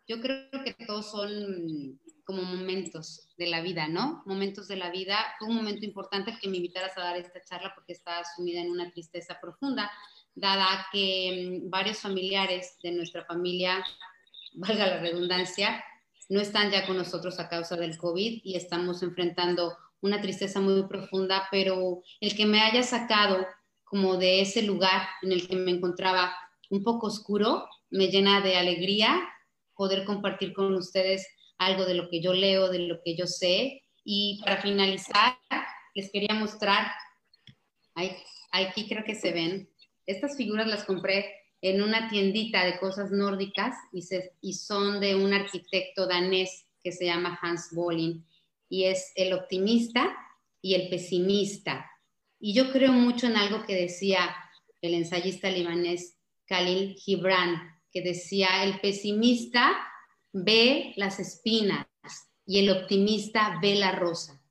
yo 0.06 0.20
creo 0.20 0.64
que 0.64 0.74
todos 0.86 1.10
son 1.10 1.98
como 2.24 2.42
momentos 2.42 3.28
de 3.36 3.46
la 3.46 3.60
vida, 3.60 3.88
¿no? 3.88 4.22
Momentos 4.26 4.66
de 4.68 4.76
la 4.76 4.90
vida. 4.90 5.18
Fue 5.38 5.48
un 5.48 5.56
momento 5.56 5.84
importante 5.84 6.36
que 6.40 6.48
me 6.48 6.56
invitaras 6.56 6.96
a 6.96 7.02
dar 7.02 7.16
esta 7.16 7.42
charla 7.42 7.72
porque 7.74 7.92
estaba 7.92 8.22
sumida 8.36 8.60
en 8.60 8.70
una 8.70 8.90
tristeza 8.90 9.38
profunda, 9.40 9.90
dada 10.34 10.86
que 10.92 11.60
mm, 11.62 11.70
varios 11.70 11.98
familiares 11.98 12.78
de 12.82 12.92
nuestra 12.92 13.24
familia, 13.24 13.84
valga 14.54 14.86
la 14.86 14.98
redundancia, 14.98 15.84
no 16.28 16.40
están 16.40 16.70
ya 16.70 16.86
con 16.86 16.96
nosotros 16.96 17.38
a 17.38 17.48
causa 17.48 17.76
del 17.76 17.98
COVID 17.98 18.40
y 18.42 18.56
estamos 18.56 19.02
enfrentando 19.02 19.76
una 20.00 20.20
tristeza 20.20 20.60
muy 20.60 20.82
profunda, 20.84 21.48
pero 21.50 22.02
el 22.20 22.34
que 22.34 22.46
me 22.46 22.60
haya 22.60 22.82
sacado 22.82 23.46
como 23.84 24.16
de 24.16 24.40
ese 24.40 24.62
lugar 24.62 25.06
en 25.22 25.32
el 25.32 25.46
que 25.46 25.56
me 25.56 25.70
encontraba 25.70 26.34
un 26.70 26.82
poco 26.82 27.08
oscuro, 27.08 27.68
me 27.90 28.08
llena 28.08 28.40
de 28.40 28.56
alegría 28.56 29.22
poder 29.76 30.04
compartir 30.04 30.52
con 30.52 30.74
ustedes 30.74 31.26
algo 31.58 31.84
de 31.84 31.94
lo 31.94 32.08
que 32.08 32.20
yo 32.20 32.32
leo, 32.32 32.68
de 32.68 32.80
lo 32.80 33.00
que 33.04 33.16
yo 33.16 33.26
sé. 33.26 33.82
Y 34.04 34.40
para 34.44 34.60
finalizar, 34.60 35.38
les 35.94 36.10
quería 36.10 36.34
mostrar, 36.34 36.90
aquí 38.52 38.88
creo 38.88 39.04
que 39.04 39.14
se 39.14 39.32
ven, 39.32 39.68
estas 40.06 40.36
figuras 40.36 40.66
las 40.66 40.84
compré 40.84 41.32
en 41.62 41.82
una 41.82 42.08
tiendita 42.10 42.64
de 42.64 42.78
cosas 42.78 43.10
nórdicas 43.10 43.74
y, 43.92 44.02
se, 44.02 44.34
y 44.42 44.52
son 44.52 45.00
de 45.00 45.14
un 45.14 45.32
arquitecto 45.32 46.06
danés 46.06 46.66
que 46.82 46.92
se 46.92 47.06
llama 47.06 47.38
Hans 47.40 47.70
Bolin 47.72 48.26
y 48.68 48.84
es 48.84 49.12
el 49.14 49.32
optimista 49.32 50.14
y 50.60 50.74
el 50.74 50.90
pesimista. 50.90 51.90
Y 52.38 52.52
yo 52.52 52.70
creo 52.70 52.92
mucho 52.92 53.26
en 53.26 53.36
algo 53.36 53.64
que 53.64 53.74
decía 53.74 54.34
el 54.82 54.94
ensayista 54.94 55.48
libanés 55.48 56.18
Khalil 56.46 56.94
Gibran, 56.96 57.73
que 57.94 58.02
decía, 58.02 58.64
el 58.64 58.80
pesimista 58.80 59.72
ve 60.32 60.92
las 60.96 61.20
espinas 61.20 61.86
y 62.44 62.58
el 62.58 62.70
optimista 62.70 63.58
ve 63.62 63.76
la 63.76 63.92
rosa. 63.92 64.42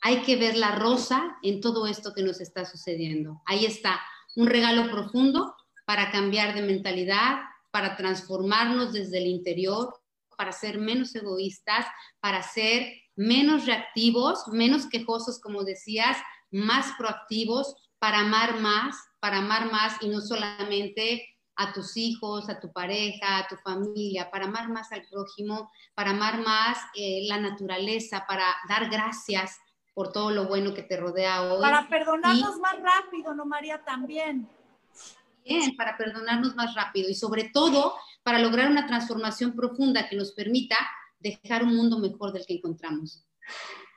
Hay 0.00 0.22
que 0.22 0.36
ver 0.36 0.56
la 0.56 0.76
rosa 0.76 1.36
en 1.42 1.60
todo 1.60 1.88
esto 1.88 2.14
que 2.14 2.22
nos 2.22 2.40
está 2.40 2.64
sucediendo. 2.64 3.42
Ahí 3.44 3.66
está 3.66 4.00
un 4.36 4.46
regalo 4.46 4.88
profundo 4.90 5.54
para 5.84 6.12
cambiar 6.12 6.54
de 6.54 6.62
mentalidad, 6.62 7.40
para 7.72 7.96
transformarnos 7.96 8.92
desde 8.92 9.18
el 9.18 9.26
interior, 9.26 10.00
para 10.36 10.52
ser 10.52 10.78
menos 10.78 11.14
egoístas, 11.14 11.86
para 12.20 12.42
ser 12.42 12.92
menos 13.16 13.66
reactivos, 13.66 14.46
menos 14.48 14.86
quejosos, 14.86 15.40
como 15.40 15.64
decías, 15.64 16.16
más 16.52 16.92
proactivos, 16.96 17.74
para 17.98 18.20
amar 18.20 18.60
más, 18.60 18.96
para 19.20 19.38
amar 19.38 19.70
más 19.70 19.94
y 20.02 20.08
no 20.08 20.20
solamente 20.20 21.31
a 21.56 21.72
tus 21.72 21.96
hijos, 21.96 22.48
a 22.48 22.60
tu 22.60 22.72
pareja, 22.72 23.38
a 23.38 23.48
tu 23.48 23.56
familia, 23.56 24.30
para 24.30 24.46
amar 24.46 24.68
más 24.68 24.90
al 24.92 25.06
prójimo, 25.06 25.70
para 25.94 26.10
amar 26.10 26.38
más 26.38 26.78
eh, 26.94 27.26
la 27.28 27.38
naturaleza, 27.38 28.24
para 28.26 28.44
dar 28.68 28.88
gracias 28.88 29.58
por 29.94 30.12
todo 30.12 30.30
lo 30.30 30.46
bueno 30.46 30.72
que 30.74 30.82
te 30.82 30.96
rodea 30.96 31.42
hoy. 31.42 31.60
Para 31.60 31.88
perdonarnos 31.88 32.56
y, 32.56 32.60
más 32.60 32.76
rápido, 32.80 33.34
¿no, 33.34 33.44
María? 33.44 33.82
También. 33.84 34.48
Bien, 35.44 35.76
para 35.76 35.96
perdonarnos 35.96 36.54
más 36.54 36.74
rápido 36.74 37.10
y 37.10 37.14
sobre 37.14 37.50
todo 37.52 37.94
para 38.22 38.38
lograr 38.38 38.70
una 38.70 38.86
transformación 38.86 39.54
profunda 39.54 40.08
que 40.08 40.16
nos 40.16 40.32
permita 40.32 40.76
dejar 41.18 41.64
un 41.64 41.76
mundo 41.76 41.98
mejor 41.98 42.32
del 42.32 42.46
que 42.46 42.54
encontramos. 42.54 43.24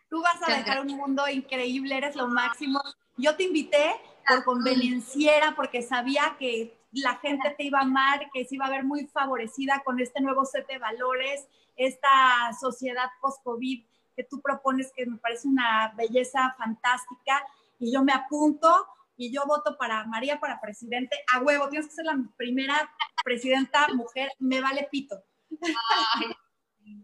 Tú 0.10 0.22
vas 0.22 0.42
a 0.48 0.58
dejar 0.58 0.82
un 0.82 0.96
mundo 0.96 1.28
increíble, 1.28 1.98
eres 1.98 2.16
lo 2.16 2.28
máximo. 2.28 2.82
Yo 3.18 3.36
te 3.36 3.44
invité 3.44 3.96
por 4.28 4.44
convenienciera 4.44 5.56
porque 5.56 5.82
sabía 5.82 6.36
que 6.40 6.78
la 7.02 7.16
gente 7.18 7.54
te 7.58 7.64
iba 7.64 7.80
a 7.80 7.84
amar, 7.84 8.30
que 8.34 8.46
se 8.46 8.56
iba 8.56 8.66
a 8.66 8.70
ver 8.70 8.84
muy 8.84 9.08
favorecida 9.08 9.82
con 9.84 10.00
este 10.00 10.22
nuevo 10.22 10.46
set 10.46 10.68
de 10.68 10.78
valores, 10.78 11.48
esta 11.76 12.52
sociedad 12.60 13.10
post-COVID 13.22 13.86
que 14.16 14.24
tú 14.24 14.42
propones, 14.42 14.92
que 14.96 15.06
me 15.06 15.18
parece 15.18 15.48
una 15.48 15.94
belleza 15.98 16.56
fantástica, 16.58 17.46
y 17.80 17.94
yo 17.94 18.04
me 18.04 18.14
apunto 18.14 18.88
y 19.18 19.32
yo 19.32 19.44
voto 19.46 19.78
para 19.78 20.06
María 20.06 20.40
para 20.40 20.60
presidente. 20.60 21.18
A 21.34 21.40
huevo, 21.40 21.70
tienes 21.70 21.88
que 21.88 21.96
ser 21.96 22.06
la 22.06 22.18
primera 22.38 22.90
presidenta 23.24 23.88
mujer, 23.94 24.32
me 24.40 24.62
vale 24.62 24.88
pito. 24.92 25.24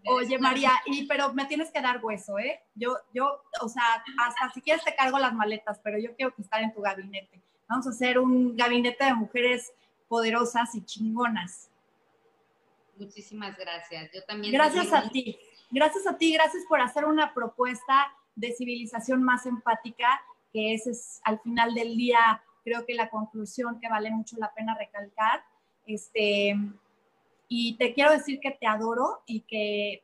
Oye, 0.05 0.37
María, 0.37 0.71
y 0.85 1.07
pero 1.07 1.33
me 1.33 1.45
tienes 1.45 1.71
que 1.71 1.81
dar 1.81 2.03
hueso, 2.03 2.37
¿eh? 2.37 2.61
Yo, 2.75 2.97
yo, 3.13 3.43
o 3.61 3.69
sea, 3.69 4.03
hasta 4.19 4.51
si 4.53 4.61
quieres 4.61 4.83
te 4.83 4.95
cargo 4.95 5.17
las 5.17 5.33
maletas, 5.33 5.79
pero 5.83 5.97
yo 5.97 6.15
quiero 6.15 6.35
que 6.35 6.43
estar 6.43 6.61
en 6.61 6.73
tu 6.73 6.81
gabinete. 6.81 7.41
Vamos 7.71 7.87
a 7.87 7.91
hacer 7.91 8.19
un 8.19 8.57
gabinete 8.57 9.05
de 9.05 9.13
mujeres 9.13 9.71
poderosas 10.09 10.75
y 10.75 10.83
chingonas. 10.83 11.69
Muchísimas 12.97 13.57
gracias. 13.57 14.11
Yo 14.13 14.21
también. 14.25 14.51
Gracias 14.51 14.91
a 14.91 15.07
ti. 15.09 15.39
Gracias 15.69 16.05
a 16.05 16.17
ti, 16.17 16.33
gracias 16.33 16.65
por 16.67 16.81
hacer 16.81 17.05
una 17.05 17.33
propuesta 17.33 18.11
de 18.35 18.51
civilización 18.51 19.23
más 19.23 19.45
empática, 19.45 20.21
que 20.51 20.73
ese 20.73 20.91
es 20.91 21.21
al 21.23 21.39
final 21.39 21.73
del 21.73 21.95
día, 21.95 22.43
creo 22.65 22.85
que 22.85 22.93
la 22.93 23.09
conclusión 23.09 23.79
que 23.79 23.87
vale 23.87 24.11
mucho 24.11 24.35
la 24.37 24.53
pena 24.53 24.75
recalcar. 24.77 25.41
Este, 25.87 26.57
y 27.47 27.77
te 27.77 27.93
quiero 27.93 28.11
decir 28.11 28.41
que 28.41 28.51
te 28.51 28.67
adoro 28.67 29.23
y 29.25 29.41
que 29.41 30.03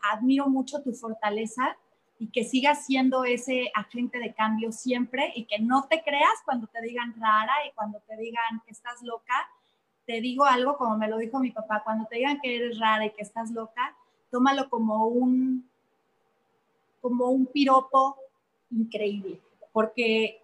admiro 0.00 0.48
mucho 0.48 0.82
tu 0.82 0.92
fortaleza 0.92 1.78
y 2.18 2.30
que 2.30 2.44
sigas 2.44 2.86
siendo 2.86 3.24
ese 3.24 3.70
agente 3.74 4.18
de 4.18 4.34
cambio 4.34 4.72
siempre 4.72 5.32
y 5.34 5.44
que 5.44 5.58
no 5.58 5.86
te 5.88 6.02
creas 6.02 6.34
cuando 6.44 6.66
te 6.66 6.80
digan 6.80 7.14
rara 7.20 7.52
y 7.68 7.74
cuando 7.74 8.00
te 8.00 8.16
digan 8.16 8.62
que 8.64 8.72
estás 8.72 9.02
loca. 9.02 9.34
Te 10.06 10.20
digo 10.20 10.44
algo 10.44 10.76
como 10.76 10.96
me 10.96 11.08
lo 11.08 11.18
dijo 11.18 11.40
mi 11.40 11.50
papá, 11.50 11.82
cuando 11.84 12.06
te 12.06 12.16
digan 12.16 12.40
que 12.40 12.56
eres 12.56 12.78
rara 12.78 13.06
y 13.06 13.10
que 13.10 13.22
estás 13.22 13.50
loca, 13.50 13.96
tómalo 14.30 14.70
como 14.70 15.06
un, 15.06 15.68
como 17.00 17.26
un 17.30 17.46
piropo 17.46 18.16
increíble, 18.70 19.40
porque 19.72 20.42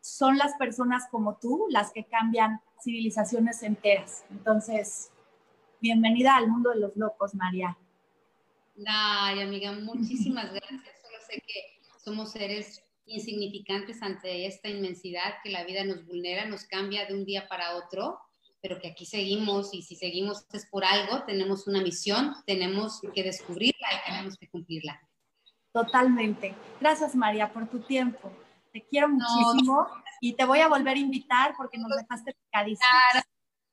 son 0.00 0.38
las 0.38 0.54
personas 0.54 1.08
como 1.10 1.36
tú 1.36 1.66
las 1.70 1.90
que 1.90 2.04
cambian 2.04 2.60
civilizaciones 2.80 3.62
enteras. 3.62 4.24
Entonces, 4.30 5.10
bienvenida 5.80 6.36
al 6.36 6.48
mundo 6.48 6.70
de 6.70 6.80
los 6.80 6.96
locos, 6.96 7.34
María. 7.34 7.76
Ay, 8.86 9.40
amiga, 9.40 9.72
muchísimas 9.80 10.50
gracias. 10.52 11.00
Solo 11.02 11.18
sé 11.26 11.42
que 11.46 11.80
somos 12.02 12.32
seres 12.32 12.82
insignificantes 13.06 14.02
ante 14.02 14.46
esta 14.46 14.68
inmensidad 14.68 15.34
que 15.42 15.50
la 15.50 15.64
vida 15.64 15.84
nos 15.84 16.06
vulnera, 16.06 16.46
nos 16.46 16.64
cambia 16.64 17.06
de 17.06 17.14
un 17.14 17.24
día 17.24 17.46
para 17.48 17.76
otro, 17.76 18.18
pero 18.62 18.80
que 18.80 18.88
aquí 18.88 19.04
seguimos 19.04 19.74
y 19.74 19.82
si 19.82 19.94
seguimos 19.94 20.46
es 20.52 20.66
por 20.66 20.84
algo, 20.84 21.22
tenemos 21.24 21.66
una 21.66 21.82
misión, 21.82 22.34
tenemos 22.46 23.02
que 23.14 23.22
descubrirla 23.22 23.88
y 23.92 24.10
tenemos 24.10 24.38
que 24.38 24.48
cumplirla. 24.48 25.00
Totalmente. 25.72 26.54
Gracias, 26.80 27.14
María, 27.14 27.52
por 27.52 27.68
tu 27.68 27.80
tiempo. 27.80 28.32
Te 28.72 28.82
quiero 28.86 29.08
muchísimo 29.08 29.86
y 30.20 30.32
te 30.32 30.44
voy 30.44 30.60
a 30.60 30.68
volver 30.68 30.96
a 30.96 31.00
invitar 31.00 31.54
porque 31.56 31.78
nos 31.78 31.90
dejaste 31.96 32.32
picadísimos. 32.32 33.24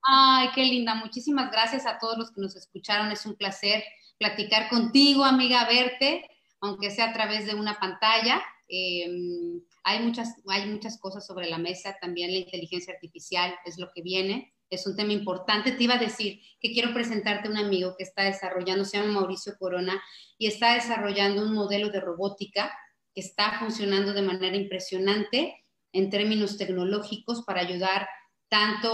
Ay, 0.02 0.48
qué 0.54 0.64
linda. 0.64 0.94
Muchísimas 0.94 1.50
gracias 1.50 1.86
a 1.86 1.98
todos 1.98 2.18
los 2.18 2.30
que 2.32 2.40
nos 2.40 2.56
escucharon. 2.56 3.10
Es 3.12 3.24
un 3.24 3.34
placer 3.34 3.82
platicar 4.22 4.68
contigo, 4.68 5.24
amiga, 5.24 5.66
verte, 5.66 6.24
aunque 6.60 6.92
sea 6.92 7.10
a 7.10 7.12
través 7.12 7.44
de 7.44 7.56
una 7.56 7.74
pantalla. 7.80 8.40
Em, 8.68 9.60
hay, 9.82 9.98
muchas, 9.98 10.36
hay 10.46 10.66
muchas 10.66 11.00
cosas 11.00 11.26
sobre 11.26 11.50
la 11.50 11.58
mesa. 11.58 11.96
También 12.00 12.30
la 12.30 12.38
inteligencia 12.38 12.94
artificial 12.94 13.52
es 13.64 13.78
lo 13.78 13.90
que 13.92 14.00
viene. 14.00 14.54
Es 14.70 14.86
un 14.86 14.94
tema 14.94 15.12
importante. 15.12 15.72
Te 15.72 15.82
iba 15.82 15.94
a 15.94 15.98
decir 15.98 16.40
que 16.60 16.72
quiero 16.72 16.94
presentarte 16.94 17.48
a 17.48 17.50
un 17.50 17.58
amigo 17.58 17.96
que 17.98 18.04
está 18.04 18.22
desarrollando, 18.22 18.84
se 18.84 18.96
llama 18.96 19.20
Mauricio 19.20 19.54
Corona, 19.58 20.00
y 20.38 20.46
está 20.46 20.74
desarrollando 20.74 21.42
un 21.42 21.52
modelo 21.52 21.90
de 21.90 22.00
robótica 22.00 22.72
que 23.12 23.22
está 23.22 23.58
funcionando 23.58 24.14
de 24.14 24.22
manera 24.22 24.56
impresionante 24.56 25.66
en 25.92 26.10
términos 26.10 26.56
tecnológicos 26.56 27.42
para 27.42 27.60
ayudar 27.60 28.08
tanto 28.52 28.92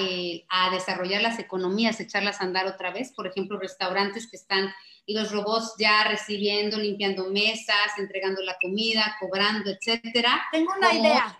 eh, 0.00 0.46
a, 0.48 0.70
desarrollar 0.70 1.20
las 1.20 1.38
economías, 1.38 2.00
echarlas 2.00 2.40
a 2.40 2.44
andar 2.44 2.66
otra 2.66 2.90
vez, 2.90 3.12
por 3.12 3.26
ejemplo, 3.26 3.58
restaurantes 3.58 4.26
que 4.30 4.38
están 4.38 4.72
y 5.04 5.12
los 5.12 5.30
robots 5.30 5.74
ya 5.78 6.04
recibiendo, 6.04 6.78
limpiando 6.78 7.28
mesas, 7.28 7.98
entregando 7.98 8.40
la 8.40 8.56
comida, 8.62 9.14
cobrando, 9.20 9.70
etcétera. 9.70 10.44
Tengo 10.50 10.72
una 10.78 10.94
idea. 10.94 11.38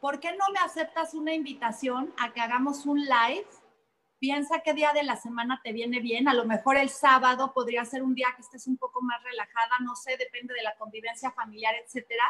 ¿Por 0.00 0.20
qué 0.20 0.30
no 0.32 0.46
me 0.54 0.60
aceptas 0.60 1.12
una 1.12 1.34
invitación 1.34 2.14
a 2.18 2.32
que 2.32 2.40
hagamos 2.40 2.86
un 2.86 3.00
live? 3.00 3.46
Piensa 4.18 4.60
qué 4.60 4.72
día 4.72 4.94
de 4.94 5.02
la 5.02 5.16
semana 5.16 5.60
te 5.62 5.74
viene 5.74 6.00
bien. 6.00 6.28
A 6.28 6.34
lo 6.34 6.46
mejor 6.46 6.78
el 6.78 6.88
sábado 6.88 7.52
podría 7.52 7.84
ser 7.84 8.02
un 8.02 8.14
día 8.14 8.28
que 8.34 8.40
estés 8.40 8.66
un 8.66 8.78
poco 8.78 9.02
más 9.02 9.22
relajada, 9.22 9.76
no 9.82 9.94
sé, 9.96 10.16
depende 10.16 10.54
de 10.54 10.62
la 10.62 10.74
convivencia 10.76 11.30
familiar, 11.32 11.74
etcétera. 11.84 12.24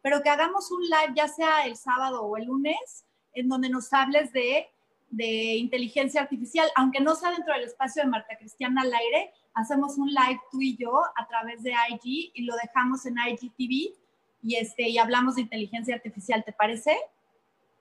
Pero 0.00 0.22
que 0.22 0.30
hagamos 0.30 0.70
un 0.70 0.84
live, 0.84 1.12
ya 1.14 1.28
sea 1.28 1.66
el 1.66 1.76
sábado 1.76 2.22
o 2.22 2.38
el 2.38 2.46
lunes, 2.46 3.04
en 3.34 3.48
donde 3.48 3.68
nos 3.68 3.92
hables 3.92 4.32
de, 4.32 4.68
de 5.10 5.56
inteligencia 5.56 6.22
artificial, 6.22 6.68
aunque 6.74 7.00
no 7.00 7.14
sea 7.14 7.30
dentro 7.30 7.54
del 7.54 7.64
espacio 7.64 8.02
de 8.02 8.08
Marta 8.08 8.36
Cristiana 8.38 8.82
al 8.82 8.92
aire, 8.92 9.30
hacemos 9.54 9.98
un 9.98 10.08
live 10.08 10.40
tú 10.50 10.60
y 10.60 10.76
yo 10.76 11.02
a 11.16 11.26
través 11.28 11.62
de 11.62 11.72
IG 11.90 12.32
y 12.34 12.44
lo 12.44 12.54
dejamos 12.56 13.04
en 13.06 13.16
IGTV 13.18 13.94
y, 14.42 14.56
este, 14.56 14.88
y 14.88 14.98
hablamos 14.98 15.36
de 15.36 15.42
inteligencia 15.42 15.94
artificial, 15.94 16.42
¿te 16.44 16.52
parece? 16.52 16.96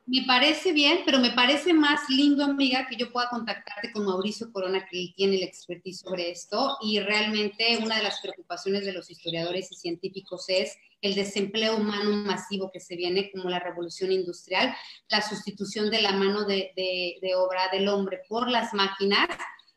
Me 0.05 0.23
parece 0.23 0.73
bien, 0.73 0.99
pero 1.05 1.19
me 1.19 1.31
parece 1.31 1.73
más 1.73 2.09
lindo, 2.09 2.43
amiga, 2.43 2.87
que 2.87 2.97
yo 2.97 3.11
pueda 3.11 3.29
contactarte 3.29 3.91
con 3.91 4.05
Mauricio 4.05 4.51
Corona, 4.51 4.85
que 4.89 5.13
tiene 5.15 5.37
el 5.37 5.43
expertise 5.43 5.99
sobre 5.99 6.31
esto. 6.31 6.77
Y 6.81 6.99
realmente 6.99 7.77
una 7.81 7.97
de 7.97 8.03
las 8.03 8.19
preocupaciones 8.19 8.85
de 8.85 8.93
los 8.93 9.09
historiadores 9.09 9.71
y 9.71 9.75
científicos 9.75 10.45
es 10.49 10.75
el 11.01 11.15
desempleo 11.15 11.77
humano 11.77 12.11
masivo 12.17 12.71
que 12.71 12.79
se 12.79 12.95
viene, 12.95 13.31
como 13.31 13.49
la 13.49 13.59
revolución 13.59 14.11
industrial, 14.11 14.75
la 15.09 15.21
sustitución 15.21 15.89
de 15.89 16.01
la 16.01 16.13
mano 16.13 16.45
de, 16.45 17.19
obra 17.35 17.69
del 17.71 17.87
hombre 17.87 18.21
por 18.29 18.49
las 18.49 18.73
máquinas, 18.73 19.27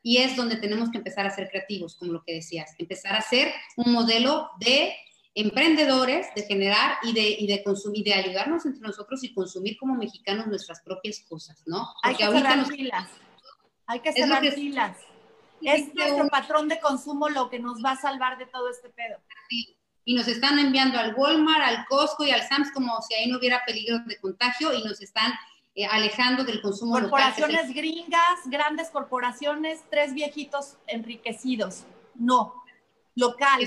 y 0.03 0.19
es 0.19 0.37
donde 0.37 0.57
tenemos 0.57 0.91
que 0.91 0.99
empezar 0.99 1.27
a 1.27 1.35
ser 1.35 1.49
creativos, 1.49 1.97
como 1.97 2.13
lo 2.13 2.23
que 2.23 2.35
decías, 2.35 2.75
empezar 2.79 3.17
a 3.17 3.23
ser 3.23 3.53
un 3.77 3.93
modelo 3.93 4.51
de 4.61 4.95
emprendedores, 5.35 6.27
de 6.37 6.43
generar 6.43 6.99
y 7.03 7.15
de, 7.15 7.37
y 7.39 7.47
de 7.47 7.65
consumir, 7.65 8.05
de 8.05 8.13
ayudarnos 8.13 8.67
entre 8.67 8.83
nosotros 8.83 9.25
y 9.25 9.33
consumir 9.33 9.79
como 9.79 9.95
mexicanos 9.95 10.47
nuestras 10.47 10.83
propias 10.83 11.21
cosas, 11.27 11.63
¿no? 11.67 11.89
Hay 12.03 12.17
que 12.17 12.25
cerrar 12.27 12.67
filas. 12.67 13.11
Hay 13.87 14.01
que 14.01 14.13
cerrar 14.13 14.47
filas. 14.53 14.99
Es 15.63 15.95
nuestro 15.95 16.29
patrón 16.29 16.69
de 16.69 16.79
consumo 16.79 17.31
lo 17.31 17.49
que 17.49 17.59
nos 17.59 17.83
va 17.83 17.93
a 17.93 17.97
salvar 17.97 18.37
de 18.37 18.45
todo 18.47 18.69
este 18.69 18.91
pedo. 18.91 19.19
Sí 19.49 19.79
y 20.05 20.15
nos 20.15 20.29
están 20.29 20.59
enviando 20.59 20.99
al 20.99 21.15
Walmart, 21.15 21.63
al 21.63 21.87
Costco 21.87 22.25
y 22.25 22.31
al 22.31 22.47
Sams 22.47 22.71
como 22.73 23.01
si 23.03 23.15
ahí 23.15 23.29
no 23.29 23.39
hubiera 23.39 23.65
peligro 23.65 23.99
de 24.01 24.19
contagio 24.19 24.73
y 24.73 24.83
nos 24.83 25.01
están 25.01 25.33
eh, 25.75 25.87
alejando 25.87 26.45
del 26.45 26.61
consumo 26.61 27.01
corporaciones 27.01 27.75
gringas, 27.75 28.41
grandes 28.47 28.91
corporaciones, 28.91 29.83
tres 29.91 30.15
viejitos 30.15 30.77
enriquecidos. 30.87 31.85
No, 32.15 32.63
local, 33.17 33.61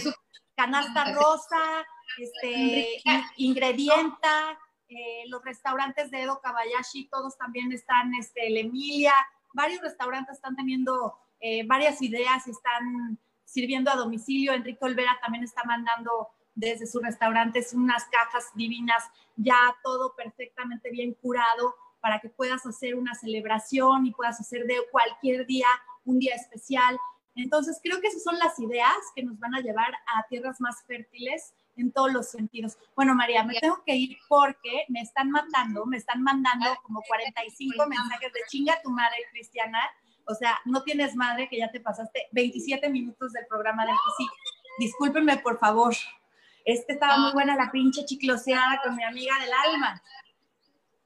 canasta 0.55 1.13
rosa, 1.13 1.85
este, 2.17 3.01
ingredienta, 3.35 4.57
eh, 4.87 5.23
los 5.27 5.43
restaurantes 5.43 6.09
de 6.11 6.21
Edo 6.21 6.39
Kabayashi, 6.39 7.09
todos 7.09 7.37
también 7.37 7.73
están, 7.73 8.13
este, 8.15 8.47
el 8.47 8.57
Emilia, 8.57 9.13
varios 9.53 9.81
restaurantes 9.81 10.35
están 10.35 10.55
teniendo 10.55 11.17
eh, 11.41 11.65
varias 11.67 12.01
ideas 12.01 12.47
y 12.47 12.51
están 12.51 13.19
sirviendo 13.47 13.89
a 13.89 13.95
domicilio. 13.95 14.53
Enrique 14.53 14.83
Olvera 14.83 15.17
también 15.21 15.43
está 15.43 15.63
mandando 15.63 16.27
desde 16.53 16.85
sus 16.85 17.01
restaurantes 17.01 17.73
unas 17.73 18.03
cajas 18.05 18.51
divinas, 18.55 19.03
ya 19.35 19.55
todo 19.83 20.15
perfectamente 20.15 20.91
bien 20.91 21.13
curado 21.13 21.75
para 22.01 22.19
que 22.19 22.29
puedas 22.29 22.65
hacer 22.65 22.95
una 22.95 23.15
celebración 23.15 24.05
y 24.05 24.11
puedas 24.11 24.39
hacer 24.39 24.65
de 24.65 24.75
cualquier 24.91 25.45
día 25.45 25.67
un 26.05 26.19
día 26.19 26.35
especial. 26.35 26.97
Entonces, 27.35 27.79
creo 27.83 28.01
que 28.01 28.07
esas 28.07 28.23
son 28.23 28.37
las 28.39 28.59
ideas 28.59 28.97
que 29.15 29.23
nos 29.23 29.39
van 29.39 29.53
a 29.55 29.61
llevar 29.61 29.93
a 29.93 30.27
tierras 30.27 30.59
más 30.59 30.83
fértiles 30.85 31.53
en 31.75 31.91
todos 31.91 32.11
los 32.11 32.29
sentidos. 32.29 32.77
Bueno, 32.95 33.13
María, 33.13 33.43
me 33.43 33.59
tengo 33.59 33.83
que 33.85 33.95
ir 33.95 34.17
porque 34.27 34.85
me 34.89 35.01
están 35.01 35.29
mandando, 35.29 35.85
me 35.85 35.97
están 35.97 36.23
mandando 36.23 36.65
como 36.81 37.01
45 37.07 37.87
mensajes 37.87 38.33
de 38.33 38.39
chinga 38.47 38.81
tu 38.81 38.89
madre, 38.89 39.17
Cristiana. 39.31 39.79
O 40.27 40.35
sea, 40.35 40.59
no 40.65 40.83
tienes 40.83 41.15
madre 41.15 41.47
que 41.49 41.57
ya 41.57 41.71
te 41.71 41.79
pasaste 41.79 42.27
27 42.31 42.89
minutos 42.89 43.31
del 43.33 43.47
programa 43.47 43.85
del 43.85 43.95
que 43.95 44.23
sí. 44.23 44.29
Discúlpenme, 44.79 45.37
por 45.37 45.57
favor. 45.57 45.95
Este 46.65 46.93
estaba 46.93 47.17
muy 47.17 47.31
buena 47.31 47.55
la 47.55 47.71
pinche 47.71 48.05
chicloseada 48.05 48.81
con 48.83 48.95
mi 48.95 49.03
amiga 49.03 49.33
del 49.39 49.51
alma. 49.53 50.03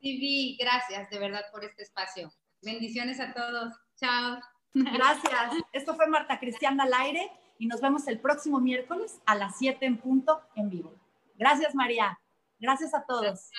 Sí, 0.02 0.58
gracias 0.60 1.10
de 1.12 1.20
verdad 1.20 1.44
por 1.52 1.64
este 1.64 1.84
espacio. 1.84 2.34
Bendiciones 2.64 3.20
a 3.20 3.34
todos. 3.34 3.74
Chao. 3.96 4.40
Gracias. 4.74 5.54
Esto 5.72 5.96
fue 5.96 6.08
Marta 6.08 6.40
Cristiana 6.40 6.84
al 6.84 6.94
aire 6.94 7.32
y 7.60 7.68
nos 7.68 7.80
vemos 7.80 8.08
el 8.08 8.20
próximo 8.20 8.60
miércoles 8.60 9.22
a 9.28 9.36
las 9.36 9.58
7 9.60 9.86
en 9.86 9.98
punto 9.98 10.42
en 10.56 10.70
vivo. 10.70 11.00
Gracias, 11.36 11.76
María. 11.76 12.20
Gracias 12.60 12.94
a 12.96 13.06
todos. 13.06 13.50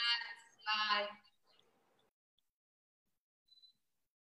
Bye. 0.64 1.21